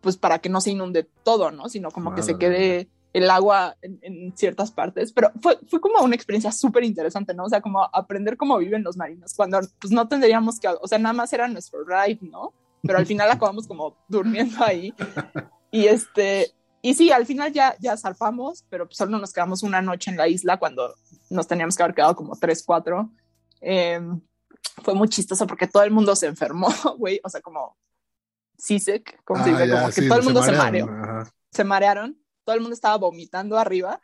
pues 0.00 0.16
para 0.16 0.38
que 0.38 0.48
no 0.48 0.60
se 0.60 0.70
inunde 0.70 1.08
todo, 1.24 1.50
¿no? 1.50 1.68
Sino 1.68 1.90
como 1.90 2.10
Madre 2.10 2.20
que 2.20 2.26
se 2.26 2.38
quede 2.38 2.88
el 3.12 3.30
agua 3.30 3.76
en, 3.82 3.98
en, 4.02 4.36
ciertas 4.36 4.70
partes, 4.70 5.12
pero 5.12 5.32
fue, 5.40 5.58
fue 5.68 5.80
como 5.80 6.00
una 6.02 6.14
experiencia 6.14 6.52
súper 6.52 6.84
interesante, 6.84 7.34
¿no? 7.34 7.44
O 7.44 7.48
sea, 7.48 7.60
como 7.60 7.82
aprender 7.92 8.36
cómo 8.36 8.58
viven 8.58 8.84
los 8.84 8.96
marinos, 8.96 9.34
cuando 9.34 9.60
pues 9.80 9.92
no 9.92 10.06
tendríamos 10.06 10.60
que, 10.60 10.68
o 10.68 10.86
sea, 10.86 10.98
nada 10.98 11.12
más 11.12 11.32
era 11.32 11.48
nuestro 11.48 11.84
ride, 11.84 12.18
¿no? 12.22 12.52
Pero 12.82 12.98
al 12.98 13.06
final 13.06 13.28
acabamos 13.32 13.66
como 13.66 13.96
durmiendo 14.08 14.64
ahí. 14.64 14.94
Y 15.70 15.86
este, 15.86 16.52
y 16.84 16.94
sí, 16.94 17.10
al 17.10 17.24
final 17.24 17.52
ya, 17.52 17.76
ya 17.80 17.96
zarpamos, 17.96 18.64
pero 18.68 18.86
pues 18.86 18.98
solo 18.98 19.18
nos 19.18 19.32
quedamos 19.32 19.62
una 19.62 19.80
noche 19.80 20.10
en 20.10 20.18
la 20.18 20.28
isla 20.28 20.58
cuando 20.58 20.94
nos 21.30 21.46
teníamos 21.46 21.76
que 21.76 21.82
haber 21.82 21.94
quedado 21.94 22.14
como 22.14 22.36
tres, 22.36 22.62
cuatro. 22.62 23.10
Eh, 23.60 24.00
fue 24.82 24.94
muy 24.94 25.08
chistoso 25.08 25.46
porque 25.46 25.66
todo 25.66 25.82
el 25.82 25.90
mundo 25.90 26.14
se 26.14 26.26
enfermó, 26.26 26.68
güey, 26.98 27.20
o 27.24 27.28
sea, 27.28 27.40
como 27.40 27.76
seasick, 28.58 29.22
como 29.24 29.40
ah, 29.40 29.44
se 29.44 29.50
dice, 29.50 29.68
ya, 29.68 29.80
como 29.80 29.92
que 29.94 30.02
todo 30.02 30.18
el 30.18 30.24
mundo 30.24 30.42
se, 30.42 30.52
mareó. 30.52 30.86
Ajá. 30.90 31.32
Se 31.50 31.64
marearon 31.64 32.18
todo 32.44 32.54
el 32.54 32.60
mundo 32.60 32.74
estaba 32.74 32.96
vomitando 32.98 33.58
arriba 33.58 34.00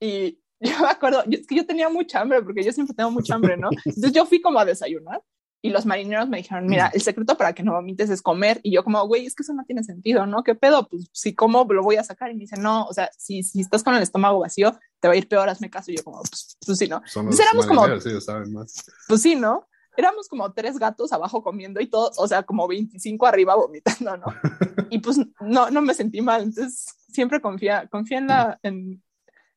y 0.00 0.40
yo 0.60 0.78
me 0.80 0.88
acuerdo, 0.88 1.22
es 1.30 1.46
que 1.46 1.54
yo 1.54 1.64
tenía 1.64 1.88
mucha 1.88 2.20
hambre 2.20 2.42
porque 2.42 2.64
yo 2.64 2.72
siempre 2.72 2.94
tengo 2.94 3.10
mucha 3.10 3.34
hambre, 3.36 3.56
¿no? 3.56 3.70
Entonces 3.84 4.12
yo 4.12 4.26
fui 4.26 4.40
como 4.40 4.58
a 4.58 4.64
desayunar 4.64 5.22
y 5.64 5.70
los 5.70 5.86
marineros 5.86 6.28
me 6.28 6.36
dijeron, 6.36 6.66
mira, 6.66 6.90
el 6.92 7.00
secreto 7.00 7.38
para 7.38 7.54
que 7.54 7.62
no 7.62 7.72
vomites 7.72 8.10
es 8.10 8.20
comer. 8.20 8.60
Y 8.62 8.70
yo 8.70 8.84
como, 8.84 9.02
güey, 9.06 9.24
es 9.24 9.34
que 9.34 9.44
eso 9.44 9.54
no 9.54 9.64
tiene 9.64 9.82
sentido, 9.82 10.26
¿no? 10.26 10.44
¿Qué 10.44 10.54
pedo? 10.54 10.86
Pues 10.86 11.08
si 11.10 11.34
como, 11.34 11.64
lo 11.64 11.82
voy 11.82 11.96
a 11.96 12.04
sacar. 12.04 12.30
Y 12.30 12.34
me 12.34 12.40
dice, 12.40 12.58
no, 12.58 12.84
o 12.84 12.92
sea, 12.92 13.08
si, 13.16 13.42
si 13.42 13.62
estás 13.62 13.82
con 13.82 13.94
el 13.94 14.02
estómago 14.02 14.40
vacío, 14.40 14.78
te 15.00 15.08
va 15.08 15.14
a 15.14 15.16
ir 15.16 15.26
peor, 15.26 15.48
hazme 15.48 15.70
caso. 15.70 15.90
Y 15.90 15.96
yo 15.96 16.04
como, 16.04 16.20
pues, 16.20 16.58
pues 16.66 16.76
sí, 16.76 16.86
¿no? 16.86 17.00
Entonces 17.06 17.40
éramos 17.40 17.64
como, 17.64 17.98
sí, 17.98 18.20
saben 18.20 18.52
más. 18.52 18.84
pues 19.08 19.22
sí, 19.22 19.36
¿no? 19.36 19.66
Éramos 19.96 20.28
como 20.28 20.52
tres 20.52 20.78
gatos 20.78 21.14
abajo 21.14 21.42
comiendo 21.42 21.80
y 21.80 21.86
todo, 21.86 22.12
o 22.18 22.28
sea, 22.28 22.42
como 22.42 22.68
25 22.68 23.24
arriba 23.24 23.54
vomitando, 23.54 24.18
¿no? 24.18 24.26
y 24.90 24.98
pues 24.98 25.18
no, 25.40 25.70
no 25.70 25.80
me 25.80 25.94
sentí 25.94 26.20
mal. 26.20 26.42
Entonces 26.42 26.94
siempre 27.08 27.40
confía, 27.40 27.88
confía 27.90 28.18
en 28.18 28.26
la, 28.26 28.60
en, 28.62 29.02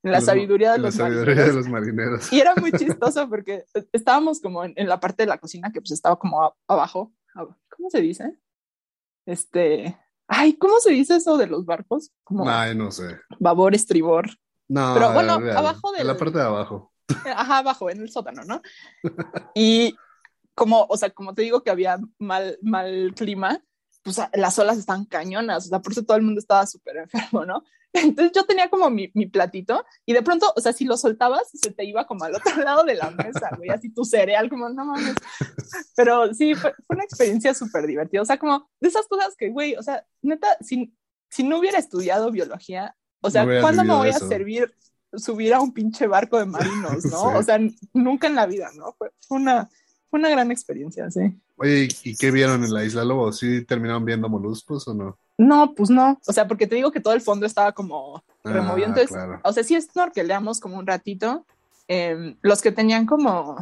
en 0.04 0.12
la 0.12 0.22
sabiduría, 0.22 0.74
de, 0.74 0.78
la 0.78 0.86
los 0.86 0.95
sabiduría 0.95 1.36
marineros. 1.36 1.48
de 1.48 1.62
los 1.62 1.70
marineros. 1.70 2.34
Y 2.34 2.39
era 2.39 2.56
muy 2.56 2.72
chistoso 2.72 3.28
porque 3.30 3.66
estábamos 3.91 4.39
como 4.39 4.64
en, 4.64 4.74
en, 4.76 4.88
la 4.88 5.00
parte 5.00 5.24
de 5.24 5.28
la 5.28 5.38
cocina 5.38 5.72
que 5.72 5.82
pues 5.82 5.91
estaba 5.91 6.18
como 6.18 6.43
a, 6.43 6.56
abajo. 6.68 7.12
¿Cómo 7.70 7.89
se 7.89 8.02
dice? 8.02 8.38
Este, 9.26 9.98
ay, 10.28 10.54
¿cómo 10.54 10.80
se 10.80 10.91
dice 10.91 11.16
eso 11.16 11.38
de 11.38 11.48
los 11.48 11.66
barcos? 11.66 12.12
Como 12.24 12.50
ay, 12.50 12.76
no 12.76 12.91
sé. 12.91 13.20
Babor, 13.39 13.76
estribor. 13.76 14.30
No, 14.70 14.93
pero 14.93 15.14
bueno, 15.14 15.39
real, 15.39 15.58
abajo 15.58 15.91
de 15.91 16.02
en 16.02 16.08
la 16.08 16.18
parte 16.18 16.38
de 16.38 16.43
abajo. 16.43 16.93
Ajá, 17.36 17.60
abajo, 17.60 17.89
en 17.89 18.02
el 18.02 18.10
sótano, 18.10 18.43
¿no? 18.43 18.62
y 19.56 19.95
como, 20.54 20.86
o 20.89 20.98
sea, 20.98 21.10
como 21.12 21.34
te 21.34 21.43
digo 21.43 21.62
que 21.62 21.70
había 21.70 22.00
mal, 22.18 22.58
mal 22.62 23.14
clima, 23.16 23.62
pues 24.08 24.22
las 24.36 24.58
olas 24.58 24.78
están 24.78 25.03
cañonas, 25.03 25.66
o 25.66 25.70
sea, 25.70 25.82
por 25.82 25.91
eso 25.91 26.03
todo 26.03 26.16
el 26.16 26.24
mundo 26.24 26.39
estaba 26.39 26.66
súper 26.66 26.95
enfermo, 26.95 27.43
¿no? 27.45 27.66
Entonces 27.93 28.32
yo 28.34 28.45
tenía 28.45 28.70
como 28.70 28.89
mi, 28.89 29.12
mi, 29.14 29.26
platito 29.26 29.84
y 30.05 30.14
de 30.14 30.22
pronto, 30.22 30.53
o 30.55 30.62
sea, 30.62 30.72
si 30.72 30.86
lo 30.86 30.95
soltabas, 30.95 31.49
se 31.53 31.72
te 31.72 31.84
iba 31.84 32.08
como 32.08 32.24
al 32.24 32.36
otro 32.36 32.55
lado 32.64 32.86
de 32.86 32.95
la 32.95 33.12
mesa, 33.12 33.49
güey, 33.58 33.70
así 33.70 33.89
tu 33.89 34.05
cereal, 34.05 34.49
como, 34.49 34.70
no 34.70 34.86
mames. 34.86 35.16
Pero 35.93 36.34
sí, 36.34 36.55
fue, 36.55 36.74
fue 36.86 36.95
una 36.95 37.03
experiencia 37.03 37.53
súper 37.53 37.86
divertida, 37.86 38.22
o 38.22 38.26
sea, 38.26 38.38
como 38.38 38.70
de 38.80 38.88
esas 38.88 39.08
cosas 39.08 39.36
que, 39.38 39.49
güey, 39.49 39.76
o 39.76 39.84
sea, 39.84 40.05
neta, 40.22 40.55
si, 40.62 40.95
si 41.30 41.43
no 41.43 41.60
hubiera 41.60 41.78
estudiado 41.78 42.32
biología, 42.32 42.95
o 43.22 43.30
sea, 43.30 43.43
No 43.43 43.60
¿cuándo 43.60 43.84
me 43.84 43.93
voy 43.93 44.10
eso. 44.10 44.24
a 44.24 44.30
servir, 44.30 44.74
subir 45.12 45.53
a 45.53 45.60
un 45.60 45.74
pinche 45.74 46.08
barco 46.08 46.38
de 46.38 46.45
marinos, 46.45 47.03
no? 47.03 47.32
Sí. 47.32 47.36
O 47.36 47.43
sea, 47.43 47.60
nunca 47.93 48.28
en 48.28 48.36
la 48.36 48.45
vida, 48.45 48.70
¿no? 48.74 48.93
Fue, 48.97 49.12
fue 49.28 49.38
una, 49.38 49.70
fue 50.18 50.20
una 50.20 50.30
gran 50.30 50.51
experiencia, 50.51 51.09
sí. 51.11 51.39
Oye, 51.57 51.88
¿y 52.03 52.15
qué 52.15 52.32
vieron 52.32 52.63
en 52.63 52.74
la 52.74 52.84
Isla 52.84 53.03
Lobo? 53.03 53.32
¿Sí 53.32 53.63
terminaron 53.65 54.03
viendo 54.03 54.28
moluscos 54.30 54.88
o 54.88 54.93
no? 54.93 55.18
No, 55.38 55.74
pues 55.76 55.89
no. 55.89 56.20
O 56.28 56.34
sea, 56.34 56.47
porque 56.47 56.65
te 56.65 56.76
digo 56.76 56.91
que 56.91 56.99
todo 56.99 57.13
el 57.13 57.22
fondo 57.22 57.45
estaba 57.45 57.72
como 57.72 58.24
removido. 58.43 58.88
Ah, 58.88 58.89
Entonces, 58.89 59.09
claro. 59.09 59.39
o 59.43 59.53
sea, 59.53 59.63
sí 59.63 59.80
snorkeleamos 59.80 60.59
como 60.59 60.78
un 60.78 60.88
ratito. 60.88 61.45
Eh, 61.88 62.36
los 62.41 62.61
que 62.61 62.72
tenían 62.72 63.05
como, 63.05 63.57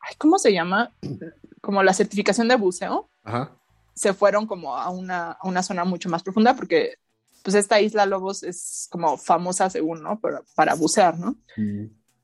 ay, 0.00 0.14
¿cómo 0.18 0.38
se 0.38 0.52
llama? 0.52 0.92
Como 1.62 1.82
la 1.82 1.94
certificación 1.94 2.48
de 2.48 2.56
buceo, 2.56 3.08
Ajá. 3.24 3.50
se 3.94 4.12
fueron 4.12 4.46
como 4.46 4.76
a 4.76 4.90
una, 4.90 5.32
a 5.32 5.48
una 5.48 5.62
zona 5.62 5.84
mucho 5.84 6.08
más 6.10 6.22
profunda 6.22 6.54
porque 6.54 6.94
pues 7.42 7.54
esta 7.54 7.80
isla 7.80 8.06
Lobos 8.06 8.42
es 8.42 8.88
como 8.90 9.16
famosa 9.16 9.70
según, 9.70 10.02
¿no? 10.02 10.18
Para, 10.20 10.42
para 10.54 10.74
bucear, 10.74 11.18
¿no? 11.18 11.36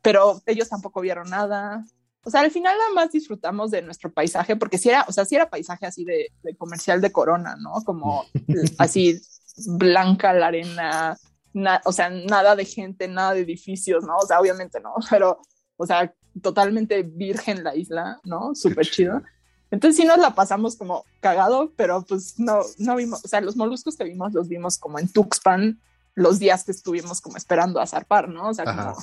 Pero 0.03 0.43
ellos 0.47 0.69
tampoco 0.69 1.01
vieron 1.01 1.31
nada. 1.31 1.85
O 2.25 2.31
sea, 2.31 2.41
al 2.41 2.51
final 2.51 2.77
nada 2.79 2.91
más 2.95 3.13
disfrutamos 3.13 3.71
de 3.71 3.83
nuestro 3.83 4.13
paisaje, 4.13 4.57
porque 4.57 4.79
si 4.79 4.89
era, 4.89 5.05
o 5.09 5.13
sea, 5.13 5.25
si 5.25 5.35
era 5.35 5.51
paisaje 5.51 5.87
así 5.87 6.05
de, 6.05 6.29
de 6.43 6.57
comercial 6.57 7.01
de 7.01 7.11
Corona, 7.11 7.57
¿no? 7.57 7.83
Como 7.85 8.25
así 8.79 9.21
blanca 9.67 10.33
la 10.33 10.47
arena, 10.47 11.17
na, 11.53 11.81
o 11.85 11.93
sea, 11.93 12.11
nada 12.11 12.57
de 12.57 12.65
gente, 12.65 13.09
nada 13.09 13.35
de 13.35 13.41
edificios, 13.41 14.05
¿no? 14.05 14.17
O 14.17 14.27
sea, 14.27 14.41
obviamente 14.41 14.81
no, 14.81 14.95
pero, 15.11 15.41
o 15.77 15.87
sea, 15.87 16.15
totalmente 16.41 17.03
virgen 17.03 17.65
la 17.65 17.75
isla, 17.75 18.21
¿no? 18.25 18.55
Súper 18.55 18.87
chido. 18.87 19.23
Entonces 19.71 19.97
sí 19.97 20.07
nos 20.07 20.19
la 20.19 20.35
pasamos 20.35 20.77
como 20.77 21.05
cagado, 21.21 21.73
pero 21.77 22.03
pues 22.03 22.39
no, 22.39 22.61
no 22.79 22.97
vimos, 22.97 23.25
o 23.25 23.29
sea, 23.29 23.41
los 23.41 23.57
moluscos 23.57 23.97
que 23.97 24.05
vimos 24.05 24.33
los 24.35 24.49
vimos 24.49 24.79
como 24.79 24.99
en 24.99 25.09
Tuxpan 25.09 25.81
los 26.15 26.39
días 26.39 26.65
que 26.65 26.73
estuvimos 26.73 27.23
como 27.23 27.39
esperando 27.39 27.81
a 27.81 27.87
zarpar, 27.87 28.29
¿no? 28.29 28.49
O 28.49 28.55
sea, 28.55 28.67
como... 28.67 28.95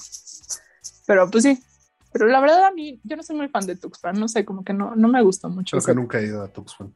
Pero 1.08 1.30
pues 1.32 1.44
sí, 1.44 1.64
pero 2.12 2.28
la 2.28 2.40
verdad 2.40 2.66
a 2.66 2.72
mí, 2.72 3.00
yo 3.04 3.16
no 3.16 3.24
soy 3.24 3.36
muy 3.36 3.50
fan 3.50 3.66
de 3.66 3.76
Tuxpan, 3.76 4.20
no 4.20 4.28
sé, 4.28 4.46
como 4.46 4.64
que 4.64 4.74
no, 4.74 4.96
no 4.96 5.08
me 5.08 5.22
gustó 5.22 5.50
mucho. 5.50 5.78
Creo 5.78 5.86
que 5.86 6.00
nunca 6.00 6.20
he 6.20 6.26
ido 6.26 6.44
a 6.44 6.48
Tuxpan. 6.48 6.94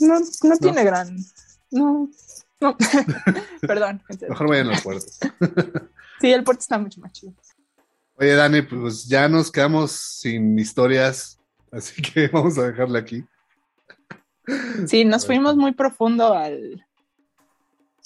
No, 0.00 0.20
no 0.42 0.56
tiene 0.58 0.84
gran. 0.84 1.16
No, 1.70 2.08
no. 2.60 2.76
Perdón. 3.60 4.02
en 4.08 4.18
serio. 4.18 4.30
Mejor 4.30 4.48
vayan 4.48 4.70
al 4.70 4.82
puerto. 4.82 5.06
Sí, 6.18 6.32
el 6.32 6.44
puerto 6.44 6.60
está 6.60 6.78
mucho 6.78 6.98
más 7.02 7.12
chido. 7.12 7.34
Oye, 8.18 8.34
Dani, 8.34 8.62
pues 8.62 9.04
ya 9.04 9.28
nos 9.28 9.52
quedamos 9.52 9.92
sin 9.92 10.58
historias, 10.58 11.38
así 11.70 12.00
que 12.14 12.28
vamos 12.28 12.56
a 12.56 12.68
dejarla 12.68 13.00
aquí. 13.00 13.22
Sí, 14.86 15.04
nos 15.04 15.26
fuimos 15.26 15.56
muy 15.56 15.72
profundo 15.72 16.32
al, 16.32 16.86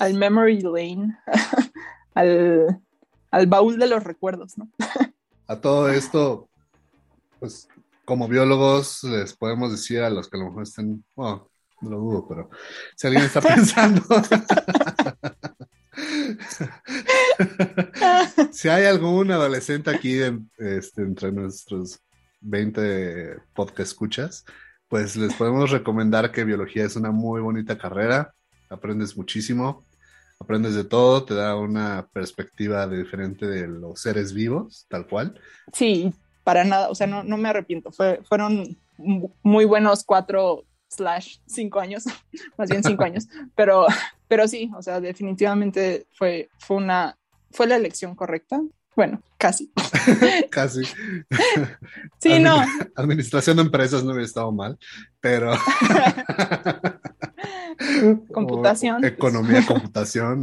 al 0.01 0.15
memory 0.15 0.61
lane, 0.63 1.17
al, 2.15 2.83
al 3.31 3.47
baúl 3.47 3.79
de 3.79 3.87
los 3.87 4.03
recuerdos, 4.03 4.59
¿no? 4.59 4.69
A 5.51 5.61
todo 5.61 5.89
esto, 5.89 6.49
pues 7.41 7.67
como 8.05 8.29
biólogos 8.29 9.03
les 9.03 9.35
podemos 9.35 9.73
decir 9.73 9.99
a 9.99 10.09
los 10.09 10.31
que 10.31 10.37
a 10.37 10.41
lo 10.41 10.47
mejor 10.47 10.63
estén, 10.63 11.05
bueno, 11.17 11.51
no 11.81 11.91
lo 11.91 11.99
dudo, 11.99 12.29
pero 12.29 12.51
si 12.95 13.09
alguien 13.09 13.25
está 13.25 13.41
pensando, 13.57 14.01
si 18.53 18.69
hay 18.69 18.85
algún 18.85 19.33
adolescente 19.33 19.91
aquí 19.91 20.21
este, 20.57 21.03
entre 21.03 21.33
nuestros 21.33 21.99
20 22.43 23.39
podcast 23.53 23.91
escuchas, 23.91 24.45
pues 24.87 25.17
les 25.17 25.35
podemos 25.35 25.73
recomendar 25.73 26.31
que 26.31 26.45
biología 26.45 26.85
es 26.85 26.95
una 26.95 27.11
muy 27.11 27.41
bonita 27.41 27.77
carrera, 27.77 28.33
aprendes 28.69 29.17
muchísimo, 29.17 29.85
aprendes 30.41 30.75
de 30.75 30.85
todo, 30.85 31.25
te 31.25 31.35
da 31.35 31.55
una 31.55 32.09
perspectiva 32.13 32.89
diferente 32.89 33.47
de 33.47 33.69
los 33.69 34.01
seres 34.01 34.33
vivos, 34.33 34.87
tal 34.89 35.07
cual. 35.07 35.39
Sí, 35.73 36.13
para 36.43 36.65
nada, 36.65 36.89
o 36.89 36.95
sea, 36.95 37.07
no, 37.07 37.23
no 37.23 37.37
me 37.37 37.51
arrepiento, 37.51 37.93
Fue, 37.93 38.21
fueron 38.25 38.77
muy 38.97 39.65
buenos 39.65 40.03
cuatro 40.05 40.65
slash 40.89 41.37
cinco 41.47 41.79
años, 41.79 42.05
más 42.59 42.69
bien 42.69 42.83
cinco 42.83 43.05
años, 43.05 43.29
pero, 43.55 43.87
pero 44.27 44.49
sí, 44.49 44.71
o 44.77 44.83
sea, 44.83 45.01
definitivamente 45.01 46.07
fue, 46.15 46.49
fue 46.59 46.79
una, 46.79 47.17
fue 47.53 47.67
la 47.67 47.77
elección 47.77 48.15
correcta. 48.15 48.61
Bueno, 48.97 49.23
casi. 49.39 49.73
casi. 50.51 50.83
Sí, 52.19 52.39
no. 52.41 52.63
Administración 52.97 53.57
de 53.57 53.63
empresas 53.63 54.03
no 54.03 54.11
hubiera 54.11 54.27
estado 54.27 54.51
mal, 54.51 54.79
pero. 55.21 55.53
computación. 58.33 59.05
economía, 59.05 59.65
computación. 59.67 60.43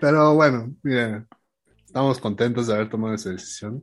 Pero 0.00 0.34
bueno, 0.34 0.74
miren, 0.82 1.26
estamos 1.84 2.18
contentos 2.18 2.66
de 2.66 2.74
haber 2.74 2.88
tomado 2.88 3.14
esa 3.14 3.30
decisión. 3.30 3.82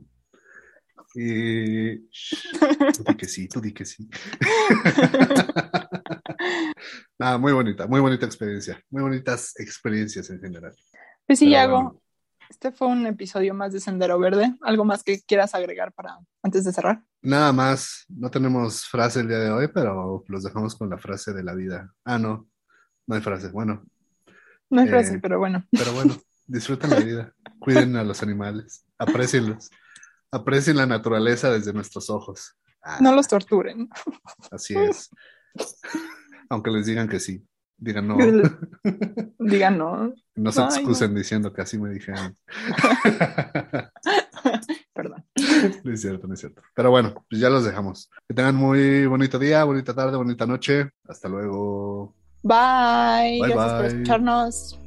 Y. 1.14 1.98
Tú 1.98 3.04
di 3.06 3.16
que 3.16 3.26
sí, 3.26 3.48
tú 3.48 3.60
di 3.60 3.72
que 3.72 3.84
sí. 3.84 4.08
Nada, 7.18 7.38
muy 7.38 7.52
bonita, 7.52 7.86
muy 7.86 8.00
bonita 8.00 8.26
experiencia. 8.26 8.80
Muy 8.90 9.02
bonitas 9.02 9.54
experiencias 9.58 10.30
en 10.30 10.40
general. 10.40 10.74
Pues 11.26 11.38
sí, 11.38 11.54
hago. 11.54 12.00
Este 12.48 12.72
fue 12.72 12.88
un 12.88 13.06
episodio 13.06 13.52
más 13.52 13.72
de 13.72 13.80
Sendero 13.80 14.18
Verde. 14.18 14.54
¿Algo 14.62 14.84
más 14.84 15.02
que 15.02 15.20
quieras 15.20 15.54
agregar 15.54 15.92
para 15.92 16.18
antes 16.42 16.64
de 16.64 16.72
cerrar? 16.72 17.02
Nada 17.20 17.52
más. 17.52 18.06
No 18.08 18.30
tenemos 18.30 18.86
frase 18.86 19.20
el 19.20 19.28
día 19.28 19.38
de 19.38 19.50
hoy, 19.50 19.68
pero 19.68 20.24
los 20.28 20.44
dejamos 20.44 20.74
con 20.74 20.88
la 20.88 20.98
frase 20.98 21.34
de 21.34 21.42
la 21.42 21.54
vida. 21.54 21.92
Ah, 22.04 22.18
no. 22.18 22.48
No 23.08 23.14
hay 23.14 23.22
frase. 23.22 23.48
Bueno. 23.48 23.82
No 24.70 24.82
hay 24.82 24.88
frase, 24.88 25.14
eh, 25.14 25.18
pero 25.20 25.38
bueno. 25.38 25.64
Pero 25.70 25.92
bueno, 25.94 26.14
disfruten 26.46 26.90
la 26.90 27.00
vida. 27.00 27.34
Cuiden 27.58 27.96
a 27.96 28.04
los 28.04 28.22
animales. 28.22 28.84
Aprecienlos. 28.98 29.70
Aprecien 30.30 30.76
la 30.76 30.86
naturaleza 30.86 31.50
desde 31.50 31.72
nuestros 31.72 32.10
ojos. 32.10 32.54
Ah. 32.82 32.98
no 33.00 33.12
los 33.12 33.26
torturen. 33.26 33.88
Así 34.52 34.76
es. 34.76 35.10
Aunque 36.50 36.70
les 36.70 36.86
digan 36.86 37.08
que 37.08 37.18
sí. 37.18 37.42
Digan 37.78 38.06
no. 38.06 38.18
Digan 39.38 39.78
no. 39.78 40.14
No 40.34 40.52
se 40.52 40.62
excusen 40.62 41.14
diciendo 41.14 41.52
que 41.52 41.62
así 41.62 41.78
me 41.78 41.90
dijeron. 41.90 42.36
Perdón. 44.92 45.24
No 45.82 45.92
es 45.92 46.00
cierto, 46.00 46.26
no 46.26 46.34
es 46.34 46.40
cierto. 46.40 46.60
Pero 46.74 46.90
bueno, 46.90 47.24
pues 47.28 47.40
ya 47.40 47.48
los 47.48 47.64
dejamos. 47.64 48.10
Que 48.28 48.34
tengan 48.34 48.54
muy 48.54 49.06
bonito 49.06 49.38
día, 49.38 49.64
bonita 49.64 49.94
tarde, 49.94 50.16
bonita 50.16 50.44
noche. 50.44 50.90
Hasta 51.08 51.28
luego. 51.28 52.17
Bye. 52.48 53.38
Gracias 53.40 53.72
por 53.74 53.84
escucharnos. 53.84 54.78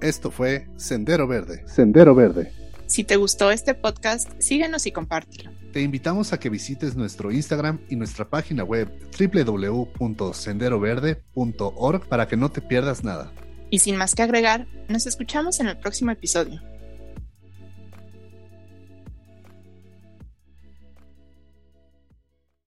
Esto 0.00 0.30
fue 0.30 0.66
Sendero 0.76 1.28
Verde. 1.28 1.62
Sendero 1.66 2.14
Verde. 2.14 2.50
Si 2.86 3.04
te 3.04 3.16
gustó 3.16 3.50
este 3.50 3.74
podcast, 3.74 4.30
síguenos 4.38 4.86
y 4.86 4.92
compártelo. 4.92 5.50
Te 5.72 5.82
invitamos 5.82 6.32
a 6.32 6.38
que 6.38 6.48
visites 6.48 6.96
nuestro 6.96 7.32
Instagram 7.32 7.80
y 7.90 7.96
nuestra 7.96 8.30
página 8.30 8.64
web 8.64 8.88
www.senderoverde.org 9.18 12.08
para 12.08 12.28
que 12.28 12.36
no 12.36 12.50
te 12.50 12.62
pierdas 12.62 13.04
nada. 13.04 13.30
Y 13.68 13.80
sin 13.80 13.96
más 13.96 14.14
que 14.14 14.22
agregar, 14.22 14.68
nos 14.88 15.06
escuchamos 15.06 15.60
en 15.60 15.66
el 15.66 15.76
próximo 15.76 16.12
episodio. 16.12 16.62